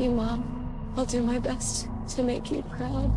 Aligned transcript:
love 0.00 0.10
you, 0.10 0.16
Mom. 0.16 0.42
I'll 0.96 1.04
do 1.04 1.22
my 1.22 1.38
best 1.38 1.86
to 2.16 2.22
make 2.22 2.50
you 2.50 2.62
proud. 2.62 3.12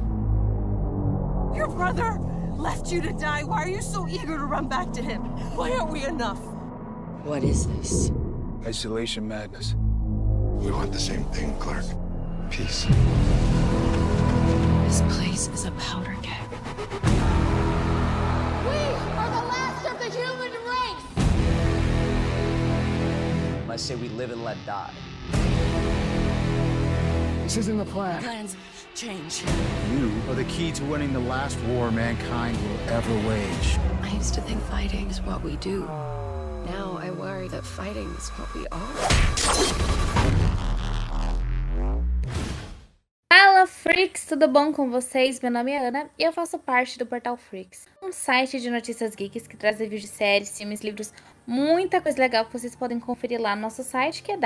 Your 1.56 1.70
brother 1.70 2.20
left 2.58 2.92
you 2.92 3.02
to 3.02 3.14
die. 3.14 3.46
Why 3.46 3.64
are 3.64 3.70
you 3.70 3.82
so 3.82 4.06
eager 4.08 4.38
to 4.38 4.44
run 4.44 4.68
back 4.68 4.92
to 4.94 5.02
him? 5.02 5.22
Why 5.56 5.72
aren't 5.72 5.92
we 5.92 6.04
enough? 6.06 6.40
What 7.24 7.42
is 7.44 7.68
this? 7.68 8.12
Isolation 8.66 9.26
madness. 9.26 9.76
We 10.60 10.72
want 10.72 10.92
the 10.92 11.00
same 11.00 11.24
thing, 11.26 11.58
Clark. 11.58 11.86
Peace. 12.50 12.86
This 14.84 15.02
place 15.16 15.48
is 15.48 15.64
a 15.66 15.72
powder 15.72 16.18
keg. 16.22 16.50
We 18.68 18.80
are 19.20 19.30
the 19.30 19.46
last 19.48 19.86
of 19.88 19.98
the 20.00 20.10
human 20.10 20.52
race! 20.68 21.06
I 23.70 23.78
say 23.78 23.96
we 23.96 24.10
live 24.10 24.32
and 24.32 24.44
let 24.44 24.58
die. 24.66 24.92
This 27.54 27.68
isn't 27.68 27.78
the 27.78 27.86
plan. 27.86 28.20
Plans 28.24 28.58
change. 28.96 29.44
You 29.94 30.12
are 30.28 30.34
the 30.34 30.44
key 30.46 30.72
to 30.72 30.84
winning 30.86 31.14
the 31.14 31.20
last 31.20 31.56
war 31.68 31.92
mankind 31.92 32.58
will 32.58 32.80
ever 32.90 33.14
wage. 33.30 33.78
I 34.02 34.10
used 34.18 34.34
to 34.34 34.42
think 34.42 34.60
fighting 34.64 35.08
is 35.12 35.22
what 35.22 35.44
we 35.44 35.56
do. 35.58 35.82
Now 36.66 36.98
I 37.00 37.12
worry 37.12 37.48
that 37.50 37.64
fighting 37.64 38.10
is 38.18 38.30
what 38.30 38.52
we 38.56 38.66
are. 38.72 38.94
Fala 43.32 43.68
Freaks, 43.68 44.26
tudo 44.26 44.48
bom 44.48 44.74
com 44.74 44.90
vocês? 44.90 45.40
Meu 45.40 45.52
nome 45.52 45.74
é 45.74 45.88
Ana 45.88 46.10
e 46.18 46.24
eu 46.24 46.34
faço 46.34 46.58
parte 46.58 46.98
do 46.98 47.06
Portal 47.06 47.38
Freaks, 47.38 47.86
um 48.02 48.12
site 48.12 48.60
de 48.60 48.72
notícias 48.72 49.14
geeks 49.14 49.46
que 49.46 49.56
traz 49.56 49.78
reviews 49.78 50.02
de 50.02 50.08
séries, 50.08 50.58
filmes, 50.58 50.82
livros, 50.82 51.14
muita 51.46 52.02
coisa 52.02 52.20
legal 52.20 52.46
que 52.46 52.54
vocês 52.54 52.76
podem 52.76 53.00
conferir 53.00 53.40
lá 53.40 53.56
no 53.56 53.62
nosso 53.62 53.84
site 53.84 54.24
que 54.24 54.32
é 54.32 54.38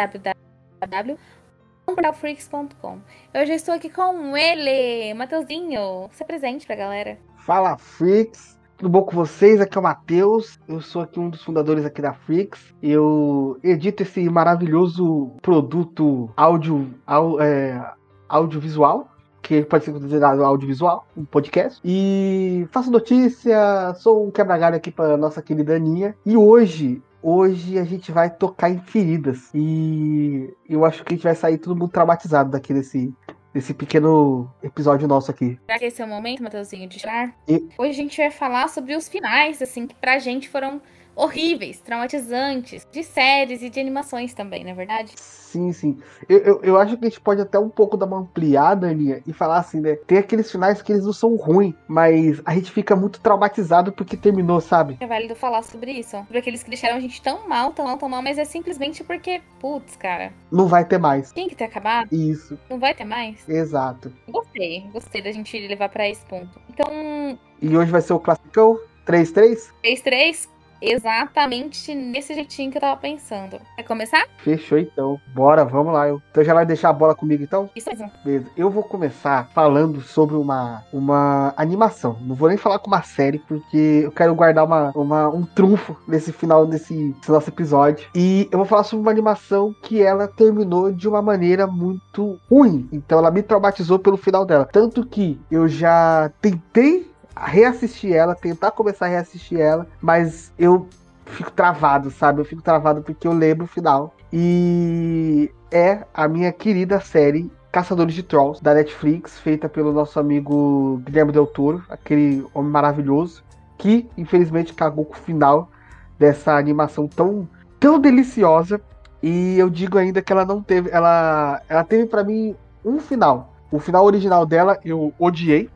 www.portalfreaks.com. 1.87 2.97
Eu 3.33 3.45
já 3.45 3.55
estou 3.55 3.73
aqui 3.73 3.89
com 3.89 4.35
ele, 4.35 5.13
Mateuzinho. 5.13 6.09
Se 6.11 6.23
presente 6.25 6.67
pra 6.67 6.75
galera. 6.75 7.17
Fala 7.45 7.77
Freaks, 7.77 8.59
tudo 8.77 8.89
bom 8.89 9.03
com 9.03 9.11
vocês? 9.15 9.61
Aqui 9.61 9.77
é 9.77 9.79
o 9.79 9.83
Matheus, 9.83 10.59
eu 10.67 10.81
sou 10.81 11.01
aqui 11.01 11.17
um 11.19 11.29
dos 11.29 11.41
fundadores 11.43 11.85
aqui 11.85 12.01
da 12.01 12.13
Freaks. 12.13 12.73
Eu 12.83 13.57
edito 13.63 14.03
esse 14.03 14.29
maravilhoso 14.29 15.31
produto 15.41 16.29
áudio, 16.35 16.93
au- 17.05 17.39
é, 17.41 17.93
audiovisual, 18.27 19.07
que 19.41 19.61
pode 19.63 19.85
ser 19.85 19.93
considerado 19.93 20.43
audiovisual, 20.43 21.07
um 21.15 21.23
podcast. 21.23 21.79
E 21.85 22.67
faço 22.71 22.91
notícia, 22.91 23.93
sou 23.95 24.27
um 24.27 24.31
quebra-galho 24.31 24.75
aqui 24.75 24.91
para 24.91 25.15
nossa 25.15 25.41
querida 25.41 25.75
Aninha. 25.77 26.13
E 26.25 26.35
hoje, 26.35 27.01
hoje 27.31 27.77
a 27.77 27.83
gente 27.83 28.09
vai 28.09 28.29
tocar 28.29 28.69
em 28.69 28.79
feridas. 28.79 29.49
E 29.53 30.49
eu 30.69 30.85
acho 30.85 31.03
que 31.03 31.13
a 31.13 31.15
gente 31.17 31.23
vai 31.23 31.35
sair 31.35 31.57
todo 31.57 31.75
mundo 31.75 31.91
traumatizado 31.91 32.49
daqui 32.51 32.73
desse, 32.73 33.13
desse 33.53 33.73
pequeno 33.73 34.49
episódio 34.63 35.07
nosso 35.09 35.29
aqui. 35.29 35.59
Já 35.69 35.77
que 35.77 35.85
esse 35.85 36.01
é 36.01 36.05
o 36.05 36.07
momento, 36.07 36.41
Mateuzinho, 36.41 36.87
de 36.87 36.99
chorar, 36.99 37.35
E- 37.47 37.67
hoje 37.77 37.89
a 37.91 37.93
gente 37.93 38.15
vai 38.17 38.31
falar 38.31 38.69
sobre 38.69 38.95
os 38.95 39.09
finais, 39.09 39.61
assim, 39.61 39.87
que 39.87 39.95
pra 39.95 40.19
gente 40.19 40.47
foram 40.47 40.81
horríveis, 41.17 41.81
traumatizantes, 41.81 42.87
de 42.91 43.03
séries 43.03 43.61
e 43.61 43.69
de 43.69 43.79
animações 43.79 44.33
também, 44.33 44.63
não 44.63 44.71
é 44.71 44.75
verdade? 44.75 45.11
Sim, 45.15 45.71
sim. 45.73 45.97
Eu, 46.29 46.37
eu, 46.39 46.59
eu 46.63 46.77
acho 46.77 46.95
que 46.97 47.05
a 47.05 47.09
gente 47.09 47.19
pode 47.21 47.41
até 47.41 47.57
um 47.57 47.69
pouco 47.69 47.97
dar 47.97 48.05
uma 48.05 48.19
ampliada, 48.19 48.87
Aninha, 48.89 49.21
e 49.25 49.33
falar 49.33 49.57
assim, 49.57 49.79
né? 49.81 49.95
Tem 50.05 50.17
aqueles 50.19 50.51
finais 50.51 50.81
que 50.81 50.91
eles 50.91 51.05
não 51.05 51.13
são 51.13 51.35
ruins, 51.35 51.73
mas 51.87 52.41
a 52.45 52.53
gente 52.53 52.71
fica 52.71 52.95
muito 52.95 53.19
traumatizado 53.19 53.91
porque 53.91 54.15
terminou, 54.15 54.61
sabe? 54.61 54.97
É 54.99 55.07
válido 55.07 55.35
falar 55.35 55.63
sobre 55.63 55.91
isso. 55.91 56.17
Sobre 56.17 56.37
aqueles 56.39 56.63
que 56.63 56.69
deixaram 56.69 56.97
a 56.97 56.99
gente 56.99 57.21
tão 57.21 57.47
mal, 57.47 57.71
tão 57.71 57.85
mal, 57.85 57.97
tão 57.97 58.09
mal, 58.09 58.21
mas 58.21 58.37
é 58.37 58.45
simplesmente 58.45 59.03
porque, 59.03 59.41
putz, 59.59 59.95
cara, 59.95 60.31
Não 60.51 60.67
vai 60.67 60.85
ter 60.85 60.97
mais. 60.99 61.31
tem 61.31 61.47
que 61.47 61.55
ter 61.55 61.63
acabado, 61.63 62.09
Isso, 62.13 62.59
não 62.69 62.77
vai 62.77 62.93
ter 62.93 63.05
mais. 63.05 63.47
exato. 63.49 64.13
Gostei, 64.27 64.81
gostei 64.91 65.21
da 65.21 65.31
gente 65.31 65.57
levar 65.67 65.89
pra 65.89 66.07
esse 66.07 66.23
ponto. 66.25 66.59
Então, 66.69 67.39
E 67.61 67.75
hoje 67.75 67.89
vai 67.91 68.01
ser 68.01 68.13
o 68.13 68.19
classicão 68.19 68.77
3-3? 69.05 69.71
3-3, 69.83 70.47
exatamente 70.81 71.93
nesse 71.93 72.33
jeitinho 72.33 72.71
que 72.71 72.77
eu 72.77 72.81
tava 72.81 72.99
pensando. 72.99 73.59
Quer 73.75 73.83
começar? 73.83 74.25
Fechou 74.37 74.77
então. 74.77 75.19
Bora, 75.33 75.63
vamos 75.65 75.93
lá. 75.93 76.09
Então 76.09 76.43
já 76.43 76.53
vai 76.53 76.65
deixar 76.65 76.89
a 76.89 76.93
bola 76.93 77.15
comigo 77.15 77.43
então? 77.43 77.69
Isso 77.75 77.89
mesmo. 77.89 78.11
Beleza. 78.23 78.47
Eu 78.55 78.69
vou 78.69 78.83
começar 78.83 79.47
falando 79.53 80.01
sobre 80.01 80.35
uma, 80.35 80.83
uma 80.93 81.53
animação. 81.57 82.17
Não 82.21 82.35
vou 82.35 82.49
nem 82.49 82.57
falar 82.57 82.79
com 82.79 82.87
uma 82.87 83.01
série, 83.01 83.39
porque 83.39 84.01
eu 84.03 84.11
quero 84.11 84.33
guardar 84.35 84.65
uma, 84.65 84.91
uma- 84.95 85.29
um 85.29 85.43
trunfo 85.43 85.97
nesse 86.07 86.31
final 86.31 86.65
desse, 86.65 87.13
desse 87.13 87.31
nosso 87.31 87.49
episódio. 87.49 88.07
E 88.15 88.47
eu 88.51 88.57
vou 88.57 88.65
falar 88.65 88.83
sobre 88.83 89.01
uma 89.01 89.11
animação 89.11 89.73
que 89.83 90.01
ela 90.01 90.27
terminou 90.27 90.91
de 90.91 91.07
uma 91.07 91.21
maneira 91.21 91.67
muito 91.67 92.39
ruim. 92.49 92.87
Então 92.91 93.19
ela 93.19 93.31
me 93.31 93.41
traumatizou 93.41 93.99
pelo 93.99 94.17
final 94.17 94.45
dela. 94.45 94.65
Tanto 94.71 95.05
que 95.05 95.39
eu 95.49 95.67
já 95.67 96.31
tentei 96.41 97.09
reassistir 97.45 98.13
ela, 98.13 98.35
tentar 98.35 98.71
começar 98.71 99.05
a 99.05 99.09
reassistir 99.09 99.59
ela, 99.59 99.87
mas 100.01 100.51
eu 100.57 100.87
fico 101.25 101.51
travado, 101.51 102.09
sabe? 102.11 102.41
Eu 102.41 102.45
fico 102.45 102.61
travado 102.61 103.01
porque 103.01 103.27
eu 103.27 103.33
lembro 103.33 103.65
o 103.65 103.67
final. 103.67 104.13
E 104.31 105.51
é 105.71 106.03
a 106.13 106.27
minha 106.27 106.51
querida 106.51 106.99
série 106.99 107.49
Caçadores 107.71 108.15
de 108.15 108.23
Trolls, 108.23 108.63
da 108.63 108.73
Netflix, 108.73 109.39
feita 109.39 109.69
pelo 109.69 109.91
nosso 109.91 110.19
amigo 110.19 111.01
Guilherme 111.05 111.31
Del 111.31 111.45
Toro, 111.45 111.83
aquele 111.89 112.45
homem 112.53 112.71
maravilhoso, 112.71 113.43
que 113.77 114.09
infelizmente 114.17 114.73
cagou 114.73 115.05
com 115.05 115.13
o 115.13 115.17
final 115.17 115.69
dessa 116.17 116.55
animação 116.55 117.07
tão, 117.07 117.47
tão 117.79 117.99
deliciosa. 117.99 118.81
E 119.21 119.59
eu 119.59 119.69
digo 119.69 119.97
ainda 119.97 120.21
que 120.21 120.31
ela 120.31 120.45
não 120.45 120.61
teve. 120.61 120.89
Ela, 120.89 121.61
ela 121.67 121.83
teve 121.83 122.05
pra 122.07 122.23
mim 122.23 122.55
um 122.83 122.99
final. 122.99 123.53
O 123.71 123.79
final 123.79 124.05
original 124.05 124.45
dela 124.45 124.79
eu 124.83 125.13
odiei. 125.19 125.69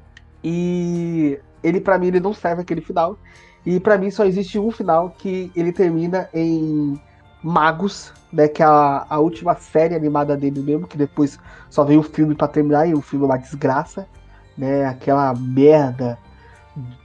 E 0.43 1.39
ele, 1.63 1.79
pra 1.79 1.97
mim, 1.97 2.07
ele 2.07 2.19
não 2.19 2.33
serve 2.33 2.61
aquele 2.61 2.81
final. 2.81 3.17
E 3.65 3.79
pra 3.79 3.97
mim 3.97 4.09
só 4.09 4.25
existe 4.25 4.57
um 4.57 4.71
final 4.71 5.11
que 5.11 5.51
ele 5.55 5.71
termina 5.71 6.27
em 6.33 6.99
Magos, 7.43 8.11
né? 8.31 8.47
Que 8.47 8.63
é 8.63 8.65
a, 8.65 9.05
a 9.09 9.19
última 9.19 9.55
série 9.55 9.95
animada 9.95 10.35
dele 10.35 10.61
mesmo, 10.61 10.87
que 10.87 10.97
depois 10.97 11.39
só 11.69 11.83
veio 11.83 11.99
o 11.99 12.03
filme 12.03 12.35
pra 12.35 12.47
terminar, 12.47 12.87
e 12.87 12.93
o 12.93 13.01
filme 13.01 13.25
é 13.25 13.29
uma 13.29 13.37
desgraça, 13.37 14.07
né? 14.57 14.85
Aquela 14.85 15.33
merda 15.35 16.17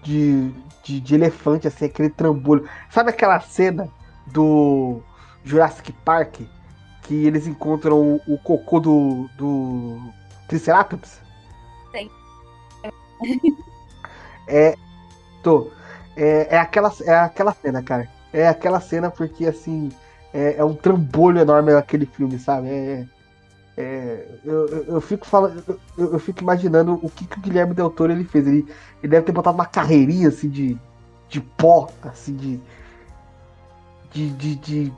de, 0.02 0.50
de, 0.82 1.00
de 1.00 1.14
elefante, 1.14 1.68
assim, 1.68 1.86
aquele 1.86 2.08
trambolho. 2.08 2.68
Sabe 2.90 3.10
aquela 3.10 3.38
cena 3.40 3.88
do 4.26 5.00
Jurassic 5.44 5.92
Park? 6.04 6.40
Que 7.02 7.26
eles 7.26 7.46
encontram 7.46 8.00
o, 8.00 8.34
o 8.34 8.38
cocô 8.38 8.80
do, 8.80 9.28
do 9.36 10.00
Triceratops? 10.48 11.20
Sei. 11.92 12.10
É. 14.46 14.76
Tô. 15.42 15.70
É, 16.16 16.56
é, 16.56 16.58
aquela, 16.58 16.92
é 17.04 17.14
aquela 17.14 17.52
cena, 17.52 17.82
cara. 17.82 18.08
É 18.32 18.48
aquela 18.48 18.80
cena 18.80 19.10
porque, 19.10 19.46
assim, 19.46 19.90
é, 20.32 20.56
é 20.58 20.64
um 20.64 20.74
trambolho 20.74 21.40
enorme 21.40 21.72
aquele 21.72 22.06
filme, 22.06 22.38
sabe? 22.38 22.68
É, 22.68 23.06
é, 23.76 24.26
eu, 24.44 24.66
eu, 24.68 24.84
eu 24.84 25.00
fico 25.00 25.26
falando, 25.26 25.62
eu, 25.98 26.12
eu 26.12 26.18
fico 26.18 26.42
imaginando 26.42 26.98
o 27.02 27.10
que, 27.10 27.26
que 27.26 27.38
o 27.38 27.40
Guilherme 27.42 27.74
Del 27.74 27.90
Toro 27.90 28.12
ele 28.12 28.24
fez. 28.24 28.46
Ele, 28.46 28.66
ele 29.02 29.10
deve 29.10 29.26
ter 29.26 29.32
botado 29.32 29.56
uma 29.56 29.66
carreirinha 29.66 30.28
assim 30.28 30.48
de, 30.48 30.78
de 31.28 31.40
pó, 31.40 31.88
assim, 32.02 32.34
de, 32.34 32.60
de, 34.10 34.30
de, 34.30 34.54
de 34.56 34.92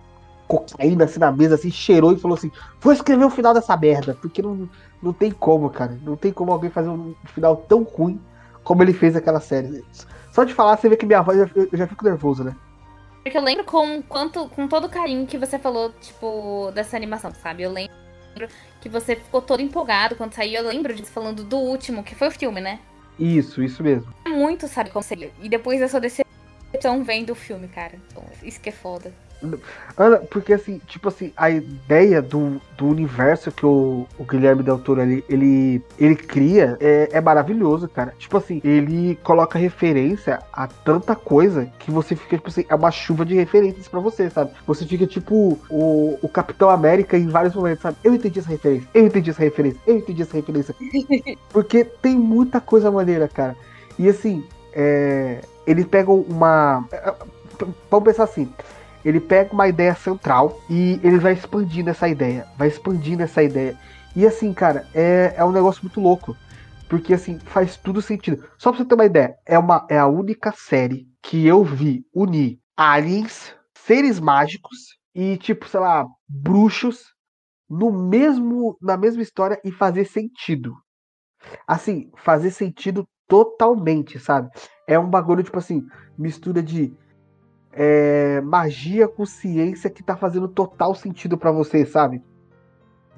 cocaína 0.46 1.04
assim 1.04 1.18
na 1.18 1.32
mesa, 1.32 1.56
assim, 1.56 1.70
cheirou 1.70 2.12
e 2.12 2.18
falou 2.18 2.36
assim: 2.36 2.52
Vou 2.80 2.92
escrever 2.92 3.24
o 3.24 3.30
final 3.30 3.52
dessa 3.52 3.76
merda, 3.76 4.16
porque 4.20 4.40
não, 4.40 4.68
não 5.02 5.12
tem 5.12 5.32
como, 5.32 5.68
cara. 5.70 5.98
Não 6.04 6.16
tem 6.16 6.32
como 6.32 6.52
alguém 6.52 6.70
fazer 6.70 6.88
um 6.88 7.14
final 7.34 7.56
tão 7.56 7.82
ruim 7.82 8.20
como 8.68 8.82
ele 8.82 8.92
fez 8.92 9.16
aquela 9.16 9.40
série. 9.40 9.82
Só 10.30 10.44
de 10.44 10.52
falar, 10.52 10.76
você 10.76 10.90
vê 10.90 10.96
que 10.96 11.06
minha 11.06 11.22
voz 11.22 11.38
eu, 11.38 11.68
eu 11.72 11.78
já 11.78 11.86
fico 11.86 12.04
nervoso, 12.04 12.44
né? 12.44 12.54
Porque 13.22 13.38
eu 13.38 13.42
lembro 13.42 13.64
com, 13.64 14.02
quanto, 14.02 14.46
com 14.50 14.68
todo 14.68 14.84
o 14.84 14.90
carinho 14.90 15.26
que 15.26 15.38
você 15.38 15.58
falou, 15.58 15.90
tipo, 16.02 16.70
dessa 16.74 16.94
animação, 16.94 17.32
sabe? 17.32 17.62
Eu 17.62 17.72
lembro 17.72 17.94
que 18.82 18.90
você 18.90 19.16
ficou 19.16 19.40
todo 19.40 19.62
empolgado 19.62 20.16
quando 20.16 20.34
saiu. 20.34 20.60
Eu 20.60 20.68
lembro 20.68 20.94
disso 20.94 21.10
falando 21.10 21.42
do 21.42 21.56
último, 21.56 22.04
que 22.04 22.14
foi 22.14 22.28
o 22.28 22.30
filme, 22.30 22.60
né? 22.60 22.78
Isso, 23.18 23.62
isso 23.62 23.82
mesmo. 23.82 24.12
Muito, 24.26 24.68
sabe, 24.68 24.90
como 24.90 25.02
seria. 25.02 25.32
E 25.40 25.48
depois 25.48 25.80
dessa 25.80 25.98
decepção 25.98 27.02
vendo 27.02 27.30
o 27.30 27.34
filme, 27.34 27.68
cara. 27.68 27.94
Então, 28.12 28.22
isso 28.42 28.60
que 28.60 28.68
é 28.68 28.72
foda. 28.72 29.10
Ana, 29.96 30.18
porque 30.18 30.52
assim, 30.52 30.80
tipo 30.86 31.08
assim, 31.08 31.32
a 31.36 31.50
ideia 31.50 32.20
do, 32.20 32.60
do 32.76 32.86
universo 32.86 33.52
que 33.52 33.64
o, 33.64 34.06
o 34.18 34.24
Guilherme 34.24 34.62
Del 34.62 34.78
Toro 34.78 35.00
ele, 35.00 35.24
ele, 35.28 35.82
ele 35.98 36.16
cria 36.16 36.76
é, 36.80 37.08
é 37.12 37.20
maravilhoso, 37.20 37.88
cara. 37.88 38.14
Tipo 38.18 38.36
assim, 38.36 38.60
ele 38.64 39.16
coloca 39.22 39.58
referência 39.58 40.40
a 40.52 40.66
tanta 40.66 41.14
coisa 41.14 41.66
que 41.78 41.90
você 41.90 42.16
fica, 42.16 42.36
tipo 42.36 42.48
assim, 42.48 42.64
é 42.68 42.74
uma 42.74 42.90
chuva 42.90 43.24
de 43.24 43.34
referências 43.34 43.88
pra 43.88 44.00
você, 44.00 44.28
sabe? 44.28 44.52
Você 44.66 44.84
fica 44.84 45.06
tipo 45.06 45.58
o, 45.70 46.18
o 46.20 46.28
Capitão 46.28 46.70
América 46.70 47.16
em 47.16 47.28
vários 47.28 47.54
momentos, 47.54 47.82
sabe? 47.82 47.96
Eu 48.02 48.14
entendi 48.14 48.40
essa 48.40 48.50
referência, 48.50 48.88
eu 48.94 49.06
entendi 49.06 49.30
essa 49.30 49.42
referência, 49.42 49.80
eu 49.86 49.96
entendi 49.96 50.22
essa 50.22 50.36
referência. 50.36 50.74
Porque 51.50 51.84
tem 51.84 52.16
muita 52.16 52.60
coisa 52.60 52.90
maneira, 52.90 53.28
cara. 53.28 53.56
E 53.98 54.08
assim, 54.08 54.44
é, 54.72 55.40
ele 55.66 55.84
pega 55.84 56.10
uma. 56.10 56.84
é, 56.92 57.14
Vamos 57.90 58.04
pensar 58.04 58.22
assim 58.22 58.48
ele 59.08 59.20
pega 59.20 59.54
uma 59.54 59.66
ideia 59.66 59.94
central 59.94 60.60
e 60.68 61.00
ele 61.02 61.18
vai 61.18 61.32
expandindo 61.32 61.88
essa 61.88 62.06
ideia, 62.06 62.46
vai 62.58 62.68
expandindo 62.68 63.22
essa 63.22 63.42
ideia. 63.42 63.74
E 64.14 64.26
assim, 64.26 64.52
cara, 64.52 64.86
é, 64.94 65.32
é 65.34 65.44
um 65.44 65.50
negócio 65.50 65.82
muito 65.82 65.98
louco. 65.98 66.36
Porque 66.90 67.14
assim, 67.14 67.38
faz 67.38 67.76
tudo 67.78 68.02
sentido. 68.02 68.44
Só 68.58 68.70
pra 68.70 68.78
você 68.78 68.84
ter 68.84 68.94
uma 68.94 69.06
ideia, 69.06 69.34
é, 69.46 69.58
uma, 69.58 69.86
é 69.88 69.98
a 69.98 70.06
única 70.06 70.52
série 70.52 71.06
que 71.22 71.46
eu 71.46 71.64
vi 71.64 72.04
unir 72.14 72.58
aliens, 72.76 73.54
seres 73.74 74.20
mágicos 74.20 74.98
e, 75.14 75.38
tipo, 75.38 75.66
sei 75.66 75.80
lá, 75.80 76.06
bruxos 76.28 77.14
no 77.68 77.90
mesmo 77.90 78.76
na 78.80 78.96
mesma 78.96 79.22
história 79.22 79.58
e 79.64 79.72
fazer 79.72 80.04
sentido. 80.04 80.74
Assim, 81.66 82.10
fazer 82.18 82.50
sentido 82.50 83.06
totalmente, 83.26 84.18
sabe? 84.18 84.50
É 84.86 84.98
um 84.98 85.08
bagulho, 85.08 85.42
tipo 85.42 85.58
assim, 85.58 85.86
mistura 86.18 86.62
de 86.62 86.94
é, 87.80 88.40
magia 88.40 89.06
com 89.06 89.24
ciência 89.24 89.88
que 89.88 90.02
tá 90.02 90.16
fazendo 90.16 90.48
total 90.48 90.96
sentido 90.96 91.38
para 91.38 91.52
você, 91.52 91.86
sabe? 91.86 92.20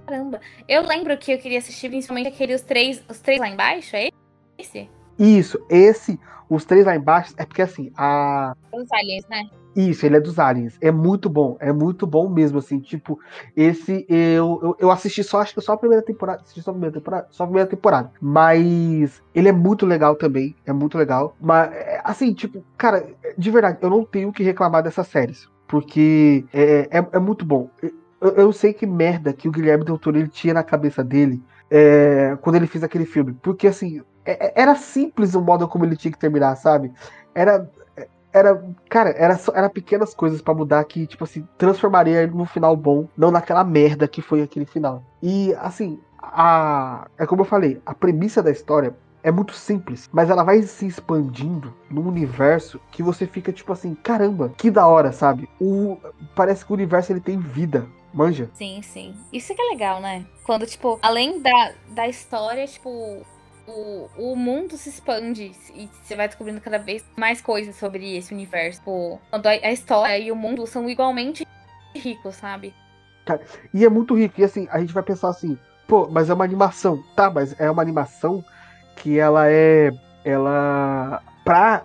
Caramba. 0.07 0.39
Eu 0.69 0.83
lembro 0.87 1.17
que 1.17 1.33
eu 1.33 1.39
queria 1.39 1.59
assistir 1.59 1.89
principalmente 1.89 2.29
aquele 2.29 2.55
os 2.55 2.61
três, 2.61 3.03
os 3.09 3.21
três 3.21 3.41
lá 3.41 3.49
embaixo, 3.49 3.97
é 3.97 4.11
esse? 4.59 4.91
Isso, 5.19 5.59
esse, 5.71 6.21
os 6.49 6.67
três 6.67 6.85
lá 6.85 6.95
embaixo, 6.95 7.33
é 7.39 7.47
porque 7.47 7.63
assim, 7.63 7.91
a. 7.97 8.55
Os 8.71 8.93
aliens, 8.93 9.27
né? 9.29 9.49
Isso, 9.75 10.05
ele 10.05 10.17
é 10.17 10.21
dos 10.21 10.39
aliens. 10.39 10.77
É 10.81 10.91
muito 10.91 11.29
bom, 11.29 11.57
é 11.61 11.73
muito 11.73 12.07
bom 12.07 12.29
mesmo, 12.29 12.59
assim. 12.59 12.81
Tipo, 12.81 13.19
esse 13.57 14.05
eu, 14.09 14.59
eu, 14.63 14.77
eu 14.79 14.91
assisti 14.91 15.23
só, 15.23 15.41
acho 15.41 15.55
que 15.55 15.61
só 15.61 15.73
a 15.73 15.77
primeira 15.77 16.05
temporada. 16.05 16.43
Assisti 16.43 16.63
só 16.63 16.71
a 16.71 16.75
primeira 16.75 16.95
temporada, 16.95 17.29
só 17.31 17.45
a 17.45 17.47
primeira 17.47 17.69
temporada. 17.69 18.11
Mas 18.21 19.23
ele 19.35 19.49
é 19.49 19.53
muito 19.53 19.87
legal 19.87 20.17
também, 20.17 20.57
é 20.67 20.73
muito 20.73 20.99
legal. 20.99 21.37
Mas, 21.41 21.73
é, 21.73 22.01
assim, 22.05 22.33
tipo, 22.35 22.65
cara, 22.77 23.07
de 23.37 23.51
verdade, 23.51 23.79
eu 23.81 23.91
não 23.91 24.05
tenho 24.05 24.29
o 24.29 24.33
que 24.33 24.43
reclamar 24.43 24.83
dessas 24.83 25.07
séries. 25.07 25.49
Porque 25.69 26.45
é, 26.53 26.89
é, 26.91 27.07
é 27.13 27.19
muito 27.19 27.45
bom. 27.45 27.71
Eu, 28.21 28.31
eu 28.33 28.53
sei 28.53 28.73
que 28.73 28.87
merda 28.87 29.33
que 29.33 29.49
o 29.49 29.53
Guilherme 29.53 29.85
Del 29.85 29.99
Toro 29.99 30.19
ele 30.19 30.29
tinha 30.29 30.53
na 30.53 30.65
cabeça 30.65 31.03
dele 31.05 31.41
é, 31.71 32.37
quando 32.43 32.57
ele 32.57 32.67
fez 32.67 32.83
aquele 32.83 33.07
filme. 33.07 33.37
Porque, 33.41 33.69
assim, 33.69 34.03
é, 34.25 34.47
é, 34.49 34.63
era 34.63 34.75
simples 34.75 35.35
o 35.35 35.41
modo 35.41 35.67
como 35.69 35.85
ele 35.85 35.97
tinha 35.97 36.13
que 36.13 36.19
terminar, 36.19 36.57
sabe? 36.57 36.93
Era. 37.35 37.71
Era, 38.33 38.65
cara, 38.89 39.11
era, 39.11 39.39
era 39.55 39.69
pequenas 39.69 40.15
coisas 40.15 40.41
para 40.41 40.55
mudar 40.55 40.85
que, 40.85 41.07
tipo 41.07 41.25
assim, 41.25 41.47
transformaria 41.59 42.23
ele 42.23 42.33
num 42.33 42.47
final 42.47 42.77
bom, 42.77 43.09
não 43.17 43.31
naquela 43.31 43.65
merda 43.65 44.07
que 44.07 44.23
foi 44.23 44.43
aquele 44.43 44.65
final. 44.67 45.03
E, 45.23 45.55
assim, 45.59 45.99
a. 46.23 47.09
É 47.19 47.27
como 47.27 47.43
eu 47.43 47.47
falei, 47.47 47.81
a 47.85 47.95
premissa 47.95 48.43
da 48.43 48.51
história 48.51 48.95
é 49.23 49.31
muito 49.31 49.53
simples, 49.53 50.09
mas 50.13 50.31
ela 50.31 50.43
vai 50.43 50.63
se 50.63 50.87
expandindo 50.87 51.75
num 51.91 52.07
universo 52.09 52.81
que 52.91 53.03
você 53.03 53.27
fica 53.27 53.53
tipo 53.53 53.73
assim, 53.73 53.95
caramba, 53.95 54.53
que 54.57 54.71
da 54.71 54.87
hora, 54.87 55.13
sabe? 55.13 55.49
O 55.61 55.99
parece 56.35 56.65
que 56.65 56.73
o 56.73 56.75
universo 56.75 57.13
ele 57.13 57.21
tem 57.21 57.39
vida. 57.39 57.87
Manja? 58.13 58.51
Sim, 58.55 58.83
sim. 58.83 59.15
Isso 59.33 59.55
que 59.55 59.63
é 59.63 59.67
legal, 59.67 60.01
né? 60.01 60.27
Quando, 60.43 60.67
tipo, 60.67 60.99
além 61.01 61.41
da, 61.41 61.73
da 61.91 62.09
história, 62.09 62.67
tipo, 62.67 63.25
o, 63.71 64.33
o 64.33 64.37
mundo 64.37 64.77
se 64.77 64.89
expande 64.89 65.53
e 65.75 65.89
você 66.03 66.17
vai 66.17 66.29
descobrindo 66.29 66.61
cada 66.61 66.79
vez 66.79 67.05
mais 67.17 67.41
coisas 67.41 67.77
sobre 67.77 68.17
esse 68.17 68.33
universo. 68.35 68.81
Tipo, 68.81 69.21
quando 69.31 69.47
a, 69.47 69.51
a 69.51 69.73
história 69.73 70.19
e 70.19 70.31
o 70.31 70.37
mundo 70.37 70.67
são 70.67 70.89
igualmente 70.89 71.47
ricos, 71.95 72.37
sabe? 72.37 72.75
Cara, 73.25 73.41
e 73.73 73.85
é 73.85 73.89
muito 73.89 74.15
rico. 74.15 74.41
E 74.41 74.45
assim, 74.45 74.69
a 74.71 74.81
gente 74.81 74.93
vai 74.93 75.03
pensar 75.03 75.29
assim, 75.29 75.59
pô, 75.87 76.09
mas 76.11 76.31
é 76.31 76.35
uma 76.35 76.45
animação. 76.45 77.03
Tá, 77.15 77.31
mas 77.31 77.59
é 77.61 77.71
uma 77.71 77.83
animação 77.83 78.45
que 78.97 79.19
ela 79.19 79.51
é. 79.51 79.91
Ela. 80.25 81.23
Pra 81.45 81.85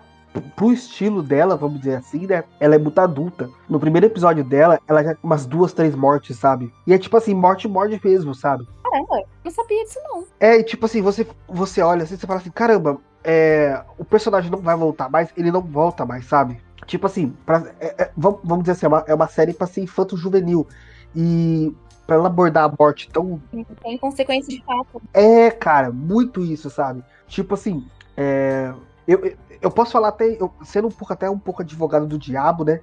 pro 0.54 0.72
estilo 0.72 1.22
dela, 1.22 1.56
vamos 1.56 1.78
dizer 1.80 1.96
assim, 1.96 2.26
né? 2.26 2.44
Ela 2.60 2.74
é 2.74 2.78
muito 2.78 2.98
adulta. 2.98 3.48
No 3.68 3.80
primeiro 3.80 4.06
episódio 4.06 4.44
dela, 4.44 4.78
ela 4.86 5.02
já 5.02 5.14
tem 5.14 5.24
umas 5.24 5.46
duas, 5.46 5.72
três 5.72 5.94
mortes, 5.94 6.38
sabe? 6.38 6.72
E 6.86 6.92
é 6.92 6.98
tipo 6.98 7.16
assim, 7.16 7.34
morte, 7.34 7.66
morte 7.66 7.98
mesmo, 8.04 8.34
sabe? 8.34 8.66
Caramba, 8.96 9.28
não 9.44 9.50
sabia 9.50 9.84
disso 9.84 10.00
não. 10.04 10.24
É, 10.40 10.58
e 10.58 10.64
tipo 10.64 10.86
assim, 10.86 11.02
você, 11.02 11.26
você 11.46 11.82
olha 11.82 12.04
assim, 12.04 12.16
você 12.16 12.26
fala 12.26 12.40
assim, 12.40 12.50
caramba, 12.50 12.98
é, 13.22 13.82
o 13.98 14.04
personagem 14.04 14.50
não 14.50 14.60
vai 14.60 14.76
voltar 14.76 15.10
mais, 15.10 15.28
ele 15.36 15.50
não 15.50 15.60
volta 15.60 16.06
mais, 16.06 16.24
sabe? 16.24 16.60
Tipo 16.86 17.06
assim, 17.06 17.36
pra, 17.44 17.64
é, 17.80 17.94
é, 18.04 18.10
vamos, 18.16 18.40
vamos 18.42 18.64
dizer 18.64 18.72
assim, 18.72 18.86
é 18.86 18.88
uma, 18.88 19.04
é 19.06 19.14
uma 19.14 19.28
série 19.28 19.52
pra 19.52 19.66
ser 19.66 19.82
infanto-juvenil. 19.82 20.66
E 21.14 21.74
pra 22.06 22.16
ela 22.16 22.28
abordar 22.28 22.64
a 22.64 22.74
morte 22.78 23.08
tão. 23.10 23.40
Tem 23.82 23.98
consequências 23.98 24.54
de 24.54 24.64
fato. 24.64 25.02
É, 25.12 25.50
cara, 25.50 25.90
muito 25.90 26.40
isso, 26.42 26.70
sabe? 26.70 27.02
Tipo 27.26 27.54
assim, 27.54 27.84
é, 28.16 28.72
eu, 29.06 29.36
eu 29.60 29.70
posso 29.70 29.92
falar 29.92 30.08
até, 30.08 30.40
eu, 30.40 30.52
sendo 30.64 30.88
um 30.88 30.92
pouco 30.92 31.12
até 31.12 31.28
um 31.28 31.38
pouco 31.38 31.62
advogado 31.62 32.06
do 32.06 32.18
diabo, 32.18 32.64
né? 32.64 32.80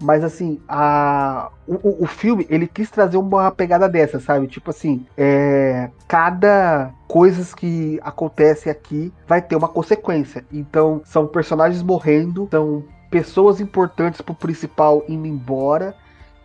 Mas 0.00 0.22
assim, 0.22 0.60
a, 0.68 1.50
o, 1.66 2.04
o 2.04 2.06
filme, 2.06 2.46
ele 2.50 2.66
quis 2.66 2.90
trazer 2.90 3.16
uma 3.16 3.50
pegada 3.50 3.88
dessa, 3.88 4.20
sabe? 4.20 4.46
Tipo 4.46 4.70
assim, 4.70 5.06
é, 5.16 5.90
cada 6.06 6.92
coisas 7.08 7.54
que 7.54 7.98
acontece 8.02 8.68
aqui 8.68 9.12
vai 9.26 9.40
ter 9.40 9.56
uma 9.56 9.68
consequência. 9.68 10.44
Então, 10.52 11.00
são 11.04 11.26
personagens 11.26 11.82
morrendo, 11.82 12.48
são 12.50 12.84
pessoas 13.10 13.60
importantes 13.60 14.20
pro 14.20 14.34
principal 14.34 15.02
indo 15.08 15.26
embora. 15.26 15.94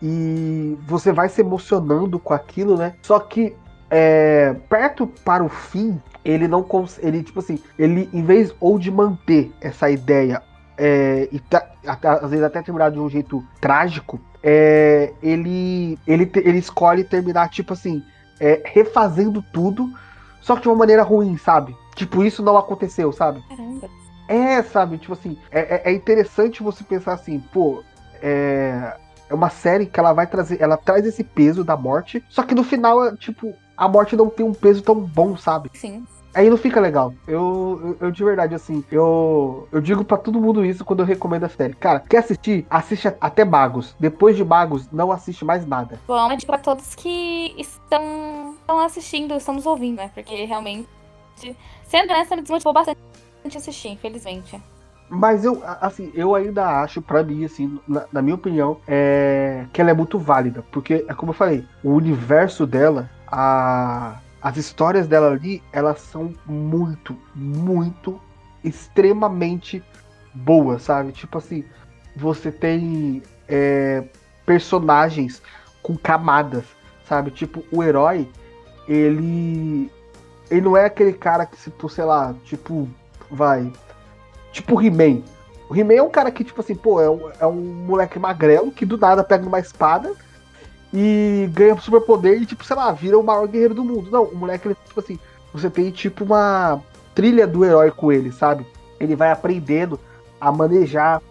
E 0.00 0.76
você 0.86 1.12
vai 1.12 1.28
se 1.28 1.40
emocionando 1.40 2.18
com 2.18 2.34
aquilo, 2.34 2.76
né? 2.76 2.94
Só 3.02 3.20
que 3.20 3.54
é, 3.88 4.56
perto 4.68 5.06
para 5.06 5.44
o 5.44 5.48
fim, 5.48 6.00
ele 6.24 6.48
não 6.48 6.64
ele 7.00 7.22
tipo 7.22 7.40
assim, 7.40 7.58
ele 7.78 8.08
em 8.12 8.24
vez 8.24 8.54
ou 8.58 8.78
de 8.78 8.90
manter 8.90 9.52
essa 9.60 9.90
ideia 9.90 10.42
é, 10.76 11.28
e 11.30 11.38
tá, 11.38 11.66
às 11.86 12.30
vezes 12.30 12.44
até 12.44 12.62
terminar 12.62 12.90
de 12.90 12.98
um 12.98 13.08
jeito 13.08 13.44
trágico, 13.60 14.20
é, 14.42 15.12
ele, 15.22 15.98
ele 16.06 16.30
ele 16.34 16.58
escolhe 16.58 17.04
terminar 17.04 17.48
tipo 17.48 17.72
assim, 17.72 18.02
é, 18.40 18.62
refazendo 18.64 19.42
tudo, 19.52 19.90
só 20.40 20.56
que 20.56 20.62
de 20.62 20.68
uma 20.68 20.76
maneira 20.76 21.02
ruim, 21.02 21.36
sabe? 21.36 21.76
Tipo 21.94 22.24
isso 22.24 22.42
não 22.42 22.56
aconteceu, 22.56 23.12
sabe? 23.12 23.42
Caramba. 23.48 23.88
É, 24.28 24.62
sabe? 24.62 24.98
Tipo 24.98 25.12
assim, 25.12 25.36
é, 25.50 25.90
é 25.90 25.92
interessante 25.92 26.62
você 26.62 26.82
pensar 26.82 27.12
assim, 27.12 27.38
pô, 27.52 27.82
é, 28.22 28.96
é 29.28 29.34
uma 29.34 29.50
série 29.50 29.86
que 29.86 29.98
ela 29.98 30.12
vai 30.12 30.26
trazer, 30.26 30.60
ela 30.60 30.76
traz 30.76 31.04
esse 31.06 31.22
peso 31.22 31.62
da 31.62 31.76
morte, 31.76 32.24
só 32.28 32.42
que 32.42 32.54
no 32.54 32.64
final, 32.64 33.16
tipo, 33.16 33.54
a 33.76 33.88
morte 33.88 34.16
não 34.16 34.28
tem 34.28 34.44
um 34.44 34.54
peso 34.54 34.82
tão 34.82 34.94
bom, 34.94 35.36
sabe? 35.36 35.70
Sim. 35.74 36.04
Aí 36.34 36.48
não 36.48 36.56
fica 36.56 36.80
legal. 36.80 37.12
Eu, 37.26 37.96
eu, 38.00 38.06
eu 38.06 38.10
de 38.10 38.24
verdade, 38.24 38.54
assim, 38.54 38.82
eu, 38.90 39.68
eu 39.70 39.80
digo 39.80 40.04
para 40.04 40.16
todo 40.16 40.40
mundo 40.40 40.64
isso 40.64 40.84
quando 40.84 41.00
eu 41.00 41.06
recomendo 41.06 41.44
a 41.44 41.48
série. 41.48 41.74
Cara, 41.74 42.00
quer 42.00 42.18
assistir? 42.18 42.66
Assiste 42.70 43.12
até 43.20 43.44
Magos. 43.44 43.94
Depois 44.00 44.36
de 44.36 44.44
Magos, 44.44 44.90
não 44.90 45.12
assiste 45.12 45.44
mais 45.44 45.66
nada. 45.66 46.00
Bom, 46.06 46.30
é 46.30 46.36
para 46.38 46.58
todos 46.58 46.94
que 46.94 47.54
estão, 47.58 48.54
estão 48.58 48.80
assistindo, 48.80 49.34
estão 49.34 49.54
nos 49.54 49.66
ouvindo, 49.66 49.96
né? 49.96 50.10
Porque 50.14 50.44
realmente, 50.44 50.88
sendo 51.84 52.10
honesta, 52.10 52.34
me 52.34 52.42
desmotivou 52.42 52.72
bastante 52.72 52.98
assistir, 53.54 53.88
infelizmente. 53.88 54.60
Mas 55.14 55.44
eu, 55.44 55.62
assim, 55.78 56.10
eu 56.14 56.34
ainda 56.34 56.80
acho, 56.80 57.02
para 57.02 57.22
mim, 57.22 57.44
assim, 57.44 57.78
na, 57.86 58.06
na, 58.10 58.22
minha 58.22 58.34
opinião, 58.34 58.78
é, 58.88 59.66
que 59.70 59.78
ela 59.78 59.90
é 59.90 59.94
muito 59.94 60.18
válida. 60.18 60.64
Porque, 60.72 61.04
é 61.06 61.12
como 61.12 61.32
eu 61.32 61.36
falei, 61.36 61.66
o 61.84 61.90
universo 61.90 62.66
dela, 62.66 63.10
a, 63.26 64.16
as 64.42 64.56
histórias 64.56 65.06
dela 65.06 65.30
ali, 65.30 65.62
elas 65.72 66.00
são 66.00 66.34
muito, 66.44 67.16
muito, 67.34 68.20
extremamente 68.64 69.82
boas, 70.34 70.82
sabe? 70.82 71.12
Tipo 71.12 71.38
assim, 71.38 71.64
você 72.16 72.50
tem 72.50 73.22
é, 73.48 74.04
personagens 74.44 75.42
com 75.82 75.96
camadas, 75.96 76.64
sabe? 77.08 77.30
Tipo, 77.30 77.62
o 77.70 77.82
herói, 77.82 78.28
ele. 78.88 79.90
Ele 80.50 80.60
não 80.60 80.76
é 80.76 80.84
aquele 80.84 81.14
cara 81.14 81.46
que, 81.46 81.56
tipo, 81.56 81.88
sei 81.88 82.04
lá, 82.04 82.34
tipo, 82.44 82.86
vai 83.30 83.72
Tipo 84.52 84.80
He-Man. 84.80 85.22
O 85.68 85.74
He-Man 85.74 85.94
é 85.94 86.02
um 86.02 86.10
cara 86.10 86.30
que, 86.30 86.44
tipo 86.44 86.60
assim, 86.60 86.74
pô, 86.74 87.00
é 87.00 87.08
um, 87.08 87.30
é 87.40 87.46
um 87.46 87.54
moleque 87.54 88.18
magrelo 88.18 88.70
que 88.70 88.84
do 88.84 88.98
nada 88.98 89.24
pega 89.24 89.46
uma 89.46 89.58
espada 89.58 90.12
e 90.92 91.48
ganha 91.52 91.76
super 91.78 92.00
poder 92.02 92.40
e, 92.40 92.46
tipo, 92.46 92.64
sei 92.64 92.76
lá, 92.76 92.92
vira 92.92 93.18
o 93.18 93.22
maior 93.22 93.46
guerreiro 93.48 93.74
do 93.74 93.84
mundo. 93.84 94.10
Não, 94.10 94.24
o 94.24 94.36
moleque, 94.36 94.68
ele, 94.68 94.76
tipo 94.86 95.00
assim, 95.00 95.18
você 95.52 95.70
tem, 95.70 95.90
tipo, 95.90 96.24
uma 96.24 96.82
trilha 97.14 97.46
do 97.46 97.64
herói 97.64 97.90
com 97.90 98.12
ele, 98.12 98.30
sabe? 98.30 98.66
Ele 99.00 99.16
vai 99.16 99.30
aprendendo 99.30 99.98
a 100.40 100.52
manejar 100.52 101.22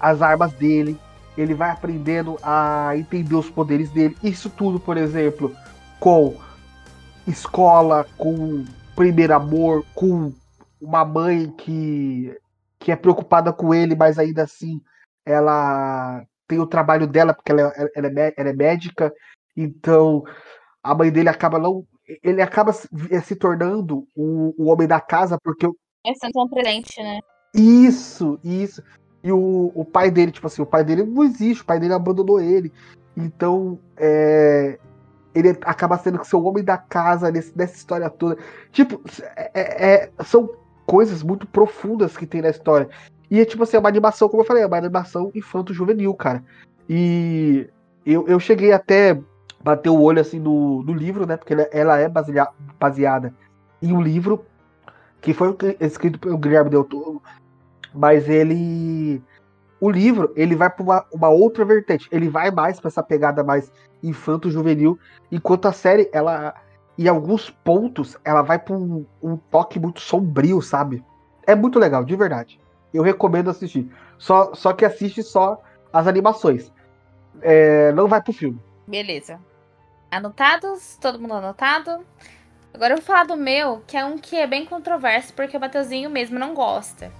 as 0.00 0.22
armas 0.22 0.52
dele, 0.52 0.98
ele 1.36 1.54
vai 1.54 1.70
aprendendo 1.70 2.38
a 2.42 2.92
entender 2.96 3.34
os 3.34 3.50
poderes 3.50 3.90
dele. 3.90 4.16
Isso 4.22 4.50
tudo, 4.50 4.78
por 4.78 4.96
exemplo, 4.96 5.54
com 5.98 6.36
escola, 7.26 8.06
com 8.18 8.64
primeiro 8.94 9.34
amor, 9.34 9.84
com 9.94 10.32
uma 10.80 11.04
mãe 11.04 11.52
que, 11.56 12.36
que 12.78 12.92
é 12.92 12.96
preocupada 12.96 13.52
com 13.52 13.74
ele, 13.74 13.96
mas 13.96 14.18
ainda 14.18 14.42
assim 14.42 14.80
ela 15.24 16.22
tem 16.46 16.58
o 16.58 16.66
trabalho 16.66 17.06
dela, 17.06 17.34
porque 17.34 17.52
ela, 17.52 17.72
é, 17.76 17.90
ela, 17.94 18.08
é, 18.20 18.34
ela 18.36 18.48
é 18.50 18.52
médica, 18.52 19.12
então 19.56 20.24
a 20.82 20.94
mãe 20.94 21.10
dele 21.10 21.28
acaba 21.28 21.58
não. 21.58 21.86
Ele 22.22 22.42
acaba 22.42 22.72
se 22.72 22.88
eh, 23.10 23.36
tornando 23.36 24.06
o, 24.14 24.54
o 24.58 24.70
homem 24.70 24.86
da 24.86 25.00
casa, 25.00 25.38
porque. 25.42 25.66
É 26.06 26.12
sempre 26.14 26.42
um 26.42 26.48
presente, 26.48 27.02
né? 27.02 27.20
Isso, 27.54 28.38
isso. 28.44 28.82
E 29.22 29.32
o, 29.32 29.72
o 29.74 29.84
pai 29.86 30.10
dele, 30.10 30.30
tipo 30.30 30.46
assim, 30.46 30.60
o 30.60 30.66
pai 30.66 30.84
dele 30.84 31.02
não 31.02 31.24
existe, 31.24 31.62
o 31.62 31.66
pai 31.66 31.80
dele 31.80 31.94
abandonou 31.94 32.38
ele. 32.40 32.70
Então, 33.16 33.78
é, 33.96 34.78
ele 35.34 35.50
acaba 35.62 35.96
sendo 35.96 36.18
que 36.18 36.26
seu 36.26 36.44
homem 36.44 36.62
da 36.62 36.76
casa 36.76 37.30
nesse, 37.30 37.56
nessa 37.56 37.74
história 37.74 38.10
toda. 38.10 38.36
Tipo, 38.70 39.00
é, 39.54 40.04
é, 40.04 40.10
são 40.24 40.50
coisas 40.86 41.22
muito 41.22 41.46
profundas 41.46 42.16
que 42.16 42.26
tem 42.26 42.42
na 42.42 42.50
história. 42.50 42.88
E 43.34 43.40
é 43.40 43.44
tipo 43.44 43.64
assim, 43.64 43.76
é 43.76 43.80
uma 43.80 43.88
animação, 43.88 44.28
como 44.28 44.42
eu 44.42 44.46
falei, 44.46 44.62
é 44.62 44.66
uma 44.66 44.76
animação 44.76 45.32
infanto-juvenil, 45.34 46.14
cara. 46.14 46.44
E 46.88 47.68
eu, 48.06 48.28
eu 48.28 48.38
cheguei 48.38 48.70
até 48.70 49.20
bater 49.60 49.90
o 49.90 50.00
olho 50.00 50.20
assim 50.20 50.38
no, 50.38 50.84
no 50.84 50.92
livro, 50.92 51.26
né? 51.26 51.36
Porque 51.36 51.52
ela 51.72 51.98
é 51.98 52.08
baseada, 52.08 52.52
baseada 52.78 53.34
em 53.82 53.92
um 53.92 54.00
livro 54.00 54.46
que 55.20 55.34
foi 55.34 55.52
escrito 55.80 56.16
pelo 56.20 56.38
Guilherme 56.38 56.70
Del 56.70 56.84
Toro, 56.84 57.20
mas 57.92 58.28
ele 58.28 59.20
o 59.80 59.90
livro 59.90 60.32
ele 60.36 60.54
vai 60.54 60.70
para 60.70 60.84
uma, 60.84 61.04
uma, 61.12 61.28
outra 61.28 61.64
vertente. 61.64 62.08
Ele 62.12 62.28
vai 62.28 62.52
mais 62.52 62.78
para 62.78 62.86
essa 62.86 63.02
pegada 63.02 63.42
mais 63.42 63.68
infanto-juvenil, 64.00 64.96
enquanto 65.32 65.66
a 65.66 65.72
série 65.72 66.08
ela 66.12 66.54
em 66.96 67.08
alguns 67.08 67.50
pontos 67.50 68.16
ela 68.24 68.42
vai 68.42 68.60
para 68.60 68.76
um, 68.76 69.04
um, 69.20 69.36
toque 69.36 69.80
muito 69.80 69.98
sombrio, 69.98 70.62
sabe? 70.62 71.04
É 71.44 71.56
muito 71.56 71.80
legal, 71.80 72.04
de 72.04 72.14
verdade. 72.14 72.62
Eu 72.94 73.02
recomendo 73.02 73.50
assistir. 73.50 73.90
Só, 74.16 74.54
só 74.54 74.72
que 74.72 74.84
assiste 74.84 75.22
só 75.22 75.60
as 75.92 76.06
animações. 76.06 76.72
É, 77.42 77.92
não 77.92 78.06
vai 78.06 78.22
pro 78.22 78.32
filme. 78.32 78.60
Beleza. 78.86 79.40
Anotados? 80.10 80.96
Todo 81.00 81.20
mundo 81.20 81.34
anotado? 81.34 82.06
Agora 82.72 82.94
eu 82.94 82.98
vou 82.98 83.04
falar 83.04 83.24
do 83.24 83.36
meu, 83.36 83.82
que 83.86 83.96
é 83.96 84.04
um 84.04 84.16
que 84.16 84.36
é 84.36 84.46
bem 84.46 84.64
controverso, 84.64 85.32
porque 85.34 85.56
o 85.56 85.60
Mateuzinho 85.60 86.08
mesmo 86.08 86.38
não 86.38 86.54
gosta. 86.54 87.12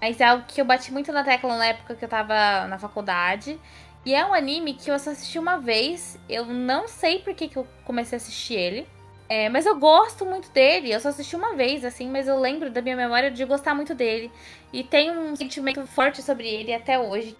Mas 0.00 0.20
é 0.20 0.24
algo 0.24 0.44
que 0.46 0.60
eu 0.60 0.64
bati 0.64 0.92
muito 0.92 1.12
na 1.12 1.24
tecla 1.24 1.56
na 1.56 1.66
época 1.66 1.94
que 1.96 2.04
eu 2.04 2.08
tava 2.08 2.66
na 2.68 2.78
faculdade. 2.78 3.60
E 4.04 4.14
é 4.14 4.24
um 4.24 4.32
anime 4.32 4.74
que 4.74 4.90
eu 4.90 4.98
só 4.98 5.10
assisti 5.10 5.38
uma 5.38 5.58
vez. 5.58 6.18
Eu 6.28 6.46
não 6.46 6.86
sei 6.86 7.18
por 7.18 7.34
que, 7.34 7.48
que 7.48 7.56
eu 7.56 7.66
comecei 7.84 8.16
a 8.16 8.20
assistir 8.20 8.54
ele. 8.54 8.88
É, 9.28 9.48
mas 9.48 9.66
eu 9.66 9.78
gosto 9.78 10.24
muito 10.24 10.50
dele. 10.50 10.90
Eu 10.90 11.00
só 11.00 11.10
assisti 11.10 11.36
uma 11.36 11.54
vez, 11.54 11.84
assim, 11.84 12.08
mas 12.10 12.26
eu 12.26 12.38
lembro 12.38 12.70
da 12.70 12.80
minha 12.80 12.96
memória 12.96 13.30
de 13.30 13.44
gostar 13.44 13.74
muito 13.74 13.94
dele. 13.94 14.30
E 14.72 14.82
tem 14.82 15.10
um 15.10 15.36
sentimento 15.36 15.86
forte 15.86 16.22
sobre 16.22 16.48
ele 16.48 16.72
até 16.72 16.98
hoje, 16.98 17.36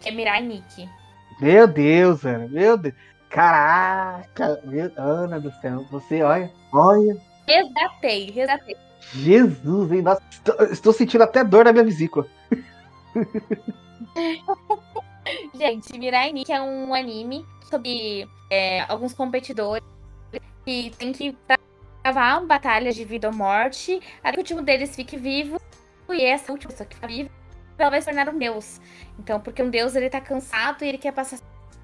que 0.00 0.08
é 0.08 0.12
Mirai 0.12 0.42
Nikki. 0.42 0.88
Meu 1.40 1.66
Deus, 1.66 2.24
Ana, 2.24 2.48
meu 2.48 2.78
Deus. 2.78 2.94
Caraca, 3.28 4.62
meu, 4.64 4.90
Ana 4.96 5.38
do 5.38 5.52
céu, 5.60 5.84
você 5.90 6.22
olha, 6.22 6.50
olha. 6.72 7.16
Resgatei, 7.46 8.30
resgatei. 8.30 8.76
Jesus, 9.12 9.92
hein? 9.92 10.00
Nossa, 10.02 10.22
estou, 10.30 10.54
estou 10.66 10.92
sentindo 10.92 11.22
até 11.22 11.44
dor 11.44 11.66
na 11.66 11.72
minha 11.72 11.84
vesícula. 11.84 12.26
Gente, 15.54 15.98
Mirai 15.98 16.32
Nikki 16.32 16.52
é 16.52 16.62
um 16.62 16.94
anime 16.94 17.44
sobre 17.68 18.26
é, 18.48 18.80
alguns 18.88 19.12
competidores 19.12 19.95
que 20.66 20.90
tem 20.98 21.12
que 21.12 21.38
travar 22.02 22.44
batalhas 22.44 22.96
de 22.96 23.04
vida 23.04 23.28
ou 23.28 23.34
morte 23.34 24.00
até 24.18 24.32
que 24.32 24.38
o 24.38 24.40
último 24.40 24.62
deles 24.62 24.96
fique 24.96 25.16
vivo 25.16 25.60
e 26.10 26.24
essa 26.24 26.50
última 26.50 26.72
pessoa 26.72 26.86
que 26.88 26.96
fica 26.96 27.06
viva 27.06 27.30
ela 27.78 27.90
vai 27.90 28.00
se 28.00 28.06
tornar 28.06 28.28
um 28.28 28.38
deus. 28.38 28.80
Então, 29.18 29.38
porque 29.38 29.62
um 29.62 29.68
deus 29.68 29.94
ele 29.94 30.08
tá 30.08 30.20
cansado 30.20 30.82
e 30.82 30.88
ele 30.88 30.98
quer 30.98 31.12
passar 31.12 31.38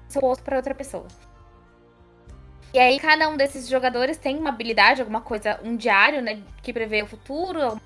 seu 0.07 0.21
posto 0.21 0.43
para 0.43 0.57
outra 0.57 0.73
pessoa. 0.73 1.07
E 2.73 2.79
aí 2.79 2.99
cada 2.99 3.29
um 3.29 3.37
desses 3.37 3.67
jogadores 3.69 4.17
tem 4.17 4.37
uma 4.37 4.49
habilidade, 4.49 5.01
alguma 5.01 5.21
coisa, 5.21 5.59
um 5.63 5.75
diário, 5.75 6.21
né, 6.21 6.41
que 6.63 6.73
prevê 6.73 7.03
o 7.03 7.05
futuro, 7.05 7.79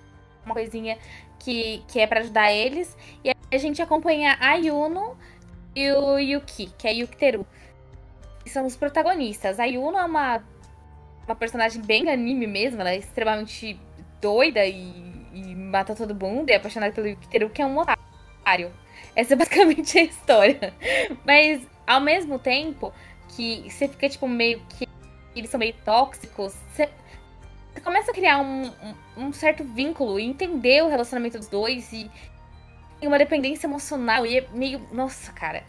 uma 0.46 0.56
coisinha 0.56 0.98
que, 1.38 1.84
que 1.90 2.00
é 2.00 2.08
para 2.08 2.22
ajudar 2.22 2.52
eles. 2.52 2.96
E 3.24 3.32
a 3.32 3.58
gente 3.58 3.82
acompanha 3.82 4.38
a 4.40 4.54
Yuno 4.54 5.18
e 5.76 5.92
o 5.92 6.18
Yuki, 6.18 6.72
que 6.78 6.88
é 6.88 6.94
Yuki 6.94 7.18
Teru. 7.18 7.46
Que 8.42 8.50
são 8.50 8.66
os 8.66 8.78
protagonistas. 8.78 9.60
A 9.60 9.66
Yuno 9.66 9.98
é 9.98 10.06
uma 10.06 10.42
uma 11.28 11.36
personagem 11.36 11.82
bem 11.82 12.10
anime 12.10 12.48
mesmo, 12.48 12.80
ela 12.82 12.92
é 12.92 12.98
extremamente 12.98 13.80
doida 14.22 14.66
e, 14.66 14.94
e 15.34 15.56
mata 15.56 15.94
todo 15.96 16.16
mundo 16.16 16.50
e 16.50 16.54
é 16.54 16.56
apaixonada 16.56 16.94
pelo 16.94 17.08
Yukiteru, 17.08 17.50
que 17.50 17.62
é 17.62 17.66
um 17.66 17.78
otário. 17.78 18.72
Essa 19.16 19.34
é 19.34 19.36
basicamente 19.36 20.00
a 20.00 20.04
história. 20.04 20.74
Mas, 21.26 21.62
ao 21.86 22.00
mesmo 22.00 22.40
tempo 22.40 22.94
que 23.30 23.70
você 23.70 23.88
fica, 23.88 24.08
tipo, 24.10 24.28
meio 24.28 24.62
que 24.70 24.88
eles 25.36 25.50
são 25.50 25.60
meio 25.60 25.76
tóxicos, 25.86 26.56
você, 26.72 26.90
começa 27.84 28.12
a 28.12 28.14
criar 28.14 28.40
um, 28.40 28.68
um, 28.68 28.96
um, 29.26 29.34
certo 29.34 29.64
vínculo 29.64 30.20
e 30.20 30.24
entender 30.24 30.84
o 30.84 30.88
relacionamento 30.88 31.38
dos 31.38 31.48
dois 31.48 31.92
e 31.94 32.10
tem 33.00 33.08
uma 33.08 33.20
dependência 33.20 33.68
emocional 33.68 34.26
e 34.26 34.40
é 34.40 34.48
meio. 34.54 34.82
Nossa, 34.92 35.32
cara. 35.32 35.64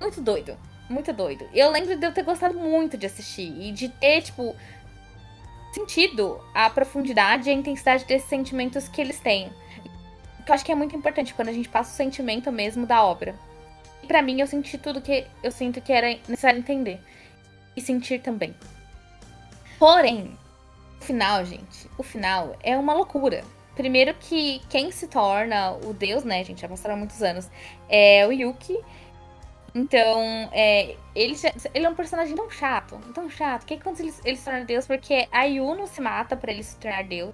Muito 0.00 0.20
doido. 0.20 0.56
Muito 0.88 1.12
doido. 1.12 1.46
Eu 1.52 1.70
lembro 1.70 1.96
de 1.96 2.06
eu 2.06 2.12
ter 2.12 2.22
gostado 2.22 2.58
muito 2.58 2.96
de 2.96 3.06
assistir 3.06 3.52
e 3.60 3.70
de 3.72 3.88
ter, 3.88 4.22
tipo, 4.22 4.56
sentido 5.78 6.40
a 6.52 6.68
profundidade 6.68 7.48
e 7.48 7.52
a 7.52 7.54
intensidade 7.54 8.04
desses 8.04 8.28
sentimentos 8.28 8.88
que 8.88 9.00
eles 9.00 9.20
têm. 9.20 9.50
Que 10.44 10.50
eu 10.50 10.54
acho 10.54 10.64
que 10.64 10.72
é 10.72 10.74
muito 10.74 10.96
importante 10.96 11.34
quando 11.34 11.48
a 11.48 11.52
gente 11.52 11.68
passa 11.68 11.92
o 11.92 11.96
sentimento 11.96 12.50
mesmo 12.50 12.86
da 12.86 13.04
obra. 13.04 13.34
E 14.02 14.06
para 14.06 14.22
mim 14.22 14.40
eu 14.40 14.46
senti 14.46 14.76
tudo 14.78 15.00
que 15.00 15.26
eu 15.42 15.50
sinto 15.50 15.80
que 15.80 15.92
era 15.92 16.08
necessário 16.28 16.58
entender 16.58 17.00
e 17.76 17.80
sentir 17.80 18.20
também. 18.20 18.54
Porém, 19.78 20.36
o 21.00 21.04
final, 21.04 21.44
gente, 21.44 21.88
o 21.96 22.02
final 22.02 22.56
é 22.62 22.76
uma 22.76 22.94
loucura. 22.94 23.44
Primeiro 23.76 24.12
que 24.14 24.60
quem 24.68 24.90
se 24.90 25.06
torna 25.06 25.72
o 25.72 25.94
deus, 25.94 26.24
né, 26.24 26.42
gente, 26.42 26.62
já 26.62 26.68
passaram 26.68 26.96
muitos 26.96 27.22
anos, 27.22 27.48
é 27.88 28.26
o 28.26 28.32
Yuki. 28.32 28.76
Então, 29.78 30.20
é, 30.50 30.96
ele, 31.14 31.36
ele 31.72 31.86
é 31.86 31.88
um 31.88 31.94
personagem 31.94 32.34
tão 32.34 32.50
chato, 32.50 32.98
tão 33.14 33.30
chato, 33.30 33.64
que 33.64 33.78
quando 33.78 34.00
ele, 34.00 34.12
ele 34.24 34.36
se 34.36 34.44
torna 34.44 34.64
Deus, 34.64 34.88
porque 34.88 35.28
a 35.30 35.44
Yuno 35.44 35.86
se 35.86 36.00
mata 36.00 36.36
para 36.36 36.50
ele 36.50 36.64
se 36.64 36.76
tornar 36.78 37.04
Deus. 37.04 37.32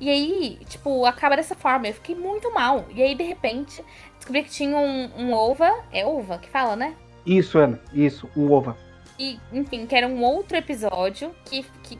E 0.00 0.08
aí, 0.08 0.60
tipo, 0.68 1.04
acaba 1.04 1.34
dessa 1.34 1.56
forma. 1.56 1.88
Eu 1.88 1.94
fiquei 1.94 2.14
muito 2.14 2.52
mal. 2.54 2.84
E 2.90 3.02
aí, 3.02 3.16
de 3.16 3.24
repente, 3.24 3.84
descobri 4.16 4.44
que 4.44 4.50
tinha 4.50 4.76
um, 4.76 5.10
um 5.16 5.32
ova. 5.32 5.84
É 5.92 6.06
ova 6.06 6.38
que 6.38 6.48
fala, 6.48 6.76
né? 6.76 6.94
Isso, 7.26 7.58
Ana. 7.58 7.80
Isso, 7.92 8.28
um 8.36 8.52
ova. 8.52 8.76
E, 9.18 9.38
enfim, 9.52 9.84
que 9.84 9.96
era 9.96 10.06
um 10.06 10.22
outro 10.22 10.56
episódio 10.56 11.34
que, 11.44 11.64
que 11.82 11.98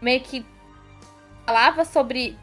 meio 0.00 0.20
que 0.20 0.44
falava 1.46 1.84
sobre. 1.84 2.36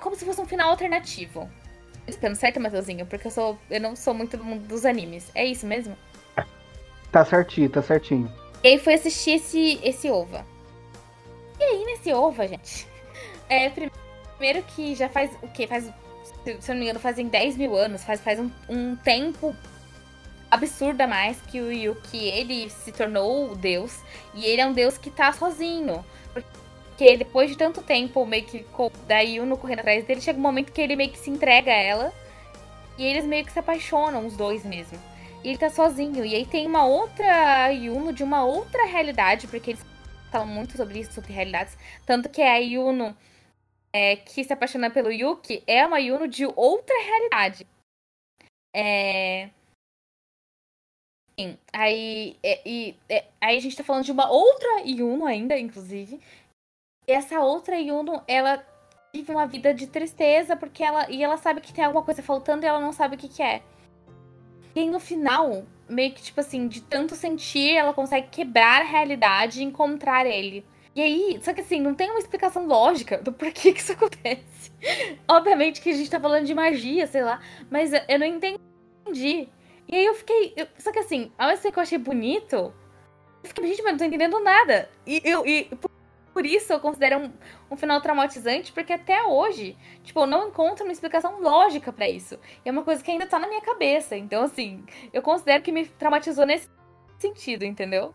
Como 0.00 0.14
se 0.14 0.24
fosse 0.24 0.40
um 0.40 0.46
final 0.46 0.70
alternativo 0.70 1.48
explicando 2.06 2.36
certo, 2.36 2.60
Matheusinho? 2.60 3.06
Porque 3.06 3.26
eu 3.26 3.30
sou. 3.30 3.58
Eu 3.70 3.80
não 3.80 3.96
sou 3.96 4.14
muito 4.14 4.36
do 4.36 4.44
mundo 4.44 4.66
dos 4.66 4.84
animes. 4.84 5.30
É 5.34 5.44
isso 5.44 5.66
mesmo? 5.66 5.96
Tá 7.10 7.24
certinho, 7.24 7.68
tá 7.68 7.82
certinho. 7.82 8.32
E 8.62 8.68
aí 8.68 8.78
foi 8.78 8.94
assistir 8.94 9.32
esse, 9.32 9.80
esse 9.82 10.10
OVA. 10.10 10.44
E 11.58 11.62
aí, 11.62 11.84
nesse 11.84 12.12
OVA, 12.12 12.48
gente. 12.48 12.88
É, 13.52 13.68
primeiro 13.68 14.62
que 14.62 14.94
já 14.94 15.08
faz 15.08 15.28
o 15.42 15.48
quê? 15.48 15.66
Faz. 15.66 15.92
Se 16.44 16.50
eu 16.50 16.58
não 16.68 16.76
me 16.76 16.82
engano, 16.82 17.00
fazem 17.00 17.26
10 17.26 17.56
mil 17.56 17.76
anos. 17.76 18.04
Faz, 18.04 18.20
faz 18.20 18.38
um, 18.38 18.48
um 18.68 18.94
tempo 18.94 19.56
absurdo 20.48 21.00
a 21.00 21.06
mais 21.08 21.40
que 21.42 21.60
o 21.60 21.72
Yuki 21.72 22.28
ele 22.28 22.70
se 22.70 22.92
tornou 22.92 23.50
o 23.50 23.56
deus. 23.56 23.98
E 24.34 24.46
ele 24.46 24.60
é 24.60 24.66
um 24.66 24.72
deus 24.72 24.96
que 24.96 25.10
tá 25.10 25.32
sozinho. 25.32 26.04
Porque 26.32 26.48
depois 27.16 27.50
de 27.50 27.56
tanto 27.56 27.82
tempo, 27.82 28.26
meio 28.26 28.44
que 28.44 28.64
da 29.06 29.20
Yuno 29.20 29.56
correndo 29.56 29.80
atrás 29.80 30.04
dele, 30.04 30.20
chega 30.20 30.38
um 30.38 30.42
momento 30.42 30.72
que 30.72 30.80
ele 30.80 30.96
meio 30.96 31.10
que 31.10 31.18
se 31.18 31.30
entrega 31.30 31.70
a 31.70 31.74
ela. 31.74 32.12
E 32.98 33.04
eles 33.04 33.24
meio 33.24 33.44
que 33.44 33.52
se 33.52 33.58
apaixonam, 33.58 34.26
os 34.26 34.36
dois 34.36 34.64
mesmo. 34.64 34.98
E 35.42 35.48
ele 35.48 35.58
tá 35.58 35.70
sozinho. 35.70 36.24
E 36.24 36.34
aí 36.34 36.44
tem 36.44 36.66
uma 36.66 36.84
outra 36.84 37.70
Yuno 37.70 38.12
de 38.12 38.22
uma 38.22 38.44
outra 38.44 38.84
realidade, 38.84 39.46
porque 39.46 39.70
eles 39.70 39.84
falam 40.30 40.46
muito 40.46 40.76
sobre 40.76 41.00
isso, 41.00 41.12
sobre 41.12 41.32
realidades. 41.32 41.76
Tanto 42.04 42.28
que 42.28 42.42
a 42.42 42.56
Yuno 42.58 43.16
é, 43.92 44.16
que 44.16 44.44
se 44.44 44.52
apaixona 44.52 44.90
pelo 44.90 45.10
Yuki 45.10 45.62
é 45.66 45.86
uma 45.86 45.98
Yuno 45.98 46.28
de 46.28 46.46
outra 46.46 46.94
realidade. 47.02 47.66
É. 48.74 49.50
Sim, 51.38 51.58
aí, 51.72 52.36
é, 52.42 52.92
é, 53.08 53.24
aí 53.40 53.56
a 53.56 53.60
gente 53.60 53.76
tá 53.76 53.82
falando 53.82 54.04
de 54.04 54.12
uma 54.12 54.30
outra 54.30 54.82
Yuno 54.84 55.24
ainda, 55.24 55.58
inclusive, 55.58 56.20
essa 57.10 57.40
outra 57.40 57.78
Yuno, 57.78 58.22
ela 58.26 58.64
vive 59.12 59.32
uma 59.32 59.46
vida 59.46 59.74
de 59.74 59.86
tristeza 59.86 60.56
porque 60.56 60.82
ela 60.82 61.10
e 61.10 61.22
ela 61.22 61.36
sabe 61.36 61.60
que 61.60 61.72
tem 61.72 61.84
alguma 61.84 62.04
coisa 62.04 62.22
faltando 62.22 62.64
e 62.64 62.68
ela 62.68 62.80
não 62.80 62.92
sabe 62.92 63.16
o 63.16 63.18
que, 63.18 63.28
que 63.28 63.42
é. 63.42 63.62
E 64.74 64.80
aí, 64.80 64.88
no 64.88 65.00
final, 65.00 65.64
meio 65.88 66.12
que 66.12 66.22
tipo 66.22 66.40
assim, 66.40 66.68
de 66.68 66.80
tanto 66.80 67.16
sentir, 67.16 67.74
ela 67.74 67.92
consegue 67.92 68.28
quebrar 68.28 68.82
a 68.82 68.84
realidade 68.84 69.60
e 69.60 69.64
encontrar 69.64 70.26
ele. 70.26 70.64
E 70.94 71.02
aí, 71.02 71.40
só 71.42 71.52
que 71.52 71.60
assim, 71.60 71.80
não 71.80 71.94
tem 71.94 72.10
uma 72.10 72.18
explicação 72.18 72.66
lógica 72.66 73.18
do 73.18 73.32
porquê 73.32 73.72
que 73.72 73.80
isso 73.80 73.92
acontece. 73.94 74.72
Obviamente 75.28 75.80
que 75.80 75.90
a 75.90 75.94
gente 75.94 76.10
tá 76.10 76.20
falando 76.20 76.46
de 76.46 76.54
magia, 76.54 77.06
sei 77.06 77.22
lá, 77.22 77.40
mas 77.70 77.92
eu 77.92 78.18
não 78.18 78.26
entendi. 78.26 79.48
E 79.88 79.96
aí 79.96 80.04
eu 80.04 80.14
fiquei. 80.14 80.52
Eu, 80.56 80.66
só 80.78 80.92
que 80.92 81.00
assim, 81.00 81.32
ao 81.36 81.48
mesmo 81.48 81.62
tempo 81.62 81.74
que 81.74 81.78
eu 81.78 81.82
achei 81.82 81.98
bonito, 81.98 82.56
eu 83.42 83.48
fiquei, 83.48 83.66
gente, 83.66 83.82
mas 83.82 83.92
não 83.92 83.98
tô 83.98 84.04
entendendo 84.04 84.40
nada. 84.40 84.88
E 85.06 85.20
eu. 85.24 85.44
E, 85.46 85.64
por 85.64 85.90
isso 86.38 86.72
eu 86.72 86.80
considero 86.80 87.18
um, 87.18 87.32
um, 87.70 87.76
final 87.76 88.00
traumatizante, 88.00 88.72
porque 88.72 88.92
até 88.92 89.22
hoje, 89.24 89.76
tipo, 90.02 90.20
eu 90.20 90.26
não 90.26 90.48
encontro 90.48 90.84
uma 90.84 90.92
explicação 90.92 91.40
lógica 91.40 91.92
para 91.92 92.08
isso. 92.08 92.38
E 92.64 92.68
é 92.68 92.72
uma 92.72 92.82
coisa 92.82 93.02
que 93.02 93.10
ainda 93.10 93.26
tá 93.26 93.38
na 93.38 93.48
minha 93.48 93.60
cabeça. 93.60 94.16
Então, 94.16 94.44
assim, 94.44 94.84
eu 95.12 95.22
considero 95.22 95.62
que 95.62 95.72
me 95.72 95.86
traumatizou 95.86 96.46
nesse 96.46 96.68
sentido, 97.18 97.64
entendeu? 97.64 98.14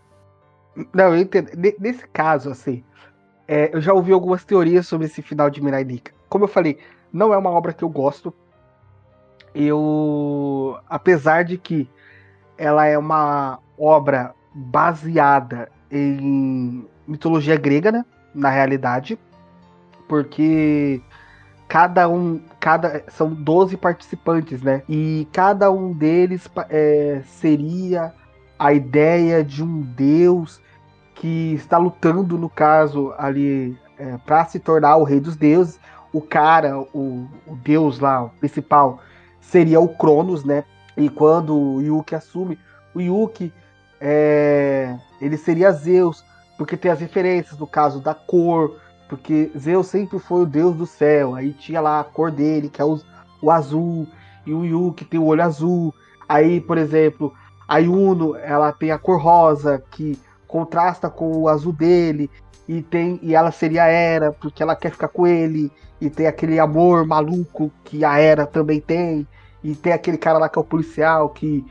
Não, 0.94 1.14
eu 1.14 1.18
entendo. 1.18 1.52
Ne- 1.58 1.76
Nesse 1.80 2.08
caso, 2.08 2.50
assim, 2.50 2.84
é, 3.48 3.70
eu 3.74 3.82
já 3.82 3.94
ouvi 3.94 4.12
algumas 4.12 4.44
teorias 4.44 4.88
sobre 4.88 5.08
esse 5.08 5.22
final 5.22 5.50
de 5.50 5.62
Mirai 5.62 5.84
Nikka. 5.84 6.14
Como 6.30 6.46
eu 6.46 6.50
falei, 6.50 6.80
não 7.12 7.34
é 7.34 7.38
uma 7.38 7.52
obra 7.52 7.74
que 7.74 7.84
eu 7.84 7.90
gosto. 7.90 8.34
Eu, 9.54 10.80
apesar 10.90 11.44
de 11.44 11.58
que 11.58 11.90
ela 12.58 12.86
é 12.86 12.98
uma 12.98 13.60
obra 13.78 14.34
baseada 14.54 15.72
em 15.92 16.88
mitologia 17.08 17.56
grega, 17.56 17.92
né? 17.92 18.06
Na 18.34 18.50
realidade, 18.50 19.18
porque 20.08 21.02
cada 21.68 22.08
um, 22.10 22.42
cada 22.60 23.04
são 23.10 23.34
12 23.34 23.78
participantes, 23.78 24.62
né? 24.62 24.84
E 24.90 25.28
cada 25.32 25.72
um 25.72 25.94
deles 25.94 26.50
é, 26.70 27.22
seria 27.26 28.14
a 28.58 28.74
ideia 28.74 29.44
de 29.44 29.64
um 29.64 29.82
deus 29.82 30.62
que 31.16 31.54
está 31.54 31.78
lutando, 31.78 32.38
no 32.38 32.50
caso, 32.50 33.14
ali 33.18 33.78
é, 33.98 34.18
para 34.26 34.46
se 34.46 34.60
tornar 34.60 34.98
o 34.98 35.04
rei 35.04 35.20
dos 35.20 35.36
deuses. 35.36 35.80
O 36.12 36.22
cara, 36.22 36.80
o, 36.80 37.28
o 37.46 37.56
deus 37.58 38.00
lá, 38.00 38.24
o 38.24 38.30
principal, 38.30 39.00
seria 39.42 39.80
o 39.80 39.90
Cronos, 39.90 40.44
né? 40.44 40.64
E 40.96 41.10
quando 41.10 41.58
o 41.58 41.82
Yuki 41.82 42.16
assume, 42.16 42.58
o 42.94 43.02
Yuki 43.02 43.52
é, 44.00 44.96
ele 45.20 45.38
seria 45.38 45.72
Zeus, 45.72 46.24
porque 46.58 46.78
tem 46.78 46.92
as 46.92 47.00
referências 47.00 47.58
no 47.60 47.68
caso 47.68 48.00
da 48.00 48.14
cor, 48.14 48.78
porque 49.08 49.52
Zeus 49.58 49.88
sempre 49.88 50.20
foi 50.20 50.44
o 50.44 50.46
deus 50.46 50.76
do 50.76 50.86
céu. 50.86 51.36
Aí 51.36 51.54
tinha 51.54 51.82
lá 51.82 52.00
a 52.00 52.04
cor 52.04 52.32
dele, 52.32 52.70
que 52.70 52.82
é 52.82 52.86
o, 52.86 53.00
o 53.42 53.52
azul, 53.52 54.08
e 54.46 54.54
o 54.54 54.64
Yuki 54.64 55.06
tem 55.06 55.20
o 55.20 55.26
olho 55.26 55.44
azul. 55.44 55.94
Aí, 56.28 56.60
por 56.60 56.78
exemplo, 56.78 57.34
a 57.68 57.78
Yuno, 57.78 58.36
ela 58.36 58.72
tem 58.72 58.92
a 58.92 58.98
cor 58.98 59.20
rosa, 59.20 59.84
que 59.92 60.18
contrasta 60.48 61.10
com 61.10 61.32
o 61.38 61.50
azul 61.50 61.74
dele, 61.74 62.30
e 62.68 62.82
tem 62.82 63.20
e 63.22 63.36
ela 63.36 63.52
seria 63.52 63.84
a 63.84 63.88
Era, 63.88 64.32
porque 64.32 64.64
ela 64.64 64.76
quer 64.76 64.92
ficar 64.92 65.08
com 65.08 65.28
ele, 65.28 65.72
e 66.00 66.10
tem 66.10 66.28
aquele 66.28 66.60
amor 66.60 67.06
maluco 67.06 67.72
que 67.84 68.04
a 68.04 68.18
Era 68.20 68.46
também 68.46 68.80
tem, 68.80 69.28
e 69.64 69.76
tem 69.76 69.94
aquele 69.94 70.18
cara 70.18 70.38
lá 70.38 70.50
que 70.50 70.58
é 70.58 70.62
o 70.62 70.66
policial, 70.66 71.30
que 71.30 71.66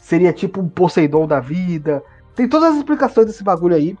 seria 0.00 0.32
tipo 0.32 0.60
um 0.60 0.68
Poseidon 0.68 1.26
da 1.26 1.40
vida. 1.40 2.02
Tem 2.34 2.48
todas 2.48 2.70
as 2.70 2.76
explicações 2.78 3.26
desse 3.26 3.42
bagulho 3.42 3.74
aí, 3.74 3.98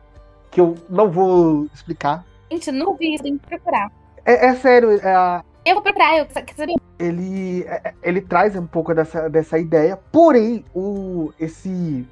que 0.50 0.60
eu 0.60 0.74
não 0.88 1.10
vou 1.10 1.66
explicar. 1.74 2.24
Gente, 2.50 2.72
não 2.72 2.96
vi 2.96 3.14
isso, 3.14 3.22
tem 3.22 3.36
que 3.38 3.46
procurar. 3.46 3.90
É, 4.24 4.46
é 4.46 4.54
sério, 4.54 4.92
é 4.92 5.14
a- 5.14 5.44
Eu 5.64 5.74
vou 5.74 5.82
procurar, 5.82 6.18
eu 6.18 6.26
quero 6.26 6.56
saber. 6.56 6.74
ele, 6.98 7.62
é- 7.64 7.94
ele 8.02 8.20
traz 8.20 8.56
um 8.56 8.66
pouco 8.66 8.94
dessa, 8.94 9.28
dessa 9.28 9.58
ideia, 9.58 9.98
porém, 10.10 10.64
o, 10.74 11.30
esse 11.38 12.06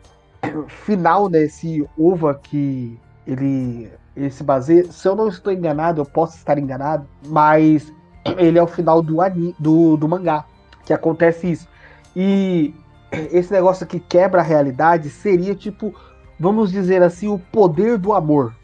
final, 0.69 1.29
né, 1.29 1.43
esse 1.45 1.87
ova 1.99 2.35
que 2.35 2.99
ele, 3.27 3.91
ele 4.17 4.31
se 4.31 4.43
baseia, 4.45 4.85
se 4.91 5.07
eu 5.09 5.17
não 5.17 5.29
estou 5.29 5.53
enganado, 5.53 6.01
eu 6.01 6.07
posso 6.07 6.37
estar 6.37 6.59
enganado, 6.59 7.07
mas 7.27 7.93
ele 8.39 8.59
é 8.59 8.63
o 8.63 8.67
final 8.67 9.03
do, 9.03 9.21
ani, 9.21 9.55
do, 9.59 9.97
do 9.97 10.09
mangá, 10.09 10.45
que 10.85 10.93
acontece 10.93 11.51
isso. 11.51 11.69
E 12.15 12.75
esse 13.11 13.53
negócio 13.53 13.87
que 13.87 13.99
quebra 14.01 14.41
a 14.41 14.45
realidade 14.45 15.09
seria 15.11 15.55
tipo, 15.55 15.95
vamos 16.39 16.71
dizer 16.71 17.03
assim, 17.03 17.29
o 17.29 17.39
poder 17.39 17.99
do 17.99 18.13
amor, 18.13 18.55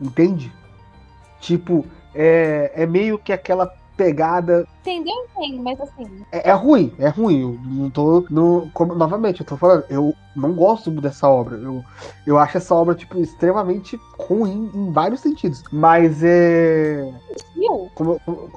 entende? 0.00 0.52
Tipo, 1.40 1.84
é, 2.14 2.72
é 2.74 2.86
meio 2.86 3.18
que 3.18 3.32
aquela 3.32 3.66
pegada 3.96 4.66
Entendeu? 4.82 5.14
Entendo, 5.36 5.62
mas 5.62 5.80
assim. 5.80 6.04
é, 6.30 6.50
é 6.50 6.52
ruim, 6.52 6.92
é 6.98 7.08
ruim. 7.08 7.40
Eu 7.40 7.58
não 7.64 7.90
tô. 7.90 8.24
Como- 8.72 8.94
novamente, 8.94 9.40
eu 9.40 9.46
tô 9.46 9.56
falando, 9.56 9.84
eu 9.90 10.14
não 10.36 10.52
gosto 10.52 10.90
dessa 10.92 11.28
obra. 11.28 11.56
Eu, 11.56 11.82
eu 12.24 12.38
acho 12.38 12.58
essa 12.58 12.72
obra, 12.74 12.94
tipo, 12.94 13.18
extremamente 13.18 13.98
ruim 14.18 14.70
em 14.72 14.92
vários 14.92 15.20
sentidos. 15.20 15.64
Mas 15.72 16.22
é. 16.22 17.02
Como- 17.96 18.20
como- 18.20 18.50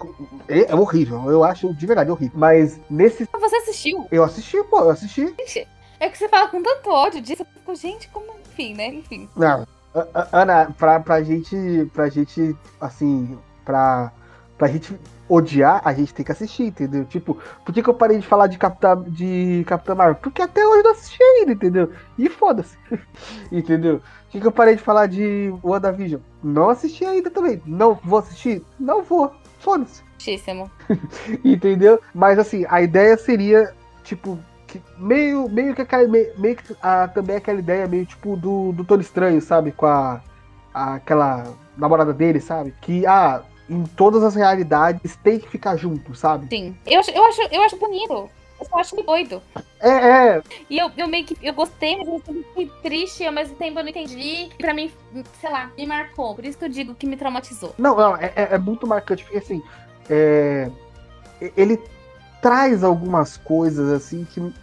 é, 0.48 0.72
é 0.72 0.76
horrível. 0.76 1.32
Eu 1.32 1.44
acho 1.44 1.74
de 1.74 1.88
verdade 1.88 2.12
horrível. 2.12 2.38
Mas 2.38 2.80
nesse. 2.90 3.28
Você 3.40 3.56
assistiu? 3.56 4.06
Eu 4.12 4.24
assisti, 4.24 4.62
pô, 4.66 4.82
eu 4.82 4.90
assisti. 4.92 5.34
É 6.00 6.10
que 6.10 6.18
você 6.18 6.30
fala 6.30 6.48
com 6.50 6.62
tanto 6.62 6.90
ódio 6.92 7.22
disso. 7.22 7.42
Eu 7.42 7.48
fico, 7.60 7.76
gente, 7.76 8.08
como. 8.10 8.28
Enfim, 8.60 8.74
né? 8.74 8.88
Enfim. 8.88 9.30
Não. 9.36 9.66
Ana, 10.32 10.74
pra, 10.78 11.00
pra 11.00 11.24
gente. 11.24 11.56
Pra 11.94 12.10
gente, 12.10 12.56
assim. 12.80 13.38
Pra. 13.64 14.12
Pra 14.58 14.68
gente 14.68 14.94
odiar, 15.30 15.82
a 15.86 15.94
gente 15.94 16.14
tem 16.14 16.26
que 16.26 16.34
assistir, 16.34 16.64
entendeu? 16.64 17.06
Tipo, 17.06 17.38
por 17.64 17.74
que, 17.74 17.82
que 17.82 17.90
eu 17.90 17.94
parei 17.94 18.18
de 18.18 18.28
falar 18.28 18.48
de 18.48 18.58
Capitã, 18.58 19.02
de 19.08 19.64
Capitã 19.66 19.96
Marvel? 19.96 20.16
Porque 20.16 20.42
até 20.42 20.66
hoje 20.66 20.80
eu 20.80 20.84
não 20.84 20.92
assisti 20.92 21.24
ainda, 21.24 21.54
entendeu? 21.54 21.94
E 22.18 22.28
foda-se. 22.28 22.78
entendeu? 23.50 24.00
Por 24.00 24.32
que, 24.32 24.42
que 24.42 24.48
eu 24.48 24.52
parei 24.52 24.76
de 24.76 24.82
falar 24.82 25.06
de 25.06 25.54
WandaVision? 25.64 26.20
Não 26.44 26.70
assisti 26.70 27.06
ainda 27.06 27.30
também. 27.30 27.62
Não 27.66 27.96
vou 28.04 28.20
assistir? 28.20 28.62
Não 28.78 29.02
vou. 29.02 29.32
Foda-se. 29.60 30.04
Entendeu? 31.46 32.02
Mas 32.14 32.38
assim, 32.38 32.66
a 32.68 32.82
ideia 32.82 33.16
seria, 33.18 33.74
tipo, 34.04 34.38
que 34.70 34.82
meio, 34.98 35.50
meio 35.50 35.74
que 35.76 35.82
aquela. 35.82 36.08
Meio, 36.08 36.32
meio 36.38 36.56
que 36.56 36.76
ah, 36.82 37.08
também 37.08 37.36
aquela 37.36 37.60
ideia 37.60 37.88
meio 37.88 38.06
tipo 38.06 38.36
do, 38.38 38.72
do 38.72 38.84
Tony 38.86 39.02
Estranho, 39.02 39.42
sabe? 39.42 39.72
Com 39.72 39.86
a, 39.86 40.22
a- 40.74 40.96
aquela 40.96 41.44
namorada 41.78 42.14
dele, 42.14 42.40
sabe? 42.40 42.74
Que, 42.82 43.06
ah, 43.06 43.42
em 43.70 43.84
todas 43.84 44.24
as 44.24 44.36
realidades 44.36 45.16
tem 45.24 45.40
que 45.40 45.50
ficar 45.50 45.76
junto, 45.76 46.16
sabe? 46.16 46.48
Sim. 46.50 46.76
Eu 46.86 47.00
acho, 47.00 47.12
eu 47.12 47.24
acho, 47.26 47.42
eu 47.52 47.62
acho 47.64 47.78
bonito. 47.78 48.30
Eu 48.60 48.66
só 48.66 48.78
acho 48.80 48.96
doido. 48.98 49.42
É, 49.80 49.90
é. 49.90 50.42
E 50.70 50.78
eu, 50.78 50.92
eu 50.98 51.08
meio 51.08 51.24
que 51.26 51.38
eu 51.42 51.54
gostei, 51.54 51.96
mas 51.98 52.08
eu 52.10 52.20
fiquei 52.20 52.70
triste, 52.84 53.24
e 53.24 53.28
ao 53.28 53.32
mesmo 53.32 53.56
tempo 53.56 53.80
eu 53.80 53.84
não 53.84 53.90
entendi. 53.90 54.50
E 54.50 54.50
pra 54.58 54.74
mim, 54.74 54.92
sei 55.40 55.50
lá, 55.50 55.72
me 55.78 55.86
marcou. 55.88 56.36
Por 56.36 56.44
isso 56.44 56.58
que 56.58 56.66
eu 56.66 56.70
digo 56.70 56.94
que 56.94 57.08
me 57.08 57.16
traumatizou. 57.16 57.74
Não, 57.78 57.96
não, 57.96 58.18
é, 58.18 58.34
é- 58.36 58.48
é 58.56 58.58
muito 58.58 58.86
marcante, 58.86 59.24
porque 59.24 59.38
assim, 59.38 59.62
é, 60.10 60.70
ele 61.56 61.80
traz 62.42 62.84
algumas 62.84 63.38
coisas 63.38 63.92
assim 63.92 64.26
que. 64.26 64.54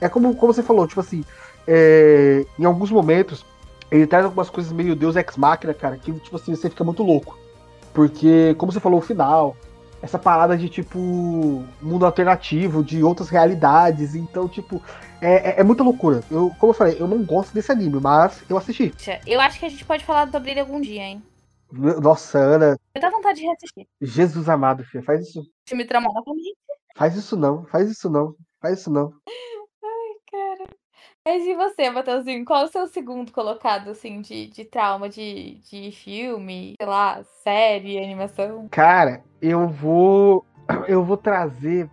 É 0.00 0.08
como, 0.08 0.34
como 0.36 0.52
você 0.52 0.62
falou, 0.62 0.86
tipo 0.86 1.00
assim, 1.00 1.24
é, 1.66 2.44
em 2.58 2.64
alguns 2.64 2.90
momentos, 2.90 3.44
ele 3.90 4.06
traz 4.06 4.24
algumas 4.24 4.50
coisas 4.50 4.72
meio 4.72 4.94
Deus 4.94 5.16
Ex 5.16 5.36
Machina, 5.36 5.72
cara, 5.72 5.96
que 5.96 6.12
tipo 6.12 6.36
assim, 6.36 6.54
você 6.54 6.68
fica 6.68 6.84
muito 6.84 7.02
louco. 7.02 7.38
Porque, 7.94 8.54
como 8.58 8.70
você 8.70 8.78
falou, 8.78 8.98
o 8.98 9.02
final, 9.02 9.56
essa 10.02 10.18
parada 10.18 10.56
de 10.56 10.68
tipo 10.68 11.64
mundo 11.80 12.04
alternativo, 12.04 12.84
de 12.84 13.02
outras 13.02 13.30
realidades, 13.30 14.14
então, 14.14 14.48
tipo, 14.48 14.82
é, 15.20 15.50
é, 15.50 15.60
é 15.60 15.64
muita 15.64 15.82
loucura. 15.82 16.22
Eu, 16.30 16.52
como 16.58 16.70
eu 16.70 16.74
falei, 16.74 16.96
eu 17.00 17.08
não 17.08 17.24
gosto 17.24 17.54
desse 17.54 17.72
anime, 17.72 17.98
mas 18.00 18.42
eu 18.48 18.56
assisti. 18.56 18.92
Eu 19.26 19.40
acho 19.40 19.58
que 19.58 19.66
a 19.66 19.68
gente 19.70 19.84
pode 19.84 20.04
falar 20.04 20.30
sobre 20.30 20.50
ele 20.50 20.60
algum 20.60 20.80
dia, 20.80 21.02
hein? 21.02 21.22
Nossa, 21.72 22.38
Ana, 22.38 22.78
Eu 22.94 23.00
dá 23.00 23.10
vontade 23.10 23.40
de 23.40 23.46
reassistir. 23.46 23.86
Jesus 24.00 24.48
amado, 24.48 24.84
filho, 24.84 25.02
faz 25.02 25.26
isso. 25.26 25.42
Se 25.66 25.74
me 25.74 25.84
novamente. 25.84 26.54
Faz 26.96 27.14
isso 27.14 27.36
não, 27.36 27.64
faz 27.66 27.90
isso 27.90 28.08
não, 28.08 28.34
faz 28.60 28.80
isso 28.80 28.90
não. 28.90 29.12
Cara. 30.32 30.64
Mas 31.26 31.42
e 31.44 31.54
você, 31.54 31.90
Matheusinho? 31.90 32.42
Qual 32.44 32.64
o 32.64 32.68
seu 32.68 32.86
segundo 32.86 33.30
colocado, 33.32 33.90
assim, 33.90 34.22
de, 34.22 34.46
de 34.46 34.64
trauma, 34.64 35.06
de, 35.06 35.60
de 35.70 35.92
filme, 35.92 36.72
sei 36.80 36.88
lá, 36.88 37.22
série, 37.44 38.02
animação? 38.02 38.66
Cara, 38.70 39.22
eu 39.42 39.68
vou. 39.68 40.44
Eu 40.88 41.04
vou 41.04 41.16
trazer 41.16 41.88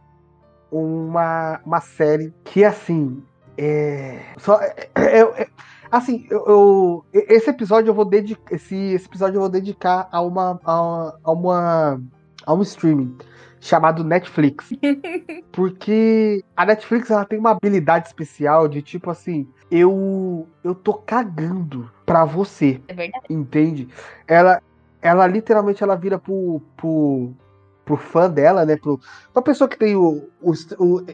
uma, 0.71 1.61
uma 1.63 1.79
série 1.79 2.33
que 2.43 2.63
assim. 2.63 3.21
É. 3.55 4.19
Só. 4.39 4.59
é- 4.61 4.89
é- 4.95 5.41
é- 5.43 5.47
assim, 5.91 6.25
eu, 6.31 6.45
eu- 6.47 7.05
Esse 7.13 7.51
episódio 7.51 7.91
eu 7.91 7.93
vou 7.93 8.05
dedicar. 8.05 8.51
Esse, 8.51 8.75
esse 8.75 9.05
episódio 9.05 9.35
eu 9.35 9.41
vou 9.41 9.49
dedicar 9.49 10.07
a 10.11 10.21
uma. 10.21 10.59
A, 10.65 11.17
a 11.23 11.31
uma. 11.31 12.01
A 12.45 12.53
um 12.53 12.61
streaming 12.63 13.15
chamado 13.63 14.03
Netflix. 14.03 14.69
Porque 15.51 16.43
a 16.55 16.65
Netflix 16.65 17.09
ela 17.11 17.25
tem 17.25 17.37
uma 17.39 17.51
habilidade 17.51 18.07
especial 18.07 18.67
de 18.67 18.81
tipo 18.81 19.09
assim, 19.09 19.47
eu 19.69 20.47
eu 20.63 20.73
tô 20.75 20.95
cagando 20.95 21.89
pra 22.05 22.25
você, 22.25 22.81
É 22.87 22.93
verdade. 22.93 23.25
entende? 23.29 23.87
Ela 24.27 24.61
ela 25.01 25.27
literalmente 25.27 25.83
ela 25.83 25.95
vira 25.95 26.17
pro, 26.17 26.61
pro, 26.77 27.31
pro 27.85 27.97
fã 27.97 28.29
dela, 28.29 28.65
né, 28.65 28.77
pro 28.77 28.99
pra 29.31 29.41
pessoa 29.41 29.67
que 29.67 29.77
tem 29.77 29.95
o 29.95 30.27
o, 30.41 30.53
o, 30.79 31.05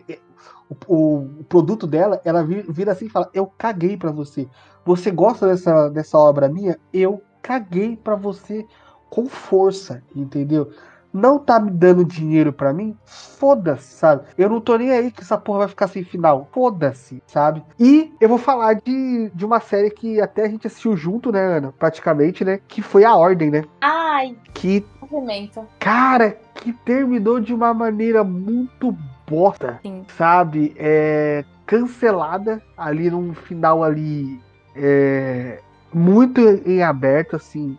o, 0.88 1.18
o 1.40 1.44
produto 1.46 1.88
dela, 1.88 2.22
ela 2.24 2.44
vi- 2.44 2.66
vira 2.70 2.92
assim 2.92 3.06
e 3.06 3.10
fala: 3.10 3.30
"Eu 3.34 3.48
caguei 3.58 3.98
pra 3.98 4.12
você. 4.12 4.48
Você 4.86 5.12
gosta 5.12 5.48
dessa 5.48 5.90
dessa 5.90 6.18
obra 6.18 6.48
minha? 6.50 6.78
Eu 6.94 7.22
caguei 7.42 7.96
pra 7.98 8.16
você 8.16 8.66
com 9.10 9.28
força", 9.28 10.04
entendeu? 10.16 10.72
Não 11.14 11.40
tá 11.40 11.60
me 11.60 11.72
dando 11.72 12.06
dinheiro 12.06 12.54
pra 12.54 12.72
mim, 12.74 12.96
foda-se, 13.06 13.94
sabe? 13.96 14.24
Eu 14.38 14.50
não 14.50 14.62
tô 14.62 14.78
nem 14.78 14.92
aí 14.92 15.12
que 15.12 15.22
essa 15.22 15.38
porra 15.38 15.60
vai 15.60 15.68
ficar 15.68 15.88
sem 15.88 16.04
final. 16.04 16.48
Foda-se, 16.52 17.22
sabe? 17.28 17.64
E 17.80 18.14
eu 18.22 18.30
vou 18.30 18.38
falar 18.38 18.74
de, 18.76 19.32
de 19.34 19.46
uma 19.46 19.60
série 19.60 19.90
que 19.90 20.22
até 20.22 20.44
a 20.46 20.48
gente 20.50 20.68
assistiu 20.68 20.96
junto, 20.96 21.32
né, 21.32 21.40
Ana? 21.58 21.74
Praticamente, 21.78 22.44
né? 22.46 22.60
Que 22.68 22.82
foi 22.82 23.04
A 23.04 23.16
Ordem, 23.16 23.50
né? 23.50 23.64
Ai, 23.82 24.36
Que, 24.54 24.86
complemento. 25.00 25.66
cara, 25.80 26.38
que 26.56 26.74
terminou 26.74 27.40
de 27.40 27.54
uma 27.54 27.74
maneira 27.74 28.24
muito 28.24 28.96
bosta, 29.28 29.80
Sim. 29.82 30.04
sabe? 30.18 30.76
É, 30.78 31.44
cancelada 31.66 32.62
ali 32.78 33.10
num 33.10 33.34
final 33.34 33.84
ali. 33.84 34.40
É, 34.76 35.60
muito 35.94 36.40
em 36.66 36.84
aberto, 36.84 37.36
assim. 37.36 37.78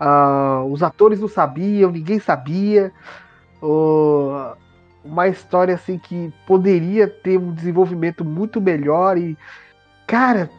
Uh, 0.00 0.70
os 0.70 0.82
atores 0.82 1.20
não 1.20 1.28
sabiam, 1.28 1.90
ninguém 1.90 2.18
sabia. 2.18 2.92
Uh, 3.62 4.56
uma 5.04 5.28
história 5.28 5.74
assim 5.74 5.98
que 5.98 6.32
poderia 6.46 7.08
ter 7.08 7.38
um 7.38 7.52
desenvolvimento 7.52 8.24
muito 8.24 8.60
melhor 8.60 9.16
e, 9.16 9.36
cara, 10.06 10.50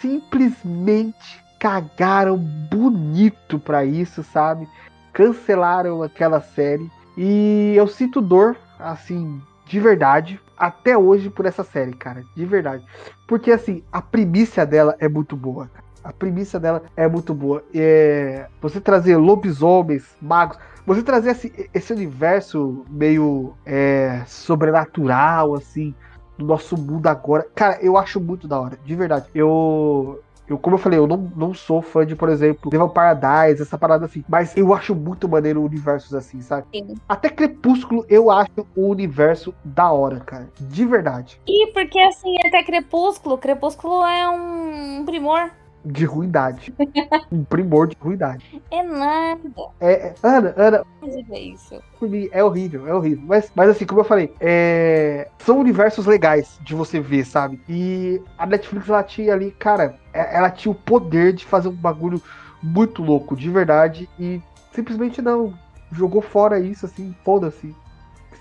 simplesmente 0.00 1.44
cagaram 1.58 2.36
bonito 2.36 3.58
para 3.58 3.84
isso, 3.84 4.22
sabe? 4.22 4.68
Cancelaram 5.12 6.02
aquela 6.02 6.40
série 6.40 6.90
e 7.16 7.74
eu 7.76 7.88
sinto 7.88 8.20
dor, 8.20 8.56
assim, 8.78 9.40
de 9.66 9.80
verdade, 9.80 10.40
até 10.56 10.96
hoje 10.96 11.28
por 11.28 11.46
essa 11.46 11.64
série, 11.64 11.92
cara, 11.92 12.22
de 12.34 12.44
verdade. 12.44 12.84
Porque 13.26 13.50
assim, 13.50 13.82
a 13.90 14.00
primícia 14.00 14.64
dela 14.64 14.94
é 14.98 15.08
muito 15.08 15.36
boa, 15.36 15.68
cara. 15.68 15.85
A 16.06 16.12
premissa 16.12 16.60
dela 16.60 16.82
é 16.96 17.08
muito 17.08 17.34
boa. 17.34 17.64
É, 17.74 18.46
você 18.60 18.80
trazer 18.80 19.16
lobisomens, 19.16 20.04
magos, 20.22 20.56
você 20.86 21.02
trazer 21.02 21.30
esse, 21.30 21.68
esse 21.74 21.92
universo 21.92 22.84
meio 22.88 23.54
é, 23.66 24.22
sobrenatural, 24.26 25.54
assim, 25.56 25.92
do 26.38 26.46
nosso 26.46 26.76
mundo 26.76 27.08
agora. 27.08 27.46
Cara, 27.54 27.78
eu 27.82 27.96
acho 27.96 28.20
muito 28.20 28.46
da 28.46 28.60
hora, 28.60 28.78
de 28.84 28.94
verdade. 28.94 29.26
Eu, 29.34 30.22
eu, 30.48 30.56
como 30.56 30.76
eu 30.76 30.78
falei, 30.78 30.96
eu 30.96 31.06
não, 31.06 31.32
não 31.34 31.52
sou 31.52 31.82
fã 31.82 32.06
de, 32.06 32.14
por 32.14 32.28
exemplo, 32.28 32.70
Devil 32.70 32.88
Paradise, 32.88 33.60
essa 33.60 33.76
parada 33.76 34.06
assim. 34.06 34.24
Mas 34.28 34.56
eu 34.56 34.72
acho 34.72 34.94
muito 34.94 35.28
maneiro 35.28 35.60
universos 35.60 36.14
assim, 36.14 36.40
sabe? 36.40 36.68
Sim. 36.72 36.94
Até 37.08 37.28
Crepúsculo 37.28 38.06
eu 38.08 38.30
acho 38.30 38.64
o 38.76 38.88
universo 38.88 39.52
da 39.64 39.90
hora, 39.90 40.20
cara. 40.20 40.48
De 40.60 40.84
verdade. 40.84 41.40
E 41.48 41.72
porque 41.72 41.98
assim, 41.98 42.36
até 42.46 42.62
Crepúsculo, 42.62 43.38
Crepúsculo 43.38 44.04
é 44.04 44.28
um 44.28 45.04
primor 45.04 45.50
de 45.86 46.04
ruindade. 46.04 46.74
um 47.30 47.44
primor 47.44 47.86
de 47.86 47.96
ruindade. 48.00 48.60
É 48.70 48.82
nada. 48.82 49.68
É, 49.80 49.92
é, 49.92 50.14
Ana, 50.22 50.54
Ana. 50.56 50.84
É 51.30 51.40
isso. 51.40 51.80
Por 51.98 52.08
mim, 52.08 52.28
é 52.32 52.42
horrível, 52.42 52.86
é 52.88 52.94
horrível. 52.94 53.24
Mas, 53.26 53.50
mas 53.54 53.70
assim, 53.70 53.86
como 53.86 54.00
eu 54.00 54.04
falei, 54.04 54.34
é... 54.40 55.28
são 55.38 55.58
universos 55.58 56.04
legais 56.04 56.58
de 56.62 56.74
você 56.74 56.98
ver, 56.98 57.24
sabe? 57.24 57.60
E 57.68 58.20
a 58.36 58.44
Netflix, 58.46 58.88
ela 58.88 59.02
tinha 59.02 59.32
ali, 59.32 59.52
cara, 59.52 59.96
é, 60.12 60.36
ela 60.36 60.50
tinha 60.50 60.72
o 60.72 60.74
poder 60.74 61.32
de 61.32 61.44
fazer 61.44 61.68
um 61.68 61.72
bagulho 61.72 62.20
muito 62.62 63.02
louco, 63.02 63.36
de 63.36 63.48
verdade. 63.48 64.08
E 64.18 64.42
simplesmente 64.72 65.22
não. 65.22 65.54
Jogou 65.92 66.20
fora 66.20 66.58
isso, 66.58 66.84
assim, 66.84 67.14
foda-se. 67.24 67.74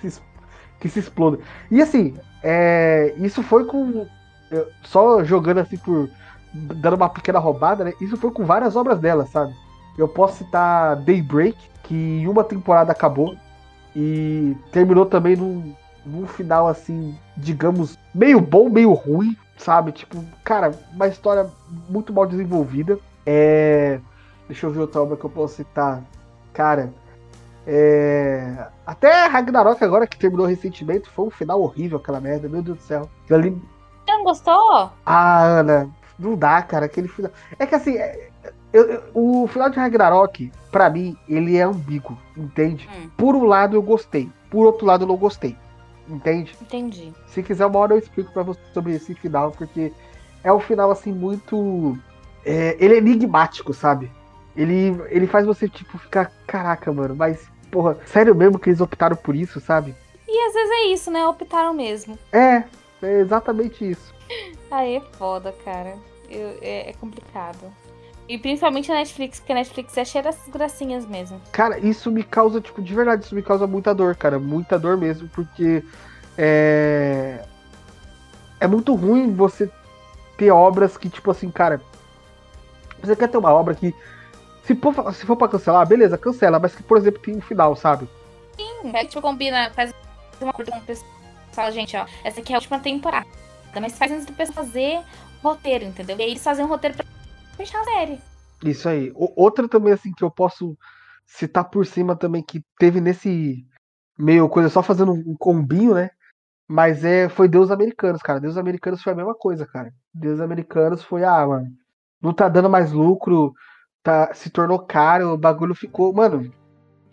Que 0.02 0.10
se, 0.10 0.22
que 0.80 0.90
se 0.90 1.00
exploda. 1.00 1.38
E 1.70 1.80
assim, 1.80 2.16
é... 2.42 3.14
isso 3.18 3.44
foi 3.44 3.66
com. 3.66 4.08
Só 4.84 5.24
jogando 5.24 5.58
assim 5.60 5.76
por 5.76 6.10
dando 6.56 6.96
uma 6.96 7.10
pequena 7.10 7.40
roubada, 7.40 7.84
né? 7.84 7.94
Isso 8.00 8.18
foi 8.18 8.32
com 8.32 8.46
várias 8.46 8.76
obras 8.76 9.00
dela, 9.00 9.26
sabe? 9.26 9.54
Eu 9.98 10.08
posso 10.08 10.38
citar 10.38 10.96
Daybreak, 10.98 11.58
que 11.84 11.96
em 11.96 12.28
uma 12.28 12.44
temporada 12.44 12.92
acabou 12.92 13.36
e 13.96 14.56
terminou 14.72 15.06
também 15.06 15.36
num, 15.36 15.74
num 16.06 16.28
final 16.28 16.68
assim, 16.68 17.18
digamos, 17.38 17.98
meio 18.14 18.42
bom, 18.42 18.70
meio 18.70 18.94
ruim, 18.94 19.38
sabe? 19.58 19.92
Tipo, 19.92 20.24
cara, 20.44 20.72
uma 20.94 21.08
história 21.08 21.50
muito 21.90 22.14
mal 22.14 22.26
desenvolvida. 22.26 23.00
É. 23.26 24.00
Deixa 24.48 24.66
eu 24.66 24.72
ver 24.72 24.80
outra 24.80 25.02
obra 25.02 25.18
que 25.18 25.26
eu 25.26 25.30
posso 25.30 25.56
citar. 25.56 26.04
Cara, 26.54 26.94
é... 27.66 28.68
Até 28.86 29.26
Ragnarok 29.26 29.84
agora, 29.84 30.06
que 30.06 30.18
terminou 30.18 30.46
recentemente, 30.46 31.10
foi 31.10 31.26
um 31.26 31.32
final 31.32 31.62
horrível 31.62 31.98
aquela 31.98 32.20
merda, 32.20 32.48
meu 32.48 32.62
Deus 32.62 32.78
do 32.78 32.84
céu. 32.84 33.10
Ali... 33.30 33.50
Você 34.06 34.12
não 34.12 34.24
gostou? 34.24 34.92
Ah, 35.06 35.44
Ana, 35.44 35.90
não 36.18 36.36
dá, 36.36 36.62
cara, 36.62 36.86
aquele 36.86 37.08
final. 37.08 37.32
É 37.58 37.66
que 37.66 37.76
assim, 37.76 37.98
é, 37.98 38.30
eu, 38.72 38.84
eu, 38.84 39.04
o 39.14 39.48
final 39.48 39.70
de 39.70 39.78
Ragnarok, 39.78 40.52
para 40.72 40.90
mim, 40.90 41.18
ele 41.28 41.58
é 41.58 41.64
ambíguo, 41.64 42.18
entende? 42.36 42.90
Hum. 42.94 43.10
Por 43.18 43.36
um 43.36 43.46
lado 43.46 43.76
eu 43.76 43.82
gostei, 43.82 44.30
por 44.50 44.66
outro 44.66 44.86
lado 44.86 45.04
eu 45.04 45.08
não 45.08 45.18
gostei. 45.18 45.56
Entende? 46.08 46.56
Entendi. 46.62 47.12
Se 47.28 47.42
quiser, 47.42 47.66
uma 47.66 47.80
hora 47.80 47.94
eu 47.94 47.98
explico 47.98 48.32
para 48.32 48.44
você 48.44 48.60
sobre 48.74 48.94
esse 48.94 49.16
final, 49.16 49.52
porque 49.52 49.92
é 50.44 50.54
um 50.54 50.60
final 50.60 50.92
assim 50.92 51.12
muito. 51.12 51.98
É, 52.46 52.78
ele 52.80 52.94
é 52.94 52.98
enigmático, 52.98 53.74
sabe? 53.74 54.12
Ele, 54.56 54.96
ele 55.10 55.28
faz 55.28 55.46
você, 55.46 55.68
tipo, 55.68 55.98
ficar, 55.98 56.32
caraca, 56.46 56.94
mano, 56.94 57.16
mas, 57.16 57.50
porra, 57.72 57.98
sério 58.06 58.36
mesmo 58.36 58.60
que 58.60 58.70
eles 58.70 58.80
optaram 58.80 59.16
por 59.16 59.36
isso, 59.36 59.60
sabe? 59.60 59.96
E 60.28 60.48
às 60.48 60.54
vezes 60.54 60.72
é 60.72 60.84
isso, 60.94 61.12
né? 61.12 61.28
Optaram 61.28 61.74
mesmo. 61.74 62.18
É, 62.32 62.64
é 63.02 63.20
exatamente 63.20 63.90
isso. 63.90 64.14
Aí 64.72 64.96
é 64.96 65.02
foda, 65.02 65.54
cara. 65.64 65.96
Eu, 66.30 66.58
é, 66.62 66.90
é, 66.90 66.94
complicado. 66.94 67.72
E 68.28 68.38
principalmente 68.38 68.92
a 68.92 68.96
Netflix, 68.96 69.40
porque 69.40 69.52
a 69.52 69.56
Netflix 69.56 69.96
é 69.98 70.06
cheia 70.06 70.24
dessas 70.24 70.48
gracinhas 70.52 71.06
mesmo. 71.06 71.40
Cara, 71.52 71.78
isso 71.80 72.12
me 72.12 72.24
causa, 72.24 72.60
tipo, 72.60 72.82
de 72.82 72.94
verdade, 72.94 73.24
isso 73.24 73.36
me 73.36 73.44
causa 73.44 73.68
muita 73.68 73.94
dor, 73.94 74.16
cara. 74.16 74.40
Muita 74.40 74.80
dor 74.80 74.98
mesmo, 74.98 75.30
porque 75.30 75.84
é. 76.38 77.46
É 78.60 78.68
muito 78.68 78.96
ruim 78.96 79.34
você 79.34 79.70
ter 80.38 80.50
obras 80.50 80.98
que, 80.98 81.10
tipo 81.10 81.30
assim, 81.30 81.52
cara. 81.52 81.80
Você 83.02 83.16
quer 83.16 83.28
ter 83.28 83.38
uma 83.38 83.54
obra 83.54 83.76
que. 83.76 83.94
Se 84.64 84.74
for, 84.74 85.14
se 85.14 85.26
for 85.28 85.36
pra 85.36 85.48
cancelar, 85.48 85.86
beleza, 85.86 86.18
cancela, 86.18 86.58
mas 86.58 86.74
que, 86.74 86.82
por 86.82 86.98
exemplo, 86.98 87.22
tem 87.22 87.36
um 87.36 87.42
final, 87.42 87.76
sabe? 87.76 88.10
Sim, 88.58 88.90
é 88.92 89.02
que 89.02 89.10
tipo, 89.10 89.22
combina, 89.22 89.70
faz 89.76 89.94
uma 90.42 90.52
coisa 90.52 90.72
com 90.72 90.80
o 90.80 90.82
pessoal, 90.82 91.72
gente, 91.72 91.96
ó. 91.96 92.08
Essa 92.24 92.40
aqui 92.40 92.52
é 92.52 92.56
a 92.56 92.58
última 92.58 92.80
temporada 92.80 93.28
mas 93.82 93.98
faz 93.98 94.12
antes 94.12 94.26
do 94.26 94.34
pessoal 94.34 94.66
fazer 94.66 95.02
roteiro, 95.44 95.86
entendeu? 95.86 96.18
E 96.18 96.24
aí 96.24 96.30
eles 96.32 96.44
fazem 96.44 96.66
um 96.66 96.68
roteiro 96.68 96.96
pra 96.96 97.06
fechar 97.56 97.82
a 97.82 97.84
série. 97.84 98.20
Isso 98.64 98.88
aí. 98.90 99.12
O, 99.16 99.32
outra 99.36 99.68
também, 99.68 99.94
assim, 99.94 100.12
que 100.12 100.24
eu 100.24 100.32
posso 100.32 100.78
citar 101.26 101.70
por 101.70 101.86
cima 101.86 102.16
também, 102.16 102.44
que 102.44 102.64
teve 102.78 103.02
nesse 103.02 103.66
meio 104.18 104.48
coisa, 104.50 104.70
só 104.70 104.82
fazendo 104.82 105.12
um 105.12 105.36
combinho, 105.38 105.94
né? 105.94 106.10
Mas 106.68 107.04
é, 107.04 107.30
foi 107.30 107.48
Deus 107.48 107.70
Americanos, 107.70 108.22
cara. 108.22 108.40
Deus 108.40 108.58
Americanos 108.58 109.02
foi 109.04 109.14
a 109.14 109.16
mesma 109.16 109.36
coisa, 109.36 109.66
cara. 109.66 109.94
Deus 110.14 110.40
Americanos 110.40 111.04
foi, 111.04 111.24
ah, 111.24 111.46
mano, 111.46 111.68
não 112.22 112.34
tá 112.34 112.48
dando 112.50 112.70
mais 112.70 112.92
lucro, 112.92 113.54
tá, 114.02 114.34
se 114.34 114.50
tornou 114.50 114.80
caro, 114.80 115.34
o 115.34 115.38
bagulho 115.38 115.76
ficou, 115.76 116.14
mano, 116.14 116.52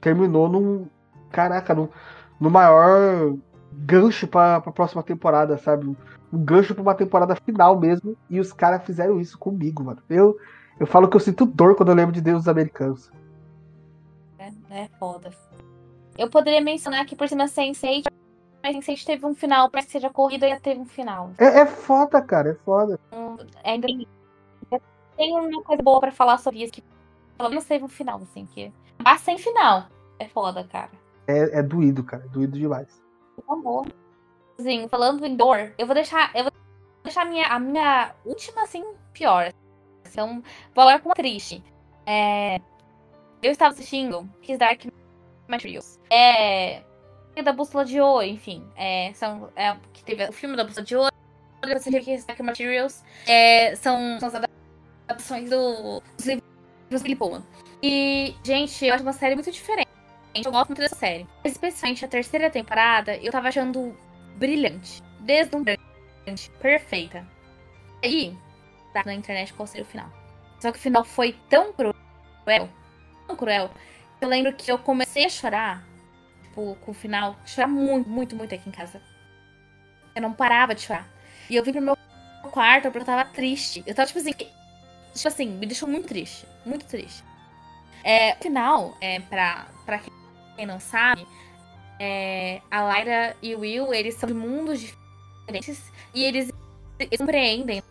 terminou 0.01 0.49
num, 0.49 0.89
caraca, 1.31 1.75
no, 1.75 1.91
no 2.41 2.51
maior 2.51 3.35
gancho 3.73 4.27
pra, 4.27 4.61
pra 4.61 4.73
próxima 4.73 5.03
temporada, 5.03 5.59
sabe? 5.59 5.97
um 6.33 6.45
gancho 6.45 6.75
pra 6.75 6.83
uma 6.83 6.95
temporada 6.95 7.37
final 7.37 7.79
mesmo. 7.79 8.17
E 8.31 8.41
os 8.41 8.53
caras 8.53 8.85
fizeram 8.85 9.21
isso 9.21 9.39
comigo, 9.39 9.85
mano. 9.85 10.03
Eu, 10.09 10.37
eu 10.81 10.87
falo 10.87 11.09
que 11.09 11.17
eu 11.17 11.21
sinto 11.21 11.45
dor 11.45 11.77
quando 11.77 11.91
eu 11.91 11.95
lembro 11.95 12.13
de 12.13 12.21
Deus 12.21 12.49
Americanos. 12.49 13.13
É, 14.39 14.51
é 14.71 14.89
foda. 14.99 15.31
Eu 16.17 16.31
poderia 16.31 16.61
mencionar 16.61 17.03
aqui 17.03 17.15
por 17.15 17.29
cima 17.29 17.45
Sense8, 17.45 18.07
mas 18.63 18.77
Sense8 18.77 19.05
teve 19.05 19.27
um 19.27 19.35
final, 19.35 19.71
parece 19.71 19.89
que 19.89 19.93
seja 19.93 20.11
corrida 20.11 20.49
e 20.49 20.61
teve 20.61 20.81
um 20.81 20.87
final. 20.87 21.31
É, 21.39 21.61
é 21.61 21.67
foda, 21.67 22.21
cara, 22.23 22.51
é 22.51 22.55
foda. 22.55 22.99
Hum, 23.13 23.37
ainda 23.65 23.87
tem 25.17 25.39
uma 25.39 25.63
coisa 25.63 25.83
boa 25.83 26.01
pra 26.01 26.13
falar 26.13 26.39
sobre 26.39 26.63
isso, 26.63 26.73
que 26.73 26.83
pelo 27.37 27.51
menos 27.51 27.65
teve 27.65 27.85
um 27.85 27.89
final, 27.89 28.21
assim, 28.23 28.47
que. 28.47 28.73
Ah, 29.05 29.19
sem 29.19 29.39
final. 29.39 29.87
É 30.19 30.29
foda, 30.29 30.65
cara. 30.65 30.91
É, 31.27 31.59
é 31.59 31.63
doído, 31.63 32.05
cara. 32.05 32.25
É 32.25 32.29
doído 32.29 32.59
demais. 32.59 33.02
Favor 33.47 33.87
assim, 34.63 34.89
falando 34.89 35.25
em 35.27 35.37
dor, 35.37 35.75
eu 35.77 35.87
vou 35.87 35.95
deixar. 35.95 36.31
Eu 36.35 36.45
vou 36.45 36.53
deixar 37.03 37.23
a 37.23 37.25
minha, 37.25 37.47
a 37.47 37.59
minha 37.59 38.15
última, 38.25 38.63
assim, 38.63 38.85
pior. 39.13 39.53
Então, 40.09 40.43
vou 40.75 40.85
olhar 40.85 41.01
como 41.01 41.15
triste. 41.15 41.63
É, 42.07 42.57
eu 43.43 43.51
estava 43.51 43.75
assistindo 43.75 44.29
His 44.43 44.59
Dark 44.59 44.83
Materials. 45.49 45.99
É. 46.11 46.83
Da 47.43 47.53
Bússola 47.53 47.85
de 47.85 47.99
Ouro, 47.99 48.25
enfim. 48.25 48.63
É, 48.77 49.13
são, 49.15 49.51
é, 49.57 49.75
que 49.93 50.05
teve 50.05 50.29
o 50.29 50.33
filme 50.33 50.55
da 50.55 50.65
Bússola 50.65 50.85
de 50.85 50.97
Ouro. 50.97 51.13
Eu 51.63 51.77
assisti 51.77 52.11
His 52.11 52.25
Dark 52.25 52.41
Materials. 52.41 53.03
É, 53.27 53.75
são, 53.77 54.21
são 54.21 54.29
as 54.29 54.35
adaptações 54.35 55.49
do, 55.49 56.03
dos 56.17 56.27
livros 56.27 56.45
do 56.91 57.01
Billy. 57.01 57.43
E, 57.83 58.35
gente, 58.45 58.85
eu 58.85 58.95
acho 58.95 59.03
uma 59.03 59.15
série 59.15 59.35
muito 59.35 59.51
diferente. 59.51 59.92
Eu 60.35 60.51
gosto 60.51 60.69
muito 60.69 60.81
dessa 60.81 60.97
série. 60.97 61.27
Especialmente 61.45 62.05
a 62.05 62.09
terceira 62.09 62.51
temporada, 62.51 63.17
eu 63.17 63.31
tava 63.31 63.49
achando 63.49 63.97
brilhante, 64.37 65.03
deslumbrante, 65.21 65.83
perfeita. 66.61 67.27
Aí, 68.03 68.37
tá 68.93 69.03
na 69.05 69.15
internet 69.15 69.53
qual 69.53 69.67
seria 69.67 69.85
o 69.85 69.89
final. 69.89 70.11
Só 70.59 70.73
que 70.73 70.79
o 70.79 70.81
final 70.81 71.05
foi 71.05 71.37
tão 71.49 71.73
cruel, 71.73 72.69
tão 73.27 73.37
cruel, 73.37 73.71
eu 74.21 74.29
lembro 74.29 74.53
que 74.53 74.71
eu 74.71 74.79
comecei 74.79 75.27
a 75.27 75.29
chorar, 75.29 75.85
tipo, 76.45 76.77
com 76.77 76.93
o 76.93 76.95
final, 76.95 77.37
chorar 77.45 77.67
muito, 77.67 78.09
muito, 78.09 78.37
muito 78.37 78.55
aqui 78.55 78.69
em 78.69 78.73
casa. 78.73 79.03
Eu 80.15 80.23
não 80.23 80.33
parava 80.33 80.75
de 80.75 80.83
chorar. 80.83 81.09
E 81.51 81.57
eu 81.57 81.65
vim 81.65 81.73
pro 81.73 81.83
meu 81.83 81.99
quarto 82.53 82.85
porque 82.85 82.99
eu 82.99 83.05
tava 83.05 83.25
triste. 83.25 83.83
Eu 83.87 83.95
tava, 83.95 84.07
tipo 84.07 84.21
assim, 84.21 84.33
tipo 84.33 85.29
assim, 85.29 85.47
me 85.47 85.67
deixou 85.67 85.89
muito 85.89 86.07
triste, 86.07 86.47
muito 86.65 86.87
triste. 86.87 87.25
É, 88.05 88.35
o 88.35 88.37
final, 88.37 88.97
é, 89.01 89.19
pra, 89.21 89.67
pra 89.85 89.99
quem 89.99 90.13
não 90.67 90.81
sabe, 90.81 91.27
é, 91.99 92.61
a 92.71 92.93
Lyra 92.93 93.37
e 93.43 93.55
o 93.55 93.61
Will, 93.61 93.95
eles 93.95 94.15
são 94.15 94.27
de 94.27 94.35
mundos 94.35 94.81
diferentes 94.81 95.91
e 96.15 96.25
eles, 96.25 96.51
eles 96.99 97.19
compreendem, 97.19 97.83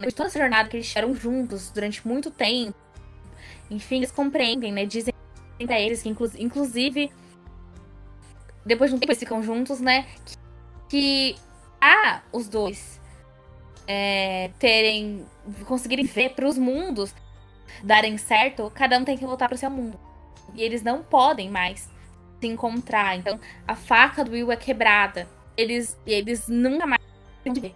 de 0.00 0.12
toda 0.12 0.28
essa 0.28 0.38
jornada 0.38 0.68
que 0.68 0.76
eles 0.76 0.88
tiveram 0.88 1.14
juntos 1.14 1.70
durante 1.70 2.06
muito 2.06 2.30
tempo, 2.30 2.74
enfim, 3.70 3.96
eles 3.96 4.10
compreendem, 4.10 4.72
né? 4.72 4.84
Dizem 4.84 5.14
pra 5.66 5.80
eles 5.80 6.02
que, 6.02 6.08
inclu 6.08 6.30
inclusive, 6.38 7.10
depois 8.64 8.90
de 8.90 8.96
um 8.96 8.98
tempo 8.98 9.12
eles 9.12 9.18
ficam 9.18 9.42
juntos, 9.42 9.80
né? 9.80 10.06
Que, 10.24 10.36
que 10.88 11.36
a 11.80 12.22
os 12.32 12.48
dois 12.48 13.00
é, 13.86 14.50
terem. 14.58 15.26
conseguirem 15.66 16.04
ver 16.04 16.30
pros 16.30 16.58
mundos 16.58 17.14
darem 17.82 18.16
certo, 18.16 18.70
cada 18.74 18.98
um 18.98 19.04
tem 19.04 19.16
que 19.16 19.26
voltar 19.26 19.48
pro 19.48 19.58
seu 19.58 19.70
mundo. 19.70 19.98
E 20.54 20.62
eles 20.62 20.82
não 20.82 21.02
podem 21.02 21.50
mais 21.50 21.88
se 22.44 22.46
encontrar. 22.46 23.16
Então, 23.16 23.40
a 23.66 23.74
faca 23.74 24.22
do 24.22 24.32
Will 24.32 24.52
é 24.52 24.56
quebrada. 24.56 25.26
Eles, 25.56 25.98
eles 26.06 26.46
nunca 26.48 26.86
mais 26.86 27.00
ver. 27.44 27.74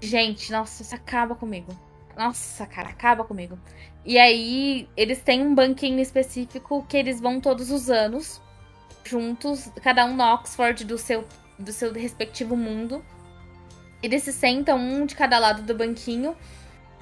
Gente, 0.00 0.50
nossa, 0.50 0.82
isso 0.82 0.94
acaba 0.94 1.34
comigo. 1.34 1.72
Nossa, 2.16 2.66
cara, 2.66 2.88
acaba 2.88 3.24
comigo. 3.24 3.58
E 4.04 4.18
aí, 4.18 4.88
eles 4.96 5.22
têm 5.22 5.46
um 5.46 5.54
banquinho 5.54 6.00
específico 6.00 6.84
que 6.88 6.96
eles 6.96 7.20
vão 7.20 7.40
todos 7.40 7.70
os 7.70 7.88
anos, 7.88 8.40
juntos, 9.04 9.70
cada 9.82 10.04
um 10.04 10.16
no 10.16 10.24
Oxford 10.24 10.84
do 10.84 10.98
seu, 10.98 11.24
do 11.58 11.72
seu 11.72 11.92
respectivo 11.92 12.56
mundo. 12.56 13.04
Eles 14.02 14.22
se 14.22 14.32
sentam 14.32 14.78
um 14.78 15.06
de 15.06 15.14
cada 15.14 15.38
lado 15.38 15.62
do 15.62 15.74
banquinho. 15.74 16.36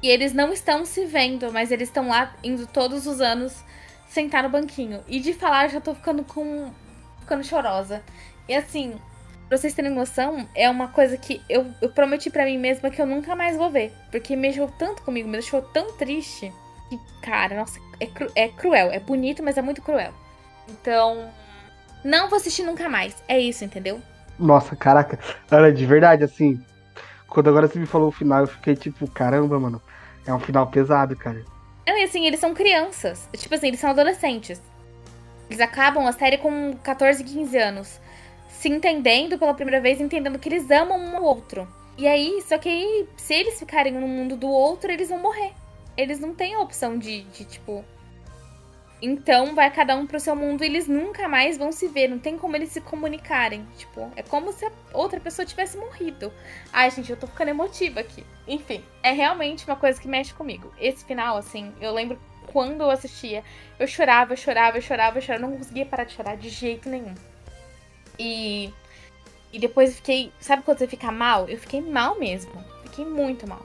E 0.02 0.08
eles 0.08 0.34
não 0.34 0.52
estão 0.52 0.84
se 0.84 1.06
vendo, 1.06 1.50
mas 1.50 1.70
eles 1.70 1.88
estão 1.88 2.08
lá 2.08 2.34
indo 2.44 2.66
todos 2.66 3.06
os 3.06 3.20
anos 3.20 3.64
sentar 4.08 4.42
no 4.42 4.50
banquinho. 4.50 5.02
E 5.08 5.18
de 5.20 5.32
falar, 5.32 5.68
já 5.68 5.80
tô 5.80 5.94
ficando 5.94 6.22
com. 6.24 6.70
Ficando 7.26 7.44
chorosa. 7.44 8.02
E 8.48 8.54
assim, 8.54 8.94
pra 9.48 9.58
vocês 9.58 9.74
terem 9.74 9.90
noção, 9.90 10.48
é 10.54 10.70
uma 10.70 10.88
coisa 10.88 11.16
que 11.16 11.42
eu, 11.48 11.66
eu 11.82 11.90
prometi 11.90 12.30
para 12.30 12.44
mim 12.44 12.56
mesma 12.56 12.88
que 12.88 13.02
eu 13.02 13.06
nunca 13.06 13.34
mais 13.34 13.56
vou 13.56 13.68
ver. 13.68 13.92
Porque 14.10 14.36
mexeu 14.36 14.68
tanto 14.78 15.02
comigo, 15.02 15.28
me 15.28 15.32
deixou 15.32 15.60
tão 15.60 15.92
triste. 15.96 16.52
Que, 16.88 16.98
cara, 17.20 17.56
nossa, 17.56 17.80
é, 17.98 18.06
cru, 18.06 18.30
é 18.36 18.48
cruel. 18.48 18.92
É 18.92 19.00
bonito, 19.00 19.42
mas 19.42 19.58
é 19.58 19.62
muito 19.62 19.82
cruel. 19.82 20.12
Então. 20.68 21.28
Não 22.04 22.28
vou 22.28 22.36
assistir 22.36 22.62
nunca 22.62 22.88
mais. 22.88 23.16
É 23.26 23.36
isso, 23.36 23.64
entendeu? 23.64 24.00
Nossa, 24.38 24.76
caraca. 24.76 25.18
Ana, 25.50 25.72
de 25.72 25.84
verdade, 25.84 26.22
assim. 26.22 26.62
Quando 27.26 27.50
agora 27.50 27.66
você 27.66 27.80
me 27.80 27.86
falou 27.86 28.08
o 28.08 28.12
final, 28.12 28.42
eu 28.42 28.46
fiquei 28.46 28.76
tipo, 28.76 29.10
caramba, 29.10 29.58
mano. 29.58 29.82
É 30.24 30.32
um 30.32 30.38
final 30.38 30.68
pesado, 30.68 31.16
cara. 31.16 31.44
É, 31.84 32.04
assim, 32.04 32.24
eles 32.26 32.38
são 32.38 32.54
crianças. 32.54 33.28
Tipo 33.36 33.56
assim, 33.56 33.68
eles 33.68 33.80
são 33.80 33.90
adolescentes. 33.90 34.62
Eles 35.48 35.60
acabam 35.60 36.06
a 36.06 36.12
série 36.12 36.38
com 36.38 36.76
14, 36.82 37.22
15 37.22 37.56
anos. 37.56 38.00
Se 38.48 38.68
entendendo 38.68 39.38
pela 39.38 39.54
primeira 39.54 39.80
vez, 39.80 40.00
entendendo 40.00 40.38
que 40.38 40.48
eles 40.48 40.70
amam 40.70 40.98
um 40.98 41.16
ao 41.16 41.22
outro. 41.22 41.68
E 41.98 42.06
aí, 42.06 42.42
só 42.46 42.58
que 42.58 42.68
aí, 42.68 43.08
se 43.16 43.34
eles 43.34 43.58
ficarem 43.58 43.92
no 43.92 44.06
mundo 44.06 44.36
do 44.36 44.48
outro, 44.48 44.90
eles 44.90 45.08
vão 45.08 45.18
morrer. 45.18 45.52
Eles 45.96 46.18
não 46.18 46.34
têm 46.34 46.54
a 46.54 46.60
opção 46.60 46.98
de, 46.98 47.22
de 47.22 47.44
tipo, 47.44 47.84
então 49.00 49.54
vai 49.54 49.70
cada 49.70 49.94
um 49.94 50.06
pro 50.06 50.18
seu 50.18 50.34
mundo 50.34 50.64
e 50.64 50.66
eles 50.66 50.88
nunca 50.88 51.28
mais 51.28 51.58
vão 51.58 51.70
se 51.70 51.86
ver. 51.86 52.08
Não 52.08 52.18
tem 52.18 52.38
como 52.38 52.56
eles 52.56 52.70
se 52.70 52.80
comunicarem. 52.80 53.66
Tipo, 53.76 54.10
é 54.16 54.22
como 54.22 54.52
se 54.52 54.64
a 54.64 54.72
outra 54.94 55.20
pessoa 55.20 55.44
tivesse 55.44 55.76
morrido. 55.76 56.32
Ai, 56.72 56.90
gente, 56.90 57.10
eu 57.10 57.16
tô 57.16 57.26
ficando 57.26 57.48
emotiva 57.48 58.00
aqui. 58.00 58.24
Enfim, 58.48 58.82
é 59.02 59.12
realmente 59.12 59.66
uma 59.66 59.76
coisa 59.76 60.00
que 60.00 60.08
mexe 60.08 60.32
comigo. 60.32 60.72
Esse 60.80 61.04
final, 61.04 61.36
assim, 61.36 61.72
eu 61.80 61.92
lembro 61.92 62.18
quando 62.52 62.82
eu 62.82 62.90
assistia, 62.90 63.42
eu 63.78 63.86
chorava, 63.86 64.32
eu 64.32 64.36
chorava, 64.36 64.78
eu 64.78 64.82
chorava, 64.82 65.18
eu 65.18 65.22
chorava. 65.22 65.44
Eu 65.44 65.50
não 65.50 65.58
conseguia 65.58 65.86
parar 65.86 66.04
de 66.04 66.12
chorar 66.12 66.36
de 66.36 66.48
jeito 66.48 66.88
nenhum. 66.88 67.14
E. 68.18 68.72
E 69.52 69.58
depois 69.58 69.90
eu 69.90 69.96
fiquei. 69.96 70.32
Sabe 70.40 70.62
quando 70.62 70.78
você 70.78 70.86
fica 70.86 71.10
mal? 71.12 71.48
Eu 71.48 71.58
fiquei 71.58 71.80
mal 71.80 72.18
mesmo. 72.18 72.52
Fiquei 72.84 73.04
muito 73.04 73.46
mal. 73.48 73.62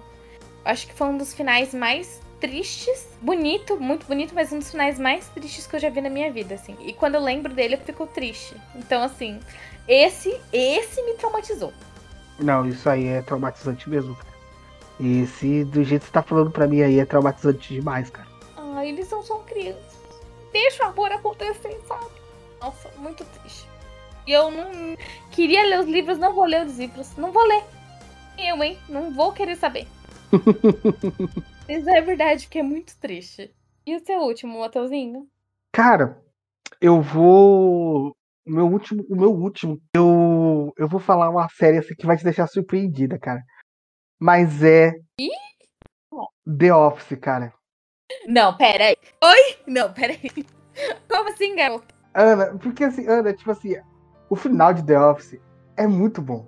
Eu 0.64 0.72
acho 0.72 0.88
que 0.88 0.94
foi 0.94 1.08
um 1.08 1.18
dos 1.18 1.34
finais 1.34 1.74
mais 1.74 2.22
tristes. 2.40 3.08
Bonito, 3.22 3.80
muito 3.80 4.06
bonito, 4.06 4.34
mas 4.34 4.52
um 4.52 4.60
dos 4.60 4.72
finais 4.72 5.00
mais 5.00 5.28
tristes 5.30 5.68
que 5.68 5.76
eu 5.76 5.80
já 5.80 5.90
vi 5.90 6.02
na 6.02 6.10
minha 6.10 6.32
vida, 6.32 6.56
assim. 6.56 6.76
E 6.82 6.94
quando 6.94 7.16
eu 7.16 7.22
lembro 7.22 7.54
dele, 7.54 7.76
eu 7.76 7.80
fico 7.80 8.06
triste. 8.08 8.56
Então, 8.76 9.04
assim, 9.04 9.40
esse, 9.88 10.38
esse 10.52 11.02
me 11.04 11.14
traumatizou. 11.14 11.74
Não, 12.40 12.68
isso 12.68 12.90
aí 12.90 13.08
é 13.08 13.22
traumatizante 13.22 13.90
mesmo, 13.90 14.16
cara. 14.16 14.32
Esse, 15.00 15.64
do 15.64 15.84
jeito 15.84 16.02
que 16.02 16.08
você 16.08 16.14
tá 16.14 16.22
falando 16.22 16.52
pra 16.52 16.68
mim 16.68 16.82
aí, 16.82 17.00
é 17.00 17.06
traumatizante 17.06 17.74
demais, 17.74 18.10
cara. 18.10 18.31
Eles 18.86 19.10
não 19.10 19.24
são 19.24 19.44
crianças. 19.44 20.00
Deixa 20.52 20.84
o 20.84 20.90
amor 20.90 21.12
acontecer, 21.12 21.80
sabe? 21.88 22.06
Nossa, 22.60 22.90
muito 22.98 23.24
triste. 23.26 23.68
E 24.28 24.32
eu 24.32 24.52
não 24.52 24.96
queria 25.32 25.66
ler 25.66 25.80
os 25.80 25.88
livros, 25.88 26.18
não 26.18 26.34
vou 26.34 26.46
ler 26.46 26.66
os 26.66 26.78
livros. 26.78 27.16
Não 27.18 27.32
vou 27.32 27.44
ler. 27.44 27.64
Eu, 28.38 28.64
hein? 28.64 28.78
Não 28.88 29.12
vou 29.12 29.34
querer 29.34 29.56
saber. 29.56 29.88
Isso 31.68 31.90
é 31.90 32.02
verdade, 32.02 32.48
que 32.48 32.60
é 32.60 32.64
muito 32.64 32.98
triste. 32.98 33.54
E 33.86 33.96
o 33.96 34.06
seu 34.06 34.20
último, 34.20 34.60
Mateuzinho? 34.60 35.28
Cara, 35.72 36.22
eu 36.80 37.02
vou. 37.02 38.16
O 38.46 38.52
meu 38.52 38.66
último, 38.68 39.06
o 39.10 39.16
meu 39.16 39.32
último, 39.32 39.80
eu, 39.96 40.74
eu 40.78 40.88
vou 40.88 41.00
falar 41.00 41.30
uma 41.30 41.48
série 41.50 41.78
assim 41.78 41.96
que 41.96 42.06
vai 42.06 42.18
te 42.18 42.24
deixar 42.24 42.48
surpreendida, 42.48 43.20
cara. 43.20 43.42
Mas 44.20 44.64
é 44.64 44.94
Ih? 45.20 45.30
The 46.58 46.74
Office, 46.74 47.18
cara. 47.20 47.54
Não, 48.28 48.56
pera 48.56 48.86
aí. 48.86 48.98
Oi? 49.24 49.58
Não, 49.68 49.92
pera 49.94 50.14
aí. 50.14 50.46
Como 51.10 51.30
assim, 51.30 51.56
garoto? 51.56 51.94
Ana, 52.14 52.58
porque 52.58 52.84
assim, 52.84 53.08
Ana, 53.08 53.34
tipo 53.34 53.52
assim, 53.52 53.76
o 54.30 54.36
final 54.36 54.74
de 54.74 54.84
The 54.84 55.00
Office 55.00 55.40
é 55.78 55.88
muito 55.88 56.22
bom. 56.22 56.48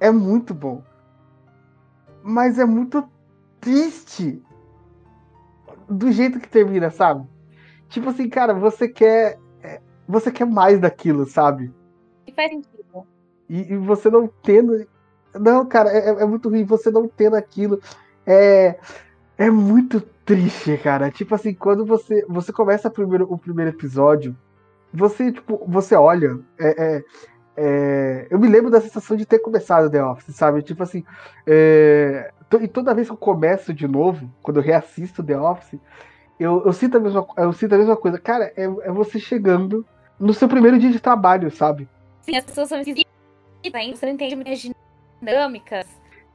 É 0.00 0.10
muito 0.10 0.54
bom. 0.54 0.82
Mas 2.22 2.58
é 2.58 2.64
muito 2.64 3.08
triste 3.60 4.42
do 5.88 6.10
jeito 6.10 6.40
que 6.40 6.48
termina, 6.48 6.90
sabe? 6.90 7.26
Tipo 7.88 8.10
assim, 8.10 8.28
cara, 8.28 8.54
você 8.54 8.88
quer. 8.88 9.38
é, 9.62 9.80
Você 10.08 10.30
quer 10.32 10.46
mais 10.46 10.80
daquilo, 10.80 11.26
sabe? 11.26 11.72
E 12.26 12.32
faz 12.32 12.50
sentido. 12.50 13.06
E, 13.48 13.72
e 13.72 13.76
você 13.76 14.10
não 14.10 14.26
tendo. 14.42 14.86
Não, 15.34 15.66
cara, 15.66 15.90
é, 15.90 16.22
é 16.22 16.26
muito 16.26 16.48
ruim. 16.48 16.64
Você 16.64 16.90
não 16.90 17.06
tendo 17.08 17.36
aquilo. 17.36 17.80
É. 18.26 18.78
É 19.36 19.50
muito 19.50 20.00
triste, 20.24 20.76
cara. 20.78 21.10
Tipo 21.10 21.34
assim, 21.34 21.54
quando 21.54 21.84
você. 21.84 22.24
Você 22.28 22.52
começa 22.52 22.90
primeiro, 22.90 23.26
o 23.30 23.36
primeiro 23.36 23.70
episódio. 23.70 24.36
Você, 24.92 25.32
tipo, 25.32 25.62
você 25.66 25.94
olha. 25.94 26.38
É, 26.58 26.84
é, 26.84 27.04
é, 27.56 28.26
eu 28.30 28.38
me 28.38 28.48
lembro 28.48 28.70
da 28.70 28.80
sensação 28.80 29.16
de 29.16 29.26
ter 29.26 29.38
começado 29.40 29.90
The 29.90 30.04
Office, 30.04 30.34
sabe? 30.34 30.62
Tipo 30.62 30.82
assim. 30.82 31.04
É, 31.46 32.32
e 32.60 32.68
toda 32.68 32.94
vez 32.94 33.08
que 33.08 33.12
eu 33.12 33.18
começo 33.18 33.74
de 33.74 33.88
novo, 33.88 34.30
quando 34.42 34.58
eu 34.58 34.62
reassisto 34.62 35.22
The 35.24 35.38
Office, 35.38 35.80
eu, 36.38 36.64
eu, 36.64 36.72
sinto, 36.72 36.96
a 36.96 37.00
mesma, 37.00 37.26
eu 37.36 37.52
sinto 37.52 37.74
a 37.74 37.78
mesma 37.78 37.96
coisa. 37.96 38.18
Cara, 38.18 38.52
é, 38.56 38.64
é 38.64 38.92
você 38.92 39.18
chegando 39.18 39.84
no 40.18 40.32
seu 40.32 40.48
primeiro 40.48 40.78
dia 40.78 40.90
de 40.90 41.00
trabalho, 41.00 41.50
sabe? 41.50 41.88
Sim, 42.22 42.36
as 42.36 42.44
pessoas 42.44 42.68
são 42.68 42.78
esquisitas, 42.78 43.10
hein? 43.64 43.94
Você 43.94 44.06
não 44.06 44.12
entende 44.12 44.36
muitas 44.36 44.72
dinâmicas. 45.20 45.86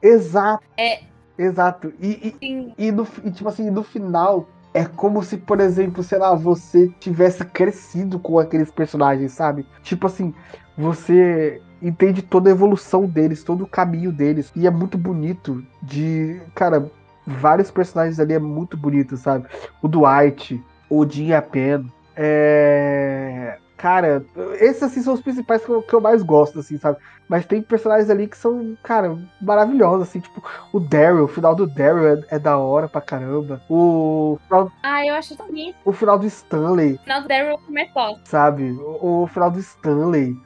Exato. 0.02 0.64
É. 0.76 1.02
Exato. 1.40 1.90
E, 1.98 2.36
e, 2.42 2.74
e, 2.76 2.92
no, 2.92 3.06
e, 3.24 3.30
tipo 3.30 3.48
assim, 3.48 3.70
no 3.70 3.82
final, 3.82 4.46
é 4.74 4.84
como 4.84 5.22
se, 5.22 5.38
por 5.38 5.58
exemplo, 5.58 6.02
sei 6.02 6.18
lá, 6.18 6.34
você 6.34 6.88
tivesse 7.00 7.42
crescido 7.46 8.18
com 8.18 8.38
aqueles 8.38 8.70
personagens, 8.70 9.32
sabe? 9.32 9.64
Tipo 9.82 10.06
assim, 10.06 10.34
você 10.76 11.62
entende 11.80 12.20
toda 12.20 12.50
a 12.50 12.52
evolução 12.52 13.06
deles, 13.06 13.42
todo 13.42 13.64
o 13.64 13.66
caminho 13.66 14.12
deles. 14.12 14.52
E 14.54 14.66
é 14.66 14.70
muito 14.70 14.98
bonito 14.98 15.64
de. 15.82 16.38
Cara, 16.54 16.90
vários 17.26 17.70
personagens 17.70 18.20
ali 18.20 18.34
é 18.34 18.38
muito 18.38 18.76
bonito, 18.76 19.16
sabe? 19.16 19.48
O 19.80 19.88
Dwight, 19.88 20.62
o 20.90 21.08
Jim 21.08 21.30
Pen. 21.50 21.90
É. 22.14 23.56
Cara, 23.80 24.22
esses 24.60 24.82
assim 24.82 25.00
são 25.02 25.14
os 25.14 25.22
principais 25.22 25.64
que 25.64 25.70
eu, 25.70 25.80
que 25.80 25.94
eu 25.94 26.02
mais 26.02 26.22
gosto, 26.22 26.58
assim, 26.60 26.76
sabe? 26.76 26.98
Mas 27.26 27.46
tem 27.46 27.62
personagens 27.62 28.10
ali 28.10 28.28
que 28.28 28.36
são, 28.36 28.76
cara, 28.82 29.16
maravilhosos, 29.40 30.06
assim, 30.06 30.20
tipo, 30.20 30.42
o 30.70 30.78
Daryl, 30.78 31.24
o 31.24 31.28
final 31.28 31.54
do 31.54 31.66
Daryl 31.66 32.06
é, 32.06 32.36
é 32.36 32.38
da 32.38 32.58
hora 32.58 32.88
pra 32.88 33.00
caramba. 33.00 33.62
O 33.70 34.38
final, 34.46 34.70
Ah, 34.82 35.06
eu 35.06 35.14
acho 35.14 35.34
tão 35.34 35.46
bonito. 35.46 35.76
o 35.82 35.92
final 35.94 36.18
do 36.18 36.26
Stanley, 36.26 36.96
O 36.96 37.02
final 37.04 37.22
do 37.22 37.28
Daryl 37.28 37.58
mais 37.70 37.90
gosto. 37.94 38.20
sabe? 38.28 38.70
O, 38.72 39.22
o 39.22 39.26
final 39.28 39.50
do 39.50 39.58
Stanley. 39.60 40.36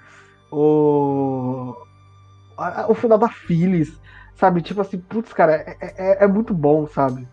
O. 0.53 1.75
o 2.89 2.95
final 2.95 3.19
da 3.19 3.29
Phyllis, 3.29 4.01
sabe? 4.37 4.63
Tipo 4.63 4.81
assim, 4.81 4.99
putz, 4.99 5.33
cara, 5.33 5.55
é, 5.55 5.77
é, 5.81 6.25
é 6.25 6.27
muito 6.29 6.55
bom, 6.55 6.87
sabe? 6.87 7.27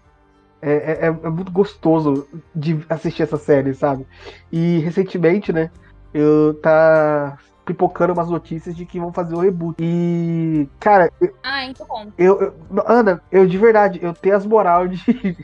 É, 0.63 0.71
é, 0.73 0.91
é- 1.07 1.27
é 1.27 1.29
muito 1.29 1.51
gostoso 1.51 2.27
de 2.55 2.83
assistir 2.89 3.23
essa 3.23 3.37
série, 3.37 3.73
sabe? 3.73 4.05
E 4.51 4.77
recentemente, 4.79 5.51
né, 5.51 5.71
eu 6.13 6.53
tá 6.61 7.37
pipocando 7.65 8.13
umas 8.13 8.29
notícias 8.29 8.75
de 8.75 8.85
que 8.85 8.99
vão 8.99 9.13
fazer 9.13 9.35
o 9.35 9.39
reboot. 9.39 9.75
E, 9.79 10.67
cara, 10.79 11.11
Ah, 11.43 11.65
então 11.65 11.85
bom. 11.87 12.07
eu, 12.17 12.41
eu- 12.41 12.53
Ana, 12.85 13.21
eu 13.31 13.45
de 13.45 13.57
verdade, 13.57 13.99
eu 14.01 14.13
tenho 14.13 14.35
as 14.35 14.45
moral 14.45 14.87
de, 14.87 14.97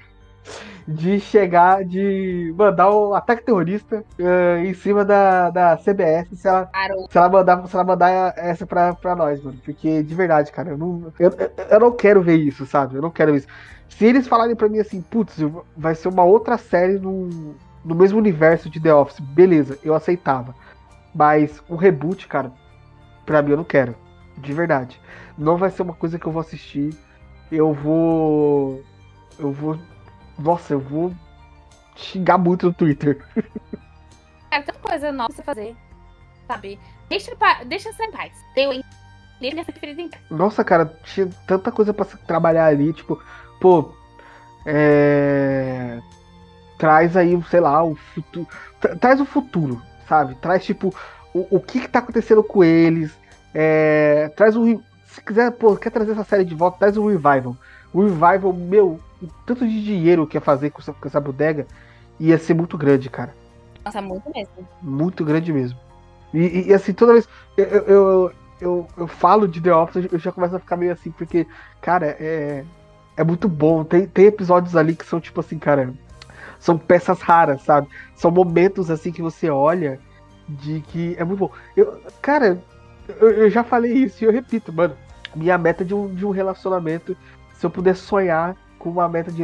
de 0.88 1.20
chegar, 1.20 1.84
de 1.84 2.54
mandar 2.58 2.90
um 2.92 3.14
ataque 3.14 3.44
terrorista 3.46 4.04
uh, 4.20 4.58
em 4.66 4.74
cima 4.74 5.04
da, 5.06 5.50
da 5.50 5.78
CBS 5.78 6.36
se 6.36 6.48
ela, 6.48 6.70
se 7.10 7.18
ela, 7.18 7.30
mandar, 7.30 7.68
se 7.68 7.76
ela 7.76 7.84
mandar 7.84 8.34
essa 8.38 8.66
pra, 8.66 8.94
pra 8.94 9.16
nós, 9.16 9.42
mano. 9.44 9.58
Porque, 9.64 10.02
de 10.04 10.16
verdade, 10.16 10.52
cara, 10.52 10.70
eu 10.72 10.78
não, 10.78 11.14
eu, 11.20 11.32
eu 11.70 11.80
não 11.80 11.92
quero 11.92 12.22
ver 12.22 12.38
isso, 12.38 12.66
sabe? 12.66 12.96
Eu 12.96 13.02
não 13.02 13.12
quero 13.12 13.32
ver 13.34 13.40
isso. 13.40 13.48
Se 13.90 14.06
eles 14.06 14.28
falarem 14.28 14.56
pra 14.56 14.70
mim 14.70 14.80
assim, 14.80 15.02
putz, 15.02 15.38
vai 15.76 15.96
ser 15.96 16.08
uma 16.10 16.24
outra 16.24 16.58
série 16.58 17.00
no, 17.00 17.56
no 17.88 17.96
mesmo 17.96 18.18
universo 18.18 18.70
de 18.70 18.82
The 18.82 18.94
Office, 18.94 19.22
beleza, 19.22 19.80
eu 19.82 19.96
aceitava. 19.96 20.54
Mas 21.16 21.64
um 21.70 21.78
reboot, 21.78 22.28
cara, 22.28 22.52
pra 23.26 23.42
mim 23.42 23.52
eu 23.52 23.58
não 23.58 23.64
quero. 23.64 23.96
De 24.38 24.54
verdade. 24.54 25.00
Não 25.38 25.56
vai 25.56 25.72
ser 25.72 25.84
uma 25.84 25.94
coisa 25.94 26.20
que 26.20 26.26
eu 26.26 26.32
vou 26.32 26.42
assistir. 26.42 26.94
Eu 27.50 27.74
vou. 27.74 28.84
Eu 29.40 29.54
vou. 29.54 29.80
Nossa, 30.38 30.74
eu 30.74 30.80
vou 30.80 31.14
xingar 31.96 32.38
muito 32.38 32.68
no 32.68 32.74
Twitter. 32.74 33.26
Cara, 34.50 34.64
tanta 34.66 34.80
coisa 34.80 35.12
nova 35.12 35.30
pra 35.30 35.36
você 35.38 35.44
fazer. 35.44 35.76
Sabe? 36.46 36.78
Deixa, 37.10 37.32
deixa 37.66 37.94
ser 37.94 38.04
em 38.04 38.12
paz. 38.12 38.34
Deu 38.54 38.74
em. 38.74 38.84
Nossa, 40.30 40.64
cara, 40.64 40.86
tinha 41.06 41.30
tanta 41.48 41.72
coisa 41.72 41.94
para 41.94 42.06
trabalhar 42.06 42.66
ali, 42.66 42.92
tipo, 42.92 43.22
pô, 43.62 43.94
é... 44.66 46.00
traz 46.78 47.18
aí, 47.18 47.42
sei 47.50 47.60
lá, 47.60 47.84
o 47.84 47.96
futuro, 47.96 48.48
traz 49.00 49.20
o 49.20 49.26
futuro, 49.26 49.82
sabe? 50.08 50.36
Traz 50.36 50.64
tipo 50.64 50.94
o, 51.34 51.58
o 51.58 51.60
que, 51.60 51.80
que 51.82 51.90
tá 51.90 52.00
acontecendo 52.00 52.44
com 52.44 52.64
eles, 52.64 53.12
é... 53.54 54.32
traz 54.36 54.56
um, 54.56 54.80
se 55.08 55.22
quiser, 55.22 55.52
pô, 55.52 55.76
quer 55.76 55.90
trazer 55.90 56.12
essa 56.12 56.24
série 56.24 56.46
de 56.46 56.56
volta, 56.56 56.80
traz 56.80 56.98
um 56.98 57.08
revival. 57.08 57.56
O 57.94 58.04
revival, 58.04 58.54
meu, 58.54 59.00
o 59.22 59.28
tanto 59.46 59.68
de 59.68 59.84
dinheiro 59.84 60.28
que 60.28 60.38
ia 60.38 60.42
fazer 60.42 60.70
com 60.70 60.82
essa, 60.82 60.94
com 60.94 61.08
essa 61.08 61.20
bodega 61.20 61.66
ia 62.20 62.38
ser 62.38 62.54
muito 62.54 62.78
grande, 62.78 63.10
cara. 63.10 63.34
Nossa, 63.84 64.02
muito 64.02 64.30
mesmo. 64.34 64.68
Muito 64.82 65.24
grande 65.24 65.52
mesmo. 65.54 65.80
E, 66.34 66.40
e, 66.40 66.68
e 66.68 66.74
assim, 66.74 66.94
toda 66.94 67.14
vez 67.14 67.28
eu, 67.56 67.66
eu, 67.66 68.32
eu, 68.60 68.88
eu, 68.98 69.08
falo 69.08 69.48
de 69.48 69.62
The 69.62 69.74
Office, 69.74 70.08
eu 70.12 70.20
já 70.20 70.32
começo 70.32 70.56
a 70.56 70.60
ficar 70.60 70.78
meio 70.78 70.92
assim, 70.92 71.10
porque, 71.12 71.48
cara, 71.82 72.18
é, 72.20 72.64
é 73.16 73.24
muito 73.24 73.48
bom. 73.48 73.84
Tem, 73.84 74.06
tem 74.06 74.26
episódios 74.26 74.76
ali 74.76 74.96
que 74.96 75.06
são 75.06 75.20
tipo 75.20 75.40
assim, 75.40 75.58
cara, 75.58 75.94
são 76.60 76.78
peças 76.78 77.22
raras, 77.22 77.62
sabe? 77.62 77.88
São 78.16 78.32
momentos 78.32 78.90
assim 78.90 79.12
que 79.12 79.22
você 79.22 79.50
olha 79.50 80.00
de 80.48 80.82
que 80.82 81.16
é 81.18 81.24
muito 81.24 81.40
bom. 81.40 81.52
Eu, 81.76 82.02
cara, 82.22 82.62
eu, 83.08 83.30
eu 83.32 83.50
já 83.50 83.64
falei 83.64 83.94
isso 83.94 84.24
e 84.24 84.28
eu 84.28 84.32
repito, 84.32 84.72
mano. 84.72 84.96
Minha 85.36 85.58
meta 85.58 85.84
de 85.86 85.94
um, 85.94 86.14
de 86.14 86.26
um 86.26 86.32
relacionamento, 86.32 87.16
se 87.54 87.66
eu 87.66 87.70
puder 87.70 87.96
sonhar 87.96 88.56
com 88.80 88.90
uma 88.90 89.08
meta 89.08 89.32
de 89.32 89.44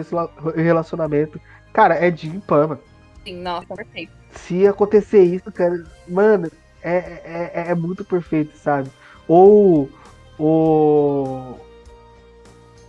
relacionamento, 0.55 1.39
cara, 1.71 1.95
é 1.95 2.15
Jim 2.15 2.39
Pama. 2.39 2.79
Sim, 3.23 3.41
nossa, 3.41 3.75
perfeito. 3.75 4.11
Se 4.31 4.65
acontecer 4.65 5.23
isso, 5.23 5.51
cara, 5.51 5.83
mano, 6.07 6.49
é, 6.81 6.95
é, 6.95 7.51
é, 7.53 7.71
é 7.71 7.75
muito 7.75 8.03
perfeito, 8.03 8.57
sabe? 8.57 8.89
Ou 9.27 9.89
o, 10.37 11.55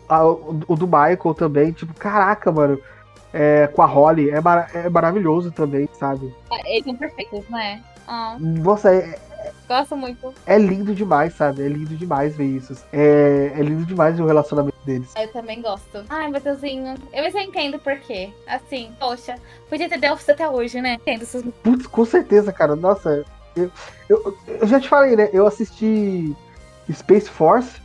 a, 0.09 0.25
o 0.25 0.77
do 0.77 0.87
Michael 0.87 1.35
também, 1.37 1.73
tipo, 1.73 1.95
caraca, 1.95 2.51
mano. 2.51 2.81
É, 3.37 3.67
com 3.67 3.83
a 3.83 3.87
Holly, 3.87 4.31
é, 4.31 4.41
mar, 4.41 4.71
é 4.73 4.89
maravilhoso 4.89 5.51
também, 5.51 5.89
sabe? 5.99 6.33
Eles 6.65 6.85
são 6.85 6.95
perfeitos, 6.95 7.49
né? 7.51 7.83
Oh. 8.07 8.39
Nossa, 8.39 8.95
é, 8.95 9.19
Gosto 9.69 9.97
muito. 9.97 10.33
É 10.47 10.59
lindo 10.59 10.95
demais, 10.95 11.35
sabe? 11.35 11.63
É 11.63 11.69
lindo 11.69 11.97
demais 11.97 12.37
ver 12.37 12.45
isso. 12.45 12.75
É, 12.93 13.53
é 13.57 13.63
lindo 13.63 13.85
demais 13.85 14.19
o 14.21 14.27
relacionamento 14.27 14.77
deles. 14.85 15.13
Eu 15.17 15.31
também 15.33 15.61
gosto. 15.63 16.05
Ai, 16.09 16.31
Matheusinho, 16.31 16.95
eu 17.13 17.31
já 17.31 17.43
entendo 17.43 17.79
por 17.79 17.97
quê. 18.01 18.31
Assim, 18.47 18.93
poxa, 18.99 19.37
podia 19.69 19.89
ter 19.89 20.13
Office 20.13 20.29
até 20.29 20.49
hoje, 20.49 20.81
né? 20.81 20.95
Entendo 20.95 21.23
essas... 21.23 21.43
Putz, 21.63 21.87
com 21.87 22.05
certeza, 22.05 22.53
cara. 22.53 22.77
Nossa, 22.77 23.25
eu, 23.57 23.71
eu, 24.09 24.39
eu 24.47 24.67
já 24.67 24.79
te 24.79 24.89
falei, 24.89 25.17
né? 25.17 25.31
Eu 25.33 25.47
assisti 25.47 26.35
Space 26.93 27.29
Force 27.29 27.81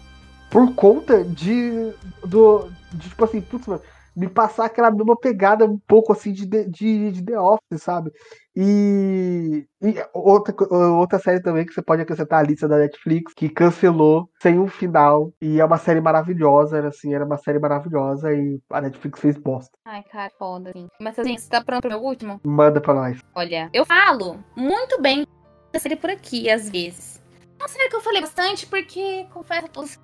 por 0.50 0.74
conta 0.76 1.24
de. 1.24 1.94
Do, 2.26 2.70
de 2.92 3.10
tipo 3.10 3.24
assim, 3.24 3.40
putz, 3.40 3.68
mano, 3.68 3.82
me 4.20 4.28
passar 4.28 4.66
aquela 4.66 4.92
mesma 4.92 5.18
pegada 5.18 5.66
um 5.66 5.80
pouco 5.88 6.12
assim 6.12 6.34
de, 6.34 6.46
de, 6.46 7.12
de 7.12 7.24
The 7.24 7.40
Office, 7.40 7.82
sabe? 7.82 8.12
E, 8.54 9.66
e, 9.82 9.96
outra, 10.14 10.54
outra 10.92 11.18
série 11.20 11.42
também 11.42 11.66
que 11.66 11.74
você 11.74 11.82
pode 11.82 12.02
acrescentar 12.02 12.40
à 12.40 12.44
lista 12.44 12.68
da 12.68 12.80
Netflix, 12.80 13.34
que 13.34 13.48
cancelou 13.48 14.30
sem 14.42 14.60
um 14.60 14.68
final. 14.68 15.32
E 15.42 15.62
é 15.62 15.64
uma 15.64 15.78
série 15.78 16.02
maravilhosa, 16.02 16.78
era 16.78 16.90
assim, 16.90 17.14
era 17.14 17.24
uma 17.24 17.38
série 17.38 17.60
maravilhosa 17.60 18.34
e 18.34 18.60
a 18.70 18.82
Netflix 18.82 19.22
fez 19.22 19.38
bosta. 19.38 19.72
Ai, 19.86 20.04
cara, 20.04 20.30
foda, 20.38 20.72
assim. 20.72 20.90
Mas 21.00 21.18
assim, 21.18 21.38
você 21.38 21.50
tá 21.50 21.64
pronto 21.64 21.84
pro 21.84 21.92
meu 21.92 22.02
último? 22.02 22.42
Manda 22.44 22.82
pra 22.82 22.94
nós. 22.94 23.22
Olha, 23.34 23.70
eu 23.72 23.86
falo 23.86 24.44
muito 24.54 25.02
bem 25.02 25.26
da 25.72 25.80
série 25.80 25.96
por 25.96 26.10
aqui, 26.10 26.50
às 26.50 26.70
vezes. 26.70 27.24
Não 27.58 27.70
sei 27.70 27.88
que 27.88 27.96
eu 27.96 28.02
falei 28.02 28.20
bastante, 28.20 28.66
porque 28.68 29.26
confesso 29.32 29.66
a 29.68 29.70
todos 29.70 29.98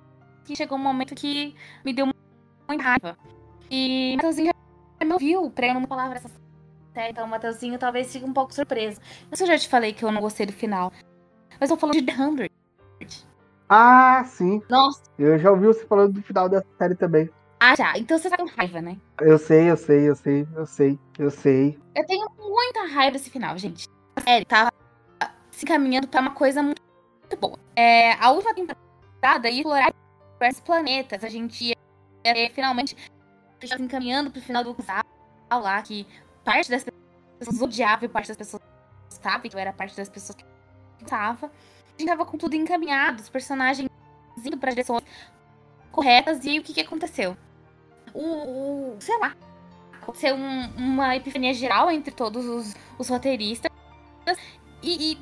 que 0.46 0.56
chegou 0.56 0.78
um 0.78 0.82
momento 0.82 1.14
que 1.14 1.54
me 1.84 1.92
deu 1.92 2.08
muita 2.66 2.82
raiva. 2.82 3.18
E 3.70 4.12
o 4.12 4.16
Matheusinho 4.16 4.52
já 5.00 5.06
me 5.06 5.12
ouviu 5.12 5.50
pregando 5.50 5.80
uma 5.80 5.88
palavra 5.88 6.18
essa 6.18 6.30
série, 6.94 7.12
então 7.12 7.26
o 7.26 7.28
Matheusinho 7.28 7.78
talvez 7.78 8.12
fique 8.12 8.24
um 8.24 8.32
pouco 8.32 8.54
surpreso. 8.54 9.00
Eu 9.30 9.46
já 9.46 9.58
te 9.58 9.68
falei 9.68 9.92
que 9.92 10.04
eu 10.04 10.12
não 10.12 10.20
gostei 10.20 10.46
do 10.46 10.52
final. 10.52 10.92
Mas 11.60 11.70
eu 11.70 11.76
falando 11.76 11.96
de 11.96 12.02
The 12.02 12.12
Hundred. 12.12 12.52
Ah, 13.68 14.24
sim. 14.24 14.62
Nossa. 14.68 15.02
Eu 15.18 15.38
já 15.38 15.50
ouvi 15.50 15.66
você 15.66 15.84
falando 15.86 16.14
do 16.14 16.22
final 16.22 16.48
dessa 16.48 16.66
série 16.78 16.94
também. 16.94 17.28
Ah, 17.58 17.74
já. 17.74 17.96
Então 17.98 18.18
você 18.18 18.28
tá 18.28 18.36
com 18.36 18.46
raiva, 18.46 18.80
né? 18.80 18.96
Eu 19.20 19.38
sei, 19.38 19.70
eu 19.70 19.76
sei, 19.76 20.08
eu 20.08 20.14
sei, 20.14 20.46
eu 20.54 20.66
sei, 20.66 20.98
eu 21.18 21.30
sei. 21.30 21.78
Eu 21.94 22.06
tenho 22.06 22.26
muita 22.38 22.86
raiva 22.86 23.12
desse 23.12 23.30
final, 23.30 23.56
gente. 23.58 23.88
A 24.14 24.20
série 24.20 24.44
tava 24.44 24.70
se 25.50 25.64
encaminhando 25.64 26.06
pra 26.06 26.20
uma 26.20 26.32
coisa 26.32 26.62
muito, 26.62 26.82
muito 27.20 27.40
boa. 27.40 27.58
É, 27.74 28.12
a 28.12 28.30
última 28.30 28.54
temporada 28.54 29.48
ia 29.48 29.60
explorar 29.60 29.92
diversos 30.34 30.60
planetas. 30.60 31.24
A 31.24 31.28
gente 31.28 31.64
ia, 31.64 31.76
ia 32.34 32.50
finalmente 32.50 32.94
se 33.60 33.82
encaminhando 33.82 34.30
pro 34.30 34.40
final 34.40 34.62
do 34.62 34.74
casal 34.74 35.04
lá, 35.50 35.80
que 35.82 36.06
parte 36.44 36.70
das 36.70 36.84
pessoas 36.84 37.62
odiava 37.62 38.04
e 38.04 38.08
parte 38.08 38.28
das 38.28 38.36
pessoas 38.36 38.62
sabe 39.08 39.48
que 39.48 39.56
eu 39.56 39.60
era 39.60 39.72
parte 39.72 39.96
das 39.96 40.08
pessoas 40.08 40.36
que 40.36 40.44
estava. 41.02 41.46
A 41.46 41.98
gente 41.98 42.08
tava 42.08 42.26
com 42.26 42.36
tudo 42.36 42.54
encaminhado, 42.54 43.22
os 43.22 43.28
personagens 43.28 43.88
indo 44.44 44.58
pra 44.58 44.70
direções 44.70 45.02
corretas, 45.90 46.44
e 46.44 46.50
aí 46.50 46.58
o 46.58 46.62
que 46.62 46.74
que 46.74 46.80
aconteceu? 46.80 47.36
O, 48.12 48.94
o 48.94 48.96
sei 49.00 49.18
lá, 49.18 49.34
aconteceu 49.94 50.36
um, 50.36 50.66
uma 50.76 51.16
epifania 51.16 51.54
geral 51.54 51.90
entre 51.90 52.12
todos 52.14 52.44
os, 52.44 52.74
os 52.98 53.08
roteiristas 53.08 53.70
e, 54.82 55.12
e 55.12 55.18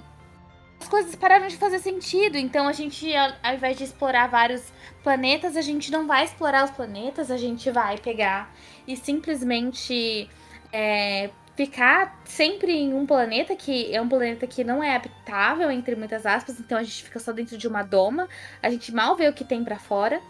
as 0.84 0.88
coisas 0.88 1.14
pararam 1.14 1.48
de 1.48 1.56
fazer 1.56 1.78
sentido. 1.78 2.36
Então 2.36 2.68
a 2.68 2.72
gente, 2.72 3.10
ao 3.16 3.54
invés 3.54 3.76
de 3.76 3.84
explorar 3.84 4.28
vários 4.28 4.62
planetas, 5.02 5.56
a 5.56 5.62
gente 5.62 5.90
não 5.90 6.06
vai 6.06 6.24
explorar 6.24 6.64
os 6.64 6.70
planetas, 6.70 7.30
a 7.30 7.38
gente 7.38 7.70
vai 7.70 7.96
pegar 7.96 8.54
e 8.86 8.94
simplesmente 8.94 10.28
é, 10.70 11.30
ficar 11.56 12.20
sempre 12.24 12.72
em 12.72 12.92
um 12.92 13.06
planeta 13.06 13.56
que 13.56 13.94
é 13.94 14.00
um 14.00 14.08
planeta 14.08 14.46
que 14.46 14.62
não 14.62 14.82
é 14.82 14.94
habitável, 14.94 15.70
entre 15.70 15.96
muitas 15.96 16.26
aspas, 16.26 16.60
então 16.60 16.76
a 16.76 16.82
gente 16.82 17.04
fica 17.04 17.18
só 17.18 17.32
dentro 17.32 17.56
de 17.56 17.66
uma 17.66 17.82
doma, 17.82 18.28
a 18.62 18.68
gente 18.68 18.92
mal 18.92 19.16
vê 19.16 19.26
o 19.26 19.32
que 19.32 19.44
tem 19.44 19.64
para 19.64 19.78
fora. 19.78 20.20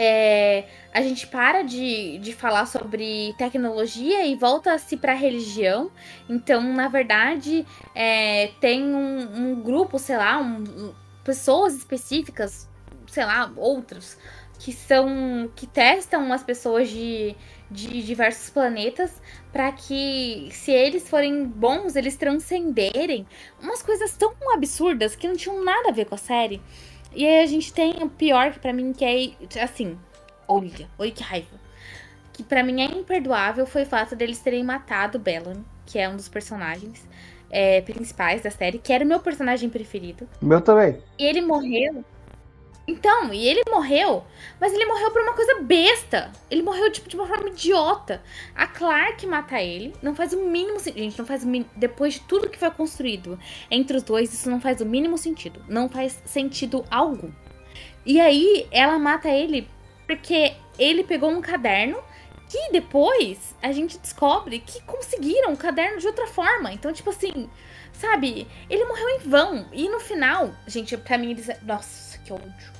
É, 0.00 0.64
a 0.94 1.02
gente 1.02 1.26
para 1.26 1.62
de, 1.62 2.18
de 2.18 2.32
falar 2.32 2.66
sobre 2.66 3.34
tecnologia 3.36 4.24
e 4.24 4.36
volta-se 4.36 4.96
para 4.96 5.12
religião. 5.12 5.90
Então, 6.28 6.62
na 6.62 6.86
verdade, 6.86 7.66
é, 7.94 8.52
tem 8.60 8.84
um, 8.84 9.50
um, 9.50 9.60
grupo, 9.60 9.98
sei 9.98 10.16
lá, 10.16 10.40
um, 10.40 10.94
pessoas 11.24 11.74
específicas, 11.74 12.68
sei 13.08 13.24
lá, 13.24 13.52
outros, 13.56 14.16
que 14.60 14.72
são. 14.72 15.50
que 15.56 15.66
testam 15.66 16.32
as 16.32 16.44
pessoas 16.44 16.88
de, 16.88 17.34
de 17.68 18.00
diversos 18.02 18.50
planetas 18.50 19.20
para 19.52 19.72
que, 19.72 20.48
se 20.52 20.70
eles 20.70 21.08
forem 21.08 21.44
bons, 21.44 21.96
eles 21.96 22.16
transcenderem 22.16 23.26
umas 23.60 23.82
coisas 23.82 24.16
tão 24.16 24.32
absurdas 24.54 25.16
que 25.16 25.26
não 25.26 25.34
tinham 25.36 25.64
nada 25.64 25.88
a 25.88 25.92
ver 25.92 26.04
com 26.04 26.14
a 26.14 26.18
série. 26.18 26.60
E 27.14 27.26
aí 27.26 27.42
a 27.42 27.46
gente 27.46 27.72
tem 27.72 27.94
o 28.02 28.08
pior 28.08 28.52
que 28.52 28.58
para 28.58 28.72
mim 28.72 28.92
que 28.92 29.04
é 29.04 29.62
assim, 29.62 29.98
olha, 30.46 30.88
olha 30.98 31.10
que 31.10 31.22
raiva. 31.22 31.56
Que 32.32 32.42
para 32.42 32.62
mim 32.62 32.80
é 32.80 32.84
imperdoável 32.84 33.66
foi 33.66 33.82
o 33.82 33.86
fato 33.86 34.14
deles 34.14 34.38
terem 34.38 34.62
matado 34.62 35.18
Bellamy, 35.18 35.64
que 35.84 35.98
é 35.98 36.08
um 36.08 36.16
dos 36.16 36.28
personagens 36.28 37.06
é, 37.50 37.80
principais 37.80 38.42
da 38.42 38.50
série, 38.50 38.78
que 38.78 38.92
era 38.92 39.04
o 39.04 39.08
meu 39.08 39.20
personagem 39.20 39.68
preferido. 39.68 40.28
Meu 40.40 40.60
também. 40.60 41.02
E 41.18 41.24
ele 41.24 41.40
morreu. 41.40 42.04
Então, 42.88 43.34
e 43.34 43.46
ele 43.46 43.60
morreu, 43.70 44.24
mas 44.58 44.72
ele 44.72 44.86
morreu 44.86 45.10
por 45.10 45.20
uma 45.20 45.34
coisa 45.34 45.60
besta. 45.60 46.32
Ele 46.50 46.62
morreu 46.62 46.90
tipo 46.90 47.06
de 47.06 47.16
uma 47.16 47.26
forma 47.26 47.50
idiota. 47.50 48.22
A 48.54 48.66
Clark 48.66 49.26
mata 49.26 49.60
ele, 49.60 49.94
não 50.02 50.14
faz 50.14 50.32
o 50.32 50.42
mínimo 50.46 50.80
sentido. 50.80 51.02
Gente, 51.02 51.18
não 51.18 51.26
faz 51.26 51.44
o. 51.44 51.66
Depois 51.76 52.14
de 52.14 52.20
tudo 52.20 52.48
que 52.48 52.58
foi 52.58 52.70
construído 52.70 53.38
entre 53.70 53.94
os 53.94 54.02
dois, 54.02 54.32
isso 54.32 54.48
não 54.48 54.58
faz 54.58 54.80
o 54.80 54.86
mínimo 54.86 55.18
sentido. 55.18 55.62
Não 55.68 55.86
faz 55.86 56.18
sentido 56.24 56.82
algum. 56.90 57.30
E 58.06 58.18
aí, 58.18 58.66
ela 58.72 58.98
mata 58.98 59.28
ele 59.28 59.68
porque 60.06 60.54
ele 60.78 61.04
pegou 61.04 61.30
um 61.30 61.42
caderno 61.42 62.02
Que 62.48 62.72
depois 62.72 63.54
a 63.62 63.70
gente 63.72 63.98
descobre 63.98 64.60
que 64.60 64.80
conseguiram 64.84 65.52
o 65.52 65.56
caderno 65.56 65.98
de 65.98 66.06
outra 66.06 66.26
forma. 66.26 66.72
Então, 66.72 66.90
tipo 66.90 67.10
assim, 67.10 67.50
sabe? 67.92 68.46
Ele 68.70 68.84
morreu 68.86 69.08
em 69.10 69.18
vão. 69.18 69.66
E 69.72 69.88
no 69.88 70.00
final, 70.00 70.50
gente, 70.66 70.96
pra 70.96 71.18
mim 71.18 71.32
eles. 71.32 71.50
Nossa, 71.62 72.18
que 72.18 72.32
ódio, 72.32 72.72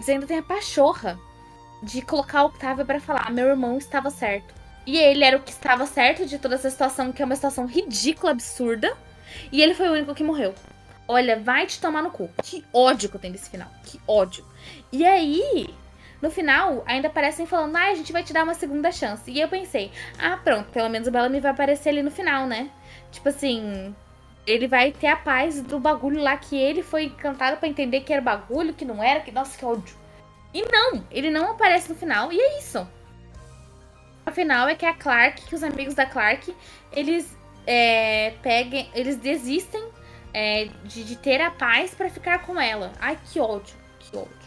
Eles 0.00 0.08
ainda 0.08 0.26
têm 0.26 0.38
a 0.38 0.42
pachorra 0.42 1.20
de 1.82 2.00
colocar 2.00 2.42
o 2.42 2.46
Octavio 2.46 2.86
para 2.86 2.98
falar: 2.98 3.30
meu 3.30 3.48
irmão 3.48 3.76
estava 3.76 4.08
certo. 4.08 4.54
E 4.86 4.96
ele 4.96 5.22
era 5.22 5.36
o 5.36 5.42
que 5.42 5.50
estava 5.50 5.84
certo 5.84 6.24
de 6.24 6.38
toda 6.38 6.54
essa 6.54 6.70
situação, 6.70 7.12
que 7.12 7.20
é 7.20 7.24
uma 7.24 7.34
situação 7.34 7.66
ridícula, 7.66 8.32
absurda. 8.32 8.96
E 9.52 9.60
ele 9.60 9.74
foi 9.74 9.90
o 9.90 9.92
único 9.92 10.14
que 10.14 10.24
morreu. 10.24 10.54
Olha, 11.06 11.38
vai 11.38 11.66
te 11.66 11.78
tomar 11.78 12.02
no 12.02 12.10
cu. 12.10 12.30
Que 12.42 12.64
ódio 12.72 13.10
que 13.10 13.16
eu 13.16 13.20
tenho 13.20 13.34
desse 13.34 13.50
final. 13.50 13.68
Que 13.84 14.00
ódio. 14.08 14.42
E 14.90 15.04
aí, 15.04 15.68
no 16.22 16.30
final, 16.30 16.82
ainda 16.86 17.08
aparecem 17.08 17.44
falando, 17.44 17.76
ah, 17.76 17.90
a 17.90 17.94
gente 17.94 18.10
vai 18.10 18.24
te 18.24 18.32
dar 18.32 18.44
uma 18.44 18.54
segunda 18.54 18.90
chance. 18.90 19.30
E 19.30 19.38
eu 19.38 19.48
pensei, 19.48 19.92
ah, 20.18 20.38
pronto, 20.38 20.70
pelo 20.70 20.88
menos 20.88 21.08
o 21.08 21.10
Bellamy 21.10 21.40
vai 21.40 21.50
aparecer 21.50 21.90
ali 21.90 22.02
no 22.02 22.10
final, 22.10 22.46
né? 22.46 22.70
Tipo 23.12 23.28
assim, 23.28 23.94
ele 24.46 24.66
vai 24.66 24.92
ter 24.92 25.08
a 25.08 25.16
paz 25.16 25.62
do 25.62 25.78
bagulho 25.78 26.22
lá 26.22 26.36
que 26.36 26.56
ele 26.56 26.82
foi 26.82 27.04
encantado 27.04 27.58
para 27.58 27.68
entender 27.68 28.00
que 28.00 28.12
era 28.12 28.22
bagulho, 28.22 28.74
que 28.74 28.84
não 28.84 29.02
era, 29.02 29.20
que 29.20 29.30
nossa, 29.30 29.56
que 29.56 29.64
ódio. 29.64 29.94
E 30.52 30.62
não, 30.62 31.04
ele 31.10 31.30
não 31.30 31.52
aparece 31.52 31.88
no 31.88 31.94
final, 31.94 32.32
e 32.32 32.40
é 32.40 32.58
isso. 32.58 32.86
O 34.26 34.30
final 34.32 34.68
é 34.68 34.74
que 34.74 34.86
a 34.86 34.94
Clark, 34.94 35.42
que 35.46 35.54
os 35.54 35.62
amigos 35.62 35.94
da 35.94 36.06
Clark, 36.06 36.54
eles 36.92 37.36
é, 37.66 38.34
peguem, 38.42 38.88
eles 38.94 39.16
desistem 39.16 39.82
é, 40.32 40.68
de, 40.84 41.04
de 41.04 41.16
ter 41.16 41.40
a 41.40 41.50
paz 41.50 41.94
para 41.94 42.08
ficar 42.08 42.44
com 42.44 42.60
ela. 42.60 42.92
Ai, 43.00 43.18
que 43.30 43.40
ódio, 43.40 43.74
que 43.98 44.16
ódio. 44.16 44.40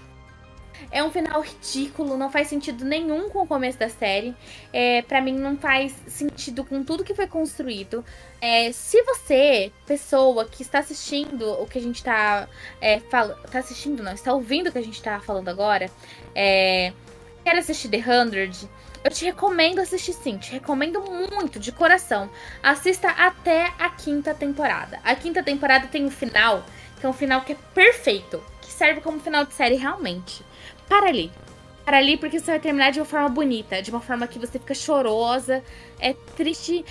É 0.91 1.04
um 1.04 1.12
final 1.12 1.41
ridículo, 1.41 2.18
não 2.18 2.30
faz 2.30 2.48
sentido 2.48 2.84
nenhum 2.84 3.30
com 3.30 3.44
o 3.44 3.48
começo 3.48 3.78
da 3.78 3.89
série. 3.89 4.36
É, 4.72 5.02
para 5.02 5.22
mim, 5.22 5.34
não 5.34 5.58
faz 5.58 5.94
sentido 6.08 6.64
com 6.66 6.84
tudo 6.84 7.04
que 7.04 7.16
foi 7.16 7.28
construído. 7.28 8.04
É, 8.46 8.74
se 8.74 9.02
você, 9.04 9.72
pessoa 9.86 10.44
que 10.44 10.64
está 10.64 10.80
assistindo 10.80 11.50
o 11.62 11.66
que 11.66 11.80
a 11.80 11.82
gente 11.82 11.96
está 11.96 12.50
é, 12.82 13.00
falando. 13.00 13.41
Tá 13.44 13.60
assistindo, 13.60 14.04
não, 14.04 14.12
está 14.12 14.34
ouvindo 14.34 14.68
o 14.68 14.72
que 14.74 14.78
a 14.78 14.84
gente 14.84 14.96
está 14.96 15.18
falando 15.22 15.48
agora. 15.48 15.89
É, 16.36 16.91
quer 17.41 17.58
assistir 17.58 17.88
The 17.88 18.04
Hundred? 18.06 18.70
Eu 19.02 19.12
te 19.12 19.24
recomendo 19.24 19.80
assistir 19.80 20.12
sim, 20.12 20.38
te 20.38 20.52
recomendo 20.52 21.00
muito, 21.00 21.58
de 21.58 21.72
coração. 21.72 22.30
Assista 22.62 23.12
até 23.12 23.72
a 23.80 23.89
quinta 23.89 24.34
temporada. 24.34 25.00
A 25.06 25.16
quinta 25.16 25.41
temporada 25.41 25.88
tem 25.88 26.04
um 26.04 26.12
final, 26.12 26.66
que 27.00 27.06
é 27.06 27.10
um 27.10 27.14
final 27.14 27.44
que 27.44 27.54
é 27.54 27.58
perfeito, 27.74 28.44
que 28.62 28.70
serve 28.70 29.00
como 29.00 29.22
final 29.22 29.46
de 29.46 29.54
série 29.54 29.76
realmente. 29.76 30.44
Para 30.89 31.08
ali. 31.08 31.32
Para 31.86 31.98
ali 31.98 32.18
porque 32.18 32.39
você 32.39 32.52
vai 32.52 32.60
terminar 32.60 32.91
de 32.91 33.00
uma 33.00 33.06
forma 33.06 33.30
bonita, 33.30 33.82
de 33.82 33.89
uma 33.89 34.02
forma 34.02 34.28
que 34.28 34.38
você 34.38 34.60
fica 34.60 34.74
chorosa, 34.74 35.64
é 35.98 36.14
triste, 36.36 36.84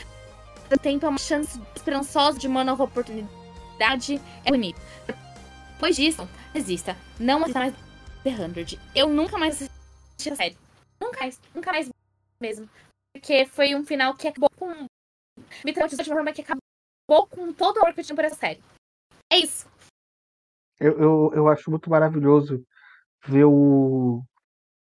tempo 0.79 1.07
é 1.07 1.09
uma 1.09 1.19
chance 1.19 1.61
esperançosa 1.75 2.39
de 2.39 2.47
uma 2.47 2.65
nova 2.65 2.85
oportunidade, 2.85 4.21
é 4.45 4.51
bonito. 4.51 4.81
Depois 5.75 5.97
disso, 5.97 6.29
resista. 6.55 6.97
Não 7.19 7.41
assista 7.43 7.59
mais 7.59 7.75
The 8.23 8.31
Hundred. 8.31 8.79
Eu 8.95 9.09
nunca 9.09 9.39
mais 9.39 9.55
assisti 9.55 10.31
a 10.31 10.37
série. 10.37 10.57
Nunca 11.01 11.21
mais, 11.21 11.41
nunca 11.55 11.73
mais 11.73 11.89
mesmo. 12.41 12.69
Porque 13.13 13.45
foi 13.47 13.75
um 13.75 13.85
final 13.85 14.15
que 14.15 14.29
acabou 14.29 14.51
com. 14.57 14.87
Me 15.65 15.73
traumatizou 15.73 16.05
de 16.05 16.11
uma 16.11 16.17
forma 16.17 16.33
que 16.33 16.43
acabou 16.43 17.27
com 17.29 17.53
todo 17.53 17.77
o 17.77 17.81
amor 17.81 17.95
que 17.95 18.01
eu 18.01 18.05
tinha 18.05 18.17
por 18.17 18.25
essa 18.25 18.37
série. 18.37 18.63
É 19.33 19.39
isso. 19.39 19.67
Eu, 20.79 20.99
eu, 20.99 21.33
eu 21.35 21.49
acho 21.49 21.71
muito 21.71 21.89
maravilhoso 21.91 22.65
ver 23.27 23.45
o, 23.45 24.23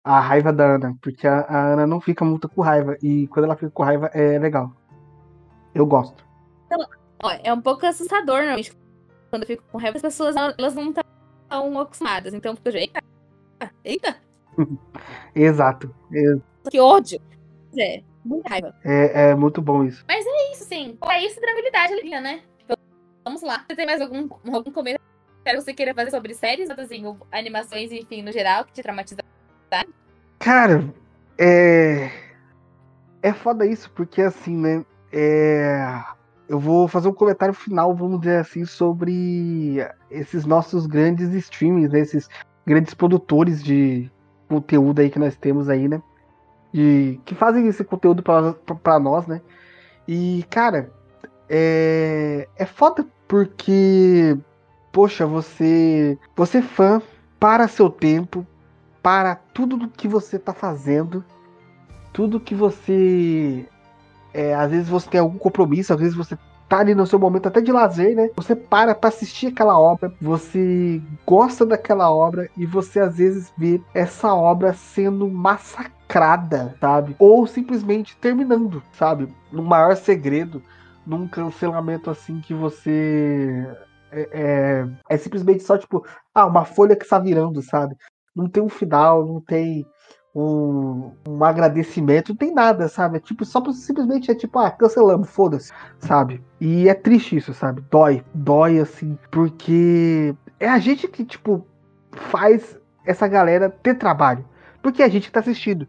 a 0.05 0.20
raiva 0.20 0.53
da 0.53 0.74
Ana, 0.74 0.97
porque 1.01 1.26
a, 1.26 1.40
a, 1.40 1.72
Ana 1.72 1.86
não 1.86 2.01
fica 2.01 2.24
muito 2.24 2.49
com 2.49 2.61
raiva, 2.61 2.97
e 3.03 3.28
quando 3.28 3.45
ela 3.45 3.57
fica 3.57 3.70
com 3.70 3.82
raiva 3.82 4.07
é 4.09 4.38
legal. 4.38 4.74
Eu 5.75 5.87
gosto. 5.87 6.25
Então, 6.66 6.87
ó, 7.23 7.31
é 7.43 7.53
um 7.53 7.61
pouco 7.61 7.87
assustador, 7.87 8.39
normalmente, 8.39 8.73
quando 9.31 9.43
eu 9.43 9.47
fico 9.47 9.64
com 9.70 9.79
raiva, 9.79 9.97
as 9.97 10.03
pessoas 10.03 10.37
elas 10.37 10.75
não 10.75 10.91
estão 10.91 11.81
acostumadas, 11.81 12.35
então 12.35 12.57
eu 12.64 12.75
eita, 12.75 13.03
eita. 13.85 14.16
Exato. 15.35 15.95
Que 16.70 16.79
ódio. 16.79 17.20
É, 17.79 18.03
muita 18.25 18.49
raiva. 18.49 18.75
É, 18.85 19.31
é 19.31 19.35
muito 19.35 19.62
bom 19.62 19.85
isso. 19.85 20.05
Mas 20.07 20.25
é 20.27 20.53
isso, 20.53 20.64
sim. 20.64 20.99
É 21.05 21.25
isso, 21.25 21.41
tranquilidade, 21.41 21.95
Lívia, 21.95 22.20
né? 22.20 22.43
Tipo, 22.59 22.75
vamos 23.25 23.43
lá. 23.43 23.64
Você 23.66 23.77
tem 23.77 23.87
mais 23.87 24.01
algum, 24.01 24.29
algum 24.53 24.70
comentário 24.70 25.01
que 25.45 25.61
você 25.61 25.73
queira 25.75 25.95
fazer 25.95 26.11
sobre 26.11 26.35
séries, 26.35 26.70
assim, 26.70 27.05
animações, 27.31 27.91
enfim, 27.91 28.23
no 28.23 28.31
geral, 28.31 28.64
que 28.64 28.73
te 28.73 28.83
traumatizaram? 28.83 29.29
Cara, 30.39 30.93
é. 31.39 32.11
É 33.23 33.33
foda 33.33 33.64
isso, 33.64 33.91
porque 33.93 34.20
assim, 34.20 34.57
né? 34.57 34.85
É. 35.13 36.03
Eu 36.49 36.59
vou 36.59 36.87
fazer 36.87 37.09
um 37.09 37.15
comentário 37.15 37.55
final, 37.55 37.95
vamos 37.95 38.21
dizer 38.21 38.39
assim, 38.39 38.65
sobre 38.65 39.79
esses 40.11 40.45
nossos 40.45 40.87
grandes 40.87 41.33
streamings, 41.33 41.91
né? 41.91 42.01
esses 42.01 42.29
grandes 42.67 42.93
produtores 42.93 43.63
de 43.63 44.11
conteúdo 44.49 45.01
aí 45.01 45.09
que 45.09 45.19
nós 45.19 45.35
temos 45.35 45.71
aí, 45.71 45.89
né? 45.89 46.03
de, 46.73 47.21
que 47.25 47.35
fazem 47.35 47.69
esse 47.69 47.85
conteúdo 47.85 48.23
para 48.23 48.99
nós, 48.99 49.27
né? 49.27 49.41
E, 50.09 50.45
cara, 50.51 50.91
é, 51.49 52.49
é 52.57 52.65
foda 52.65 53.07
porque, 53.29 54.37
poxa, 54.91 55.27
você, 55.27 56.19
você 56.35 56.59
é 56.59 56.63
fã 56.63 57.03
para 57.39 57.69
seu 57.69 57.91
tempo, 57.91 58.47
para 59.03 59.35
tudo 59.35 59.77
do 59.77 59.89
que 59.89 60.09
você 60.09 60.39
tá 60.39 60.55
fazendo, 60.55 61.25
tudo 62.13 62.41
que 62.41 62.55
você. 62.55 63.69
É, 64.35 64.55
às 64.55 64.70
vezes 64.70 64.89
você 64.89 65.09
tem 65.09 65.20
algum 65.20 65.39
compromisso, 65.39 65.93
às 65.93 66.01
vezes 66.01 66.14
você 66.14 66.37
tá 66.68 66.78
ali 66.78 66.95
no 66.95 67.07
seu 67.07 67.18
momento 67.18 67.49
até 67.49 67.61
de 67.61 67.70
lazer, 67.70 68.16
né? 68.16 68.30
Você 68.35 68.57
para 68.57 68.95
para 68.95 69.09
assistir 69.09 69.49
aquela 69.49 69.78
obra, 69.78 70.11
você 70.20 71.03
gosta 71.26 71.66
daquela 71.66 72.11
obra 72.11 72.49
e 72.57 72.64
você 72.64 72.99
às 73.01 73.18
vezes 73.18 73.53
vê 73.59 73.78
essa 73.93 74.35
obra 74.35 74.72
sendo 74.72 75.28
massacrada, 75.28 76.74
sabe? 76.80 77.14
Ou 77.18 77.47
simplesmente 77.47 78.16
terminando, 78.16 78.83
sabe? 78.93 79.28
No 79.53 79.62
maior 79.62 79.97
segredo, 79.97 80.62
num 81.07 81.28
cancelamento 81.28 82.09
assim 82.09 82.41
que 82.41 82.55
você 82.55 83.66
é, 84.11 84.28
é, 84.33 84.89
é 85.11 85.16
simplesmente 85.18 85.62
só 85.62 85.76
tipo, 85.76 86.07
ah, 86.35 86.47
uma 86.47 86.64
folha 86.64 86.97
que 86.97 87.05
está 87.05 87.18
virando, 87.18 87.61
sabe? 87.61 87.95
Não 88.35 88.49
tem 88.49 88.62
um 88.62 88.68
final, 88.68 89.26
não 89.26 89.41
tem 89.43 89.85
um, 90.35 91.12
um 91.28 91.45
agradecimento, 91.45 92.30
não 92.30 92.37
tem 92.37 92.55
nada, 92.55 92.89
sabe? 92.89 93.18
É 93.18 93.20
tipo, 93.20 93.45
só 93.45 93.62
simplesmente 93.72 94.30
é 94.30 94.35
tipo, 94.35 94.59
ah, 94.59 94.70
cancelamos, 94.70 95.28
foda-se, 95.28 95.72
sabe? 95.99 96.43
E 96.61 96.89
é 96.89 96.95
triste 96.95 97.37
isso, 97.37 97.53
sabe? 97.53 97.83
Dói, 97.91 98.24
dói 98.35 98.78
assim, 98.78 99.18
porque 99.30 100.35
é 100.59 100.68
a 100.68 100.78
gente 100.78 101.07
que, 101.07 101.24
tipo, 101.24 101.66
faz 102.12 102.78
essa 103.05 103.28
galera 103.28 103.68
ter 103.68 103.95
trabalho. 103.95 104.45
Porque 104.83 105.03
é 105.03 105.05
a 105.05 105.09
gente 105.09 105.26
que 105.26 105.33
tá 105.33 105.41
assistindo. 105.41 105.87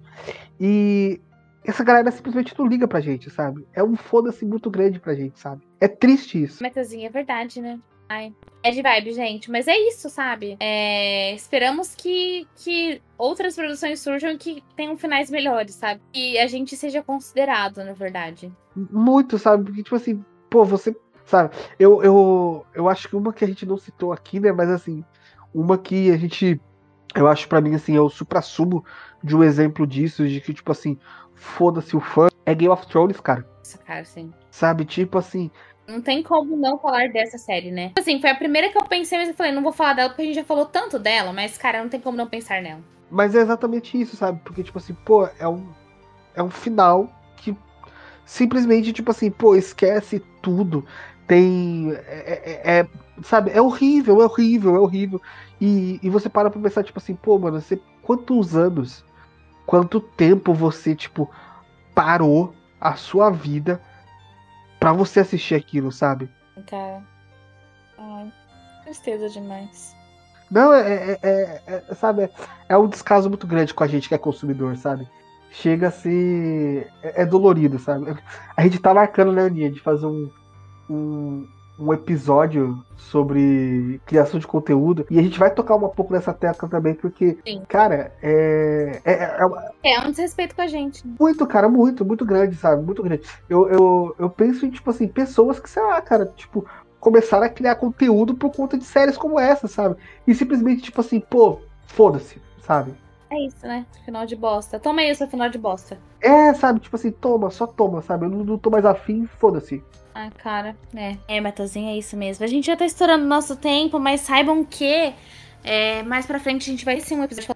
E 0.59 1.19
essa 1.63 1.83
galera 1.83 2.11
simplesmente 2.11 2.53
não 2.57 2.67
liga 2.67 2.87
pra 2.87 2.99
gente, 2.99 3.29
sabe? 3.29 3.65
É 3.73 3.83
um 3.83 3.95
foda-se 3.95 4.45
muito 4.45 4.69
grande 4.69 4.99
pra 4.99 5.15
gente, 5.15 5.39
sabe? 5.39 5.61
É 5.79 5.87
triste 5.87 6.43
isso. 6.43 6.61
Metazinha, 6.61 7.07
é 7.07 7.11
verdade, 7.11 7.61
né? 7.61 7.79
Ai, 8.09 8.33
é 8.63 8.71
de 8.71 8.81
vibe, 8.81 9.13
gente. 9.13 9.51
Mas 9.51 9.67
é 9.67 9.77
isso, 9.77 10.09
sabe? 10.09 10.55
É, 10.59 11.33
esperamos 11.33 11.93
que, 11.95 12.47
que 12.55 13.01
outras 13.17 13.55
produções 13.55 13.99
surjam 13.99 14.37
que 14.37 14.63
tenham 14.75 14.97
finais 14.97 15.29
melhores, 15.29 15.75
sabe? 15.75 16.01
Que 16.11 16.37
a 16.39 16.47
gente 16.47 16.75
seja 16.77 17.03
considerado, 17.03 17.83
na 17.83 17.93
verdade. 17.93 18.51
Muito, 18.75 19.37
sabe? 19.37 19.65
Porque, 19.65 19.83
tipo 19.83 19.95
assim, 19.95 20.23
pô, 20.49 20.63
você. 20.63 20.95
Sabe? 21.25 21.55
Eu, 21.79 22.03
eu, 22.03 22.65
eu 22.73 22.89
acho 22.89 23.07
que 23.07 23.15
uma 23.15 23.31
que 23.31 23.45
a 23.45 23.47
gente 23.47 23.65
não 23.65 23.77
citou 23.77 24.11
aqui, 24.11 24.39
né? 24.39 24.51
Mas 24.51 24.69
assim, 24.69 25.03
uma 25.53 25.77
que 25.77 26.11
a 26.11 26.17
gente. 26.17 26.59
Eu 27.15 27.27
acho 27.27 27.47
para 27.47 27.61
mim, 27.61 27.75
assim, 27.75 27.95
é 27.95 28.01
o 28.01 28.09
supra-sumo 28.09 28.83
de 29.23 29.35
um 29.35 29.43
exemplo 29.43 29.85
disso, 29.85 30.27
de 30.27 30.41
que, 30.41 30.53
tipo 30.53 30.71
assim, 30.71 30.97
foda-se 31.35 31.95
o 31.95 31.99
fã, 31.99 32.27
é 32.45 32.55
Game 32.55 32.73
of 32.73 32.87
Thrones, 32.87 33.19
cara. 33.19 33.47
Nossa, 33.59 33.77
cara, 33.77 34.03
sim. 34.03 34.33
Sabe? 34.49 34.83
Tipo 34.83 35.19
assim, 35.19 35.51
não 35.87 36.01
tem 36.01 36.23
como 36.23 36.55
não 36.55 36.77
falar 36.77 37.09
dessa 37.09 37.37
série, 37.37 37.71
né? 37.71 37.91
Assim, 37.97 38.19
foi 38.19 38.29
a 38.29 38.35
primeira 38.35 38.69
que 38.69 38.77
eu 38.77 38.85
pensei, 38.85 39.17
mas 39.17 39.29
eu 39.29 39.33
falei, 39.33 39.51
não 39.51 39.63
vou 39.63 39.73
falar 39.73 39.93
dela 39.93 40.09
porque 40.09 40.21
a 40.21 40.25
gente 40.25 40.35
já 40.35 40.43
falou 40.43 40.65
tanto 40.65 40.97
dela, 40.97 41.33
mas, 41.33 41.57
cara, 41.57 41.81
não 41.81 41.89
tem 41.89 41.99
como 41.99 42.17
não 42.17 42.27
pensar 42.27 42.61
nela. 42.61 42.81
Mas 43.11 43.35
é 43.35 43.41
exatamente 43.41 43.99
isso, 43.99 44.15
sabe? 44.15 44.39
Porque, 44.43 44.63
tipo 44.63 44.77
assim, 44.77 44.93
pô, 44.93 45.27
é 45.37 45.47
um, 45.47 45.67
é 46.35 46.41
um 46.41 46.49
final 46.49 47.11
que 47.37 47.55
simplesmente, 48.25 48.93
tipo 48.93 49.11
assim, 49.11 49.29
pô, 49.29 49.55
esquece 49.55 50.19
tudo. 50.41 50.85
Tem. 51.27 51.91
É, 51.93 52.61
é, 52.65 52.79
é 52.79 52.87
sabe? 53.21 53.51
É 53.51 53.61
horrível, 53.61 54.21
é 54.21 54.25
horrível, 54.25 54.75
é 54.75 54.79
horrível. 54.79 55.21
E, 55.59 55.99
e 56.01 56.09
você 56.09 56.29
para 56.29 56.49
pra 56.49 56.61
pensar, 56.61 56.83
tipo 56.83 56.97
assim, 56.99 57.15
pô, 57.15 57.37
mano, 57.37 57.61
você, 57.61 57.79
quantos 58.01 58.55
anos, 58.55 59.05
quanto 59.65 59.99
tempo 59.99 60.53
você, 60.53 60.95
tipo, 60.95 61.29
parou 61.93 62.53
a 62.79 62.95
sua 62.95 63.29
vida 63.29 63.81
para 64.83 64.91
você 64.91 65.21
assistir 65.21 65.55
aquilo, 65.55 65.93
sabe? 65.93 66.29
Cara. 66.67 67.01
Ai, 67.97 68.29
tristeza 68.83 69.29
demais. 69.29 69.95
Não, 70.51 70.73
é, 70.73 71.13
é, 71.13 71.19
é, 71.23 71.83
é 71.89 71.95
sabe, 71.95 72.29
é, 72.67 72.77
um 72.77 72.89
descaso 72.89 73.29
muito 73.29 73.47
grande 73.47 73.73
com 73.73 73.81
a 73.81 73.87
gente 73.87 74.09
que 74.09 74.13
é 74.13 74.17
consumidor, 74.17 74.75
sabe? 74.75 75.07
chega 75.53 75.87
a 75.87 75.91
ser. 75.91 76.91
É, 77.01 77.21
é 77.21 77.25
dolorido, 77.25 77.79
sabe? 77.79 78.13
A 78.57 78.63
gente 78.63 78.77
tá 78.79 78.93
marcando, 78.93 79.31
né, 79.31 79.45
Aninha, 79.45 79.71
de 79.71 79.79
fazer 79.79 80.05
um, 80.05 80.29
um, 80.89 81.47
um 81.77 81.91
episódio 81.91 82.83
sobre 82.95 83.99
criação 84.05 84.39
de 84.39 84.45
conteúdo. 84.45 85.05
E 85.09 85.19
a 85.19 85.23
gente 85.23 85.39
vai 85.39 85.51
tocar 85.51 85.75
um 85.75 85.89
pouco 85.89 86.13
nessa 86.13 86.33
tecla 86.33 86.69
também, 86.69 86.93
porque, 86.93 87.37
Sim. 87.45 87.63
cara, 87.67 88.11
é, 88.21 89.01
é, 89.03 89.13
é, 89.13 89.95
É 89.95 89.99
um 90.01 90.11
desrespeito 90.11 90.55
com 90.55 90.61
a 90.61 90.67
gente. 90.67 91.03
muito, 91.19 91.45
cara, 91.47 91.67
muito, 91.67 92.05
muito 92.05 92.25
grande, 92.25 92.55
sabe? 92.55 92.83
Muito 92.83 93.01
grande. 93.01 93.23
Eu, 93.49 93.67
eu, 93.69 94.15
eu 94.19 94.29
penso 94.29 94.65
em, 94.65 94.69
tipo 94.69 94.89
assim, 94.89 95.07
pessoas 95.07 95.59
que, 95.59 95.69
sei 95.69 95.83
lá, 95.83 95.99
cara, 96.01 96.25
tipo, 96.35 96.65
começaram 96.99 97.45
a 97.45 97.49
criar 97.49 97.75
conteúdo 97.75 98.35
por 98.35 98.51
conta 98.51 98.77
de 98.77 98.85
séries 98.85 99.17
como 99.17 99.39
essa, 99.39 99.67
sabe? 99.67 99.95
E 100.27 100.33
simplesmente, 100.33 100.83
tipo 100.83 101.01
assim, 101.01 101.19
pô, 101.19 101.59
foda-se, 101.87 102.41
sabe? 102.61 102.93
É 103.29 103.47
isso, 103.47 103.65
né? 103.65 103.85
Final 104.05 104.25
de 104.27 104.35
bosta. 104.35 104.79
Toma 104.79 105.01
aí 105.01 105.11
o 105.11 105.15
seu 105.15 105.27
final 105.27 105.49
de 105.49 105.57
bosta. 105.57 105.97
É, 106.21 106.53
sabe, 106.53 106.79
tipo 106.79 106.95
assim, 106.95 107.11
toma, 107.11 107.49
só 107.49 107.65
toma, 107.65 108.01
sabe? 108.03 108.25
Eu 108.25 108.29
não, 108.29 108.43
não 108.43 108.57
tô 108.59 108.69
mais 108.69 108.85
afim, 108.85 109.25
foda-se. 109.25 109.83
Ah, 110.15 110.29
cara, 110.37 110.75
é. 110.95 111.17
É, 111.27 111.41
Matozinho, 111.41 111.89
é 111.89 111.97
isso 111.97 112.15
mesmo. 112.15 112.45
A 112.45 112.47
gente 112.47 112.65
já 112.65 112.77
tá 112.77 112.85
estourando 112.85 113.25
nosso 113.25 113.55
tempo, 113.55 113.99
mas 113.99 114.21
saibam 114.21 114.63
que 114.63 115.13
é, 115.63 116.03
mais 116.03 116.25
pra 116.25 116.39
frente 116.39 116.69
a 116.69 116.71
gente 116.71 116.85
vai 116.85 116.99
ter 117.01 117.15
um 117.15 117.23
episódio 117.23 117.55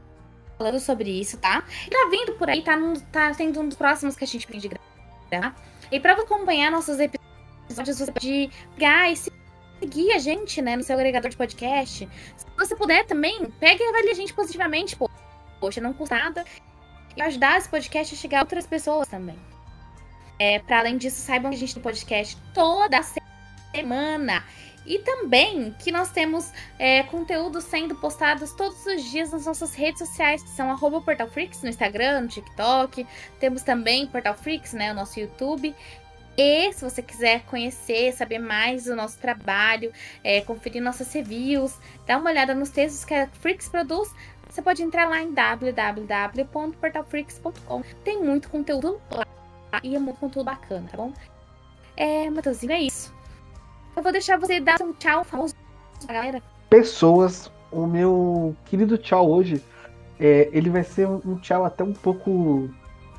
falando 0.58 0.80
sobre 0.80 1.10
isso, 1.10 1.38
tá? 1.38 1.64
E 1.86 1.90
tá 1.90 2.10
vindo 2.10 2.34
por 2.34 2.50
aí, 2.50 2.64
tá, 2.64 2.76
num, 2.76 2.96
tá 2.96 3.34
sendo 3.34 3.62
um 3.62 3.68
dos 3.68 3.78
próximos 3.78 4.16
que 4.16 4.24
a 4.24 4.28
gente 4.28 4.48
pretende 4.48 4.70
gravar. 5.30 5.56
E 5.92 6.00
pra 6.00 6.14
acompanhar 6.14 6.72
nossos 6.72 6.98
episódios, 7.00 8.00
você 8.00 8.12
pode 8.12 8.50
pegar 8.76 9.12
e 9.12 9.16
seguir 9.16 10.12
a 10.14 10.18
gente, 10.18 10.62
né, 10.62 10.76
no 10.76 10.84
seu 10.84 10.96
agregador 10.96 11.30
de 11.30 11.38
podcast. 11.38 12.10
Se 12.36 12.46
você 12.58 12.76
puder 12.76 13.06
também, 13.06 13.46
pega 13.60 13.84
e 13.84 13.88
avalie 13.88 14.10
a 14.10 14.16
gente 14.16 14.34
positivamente, 14.34 14.96
pô. 14.96 15.10
Poxa, 15.60 15.80
não 15.80 15.94
custa 15.94 16.16
nada. 16.16 16.44
E 17.16 17.22
ajudar 17.22 17.58
esse 17.58 17.70
podcast 17.70 18.16
a 18.16 18.18
chegar 18.18 18.40
a 18.40 18.42
outras 18.42 18.66
pessoas 18.66 19.08
também. 19.08 19.38
É, 20.40 20.60
para 20.60 20.80
além 20.80 20.98
disso, 20.98 21.22
saibam 21.22 21.50
que 21.50 21.58
a 21.58 21.60
gente 21.60 21.74
tem 21.74 21.84
podcast 21.84 22.38
toda 22.54 23.02
semana. 23.74 24.44
E 24.86 25.00
também 25.00 25.76
que 25.80 25.92
nós 25.92 26.12
temos 26.12 26.54
é, 26.80 27.04
conteúdo 27.04 27.60
sendo 27.60 27.94
postados 27.96 28.54
todos 28.54 28.86
os 28.86 29.04
dias 29.04 29.32
nas 29.32 29.46
nossas 29.46 29.76
redes 29.76 30.00
sociais, 30.00 30.42
que 30.42 30.48
são 30.50 30.72
arroba 30.72 31.02
Portal 31.02 31.28
Freaks 31.28 31.62
no 31.62 31.68
Instagram, 31.68 32.22
no 32.22 32.30
TikTok. 32.30 33.06
Temos 33.38 33.64
também 33.64 34.08
Portal 34.08 34.34
Freaks, 34.34 34.72
né? 34.72 34.90
O 34.92 34.96
nosso 34.96 35.20
YouTube. 35.20 35.76
E 36.38 36.72
se 36.72 36.86
você 36.86 37.02
quiser 37.02 37.42
conhecer, 37.46 38.14
saber 38.14 38.40
mais 38.40 38.86
do 38.86 38.96
nosso 38.96 39.18
trabalho, 39.18 39.92
é, 40.24 40.40
conferir 40.42 40.82
nossas 40.82 41.12
reviews, 41.12 41.78
dar 42.06 42.18
uma 42.20 42.30
olhada 42.30 42.56
nos 42.56 42.70
textos 42.70 43.04
que 43.04 43.14
a 43.14 43.28
Freaks 43.28 43.68
produz, 43.68 44.10
você 44.48 44.62
pode 44.62 44.82
entrar 44.84 45.10
lá 45.10 45.22
em 45.22 45.34
www.portalfreaks.com. 45.34 47.84
Tem 48.04 48.24
muito 48.24 48.50
conteúdo 48.50 49.02
lá 49.12 49.28
e 49.84 49.96
é 49.96 50.00
muito 50.00 50.20
conteúdo 50.20 50.46
bacana, 50.46 50.88
tá 50.90 50.98
bom? 50.98 51.12
É, 51.96 52.30
Matheusinho, 52.30 52.72
é 52.72 52.82
isso. 52.82 53.14
Eu 53.96 54.04
vou 54.04 54.12
deixar 54.12 54.38
você 54.38 54.60
dar 54.60 54.82
um 54.82 54.94
tchau 54.94 55.24
famoso 55.24 55.56
pra 56.06 56.14
galera. 56.14 56.42
Pessoas, 56.70 57.52
o 57.72 57.88
meu 57.88 58.56
querido 58.66 58.98
tchau 58.98 59.30
hoje, 59.30 59.64
é, 60.20 60.50
ele 60.52 60.70
vai 60.70 60.84
ser 60.84 61.08
um 61.08 61.38
tchau 61.38 61.66
até 61.66 61.84
um 61.84 61.94
pouco 61.94 62.70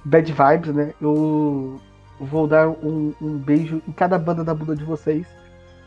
bad 0.05 0.32
vibes, 0.32 0.74
né? 0.74 0.94
Eu 1.01 1.80
vou 2.20 2.46
dar 2.46 2.68
um, 2.68 3.14
um 3.20 3.38
beijo 3.38 3.82
em 3.86 3.92
cada 3.92 4.18
banda 4.18 4.44
da 4.44 4.55
bunda 4.55 4.74
de 4.74 4.84
vocês. 4.84 5.26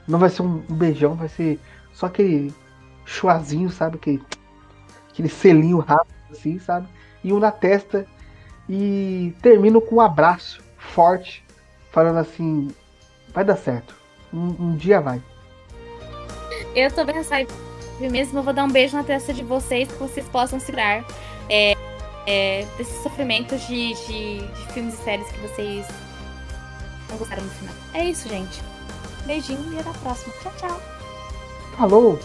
Não 0.08 0.20
vai 0.20 0.30
ser 0.30 0.42
um, 0.42 0.64
um 0.70 0.76
beijão, 0.76 1.16
vai 1.16 1.30
ser 1.30 1.60
só 1.94 2.08
aquele 2.08 2.54
chuazinho, 3.06 3.70
sabe? 3.70 3.96
Aquele, 3.96 4.24
aquele 5.10 5.30
selinho 5.30 5.80
rápido, 5.80 6.14
assim, 6.32 6.60
sabe? 6.60 6.88
E 7.24 7.32
um 7.32 7.40
na 7.40 7.52
testa. 7.52 8.06
E 8.70 9.34
termino 9.42 9.82
com 9.82 9.96
um 9.96 10.02
abraço 10.02 10.62
forte, 10.78 11.44
falando 11.92 12.18
assim: 12.18 12.70
vai 13.34 13.44
dar 13.44 13.58
certo. 13.58 13.96
Um, 14.34 14.56
um 14.60 14.76
dia 14.76 15.02
vai. 15.02 15.22
Eu 16.76 16.92
tô 16.92 17.04
bem 17.04 17.20
mesmo. 18.10 18.40
Eu 18.40 18.44
vou 18.44 18.54
dar 18.54 18.64
um 18.64 18.72
beijo 18.72 18.96
na 18.96 19.04
testa 19.04 19.34
de 19.34 19.44
vocês, 19.44 19.92
que 19.92 19.98
vocês 19.98 20.26
possam 20.30 20.60
segurar 20.60 21.06
é, 21.50 21.76
é, 22.26 22.66
desses 22.78 23.02
sofrimentos 23.04 23.62
de, 23.68 23.94
de, 24.06 24.40
de 24.40 24.74
filmes 24.74 24.94
e 24.94 25.04
séries 25.04 25.32
que 25.32 25.40
vocês 25.40 25.86
não 27.10 27.18
gostaram 27.18 27.44
no 27.44 27.50
final. 27.50 27.76
É 27.94 28.06
isso, 28.06 28.28
gente. 28.30 28.62
Beijinho 29.26 29.74
e 29.74 29.80
até 29.80 29.90
a 29.90 29.94
próxima. 29.94 30.34
Tchau, 30.42 30.54
tchau. 30.58 30.82
Falou! 31.78 32.20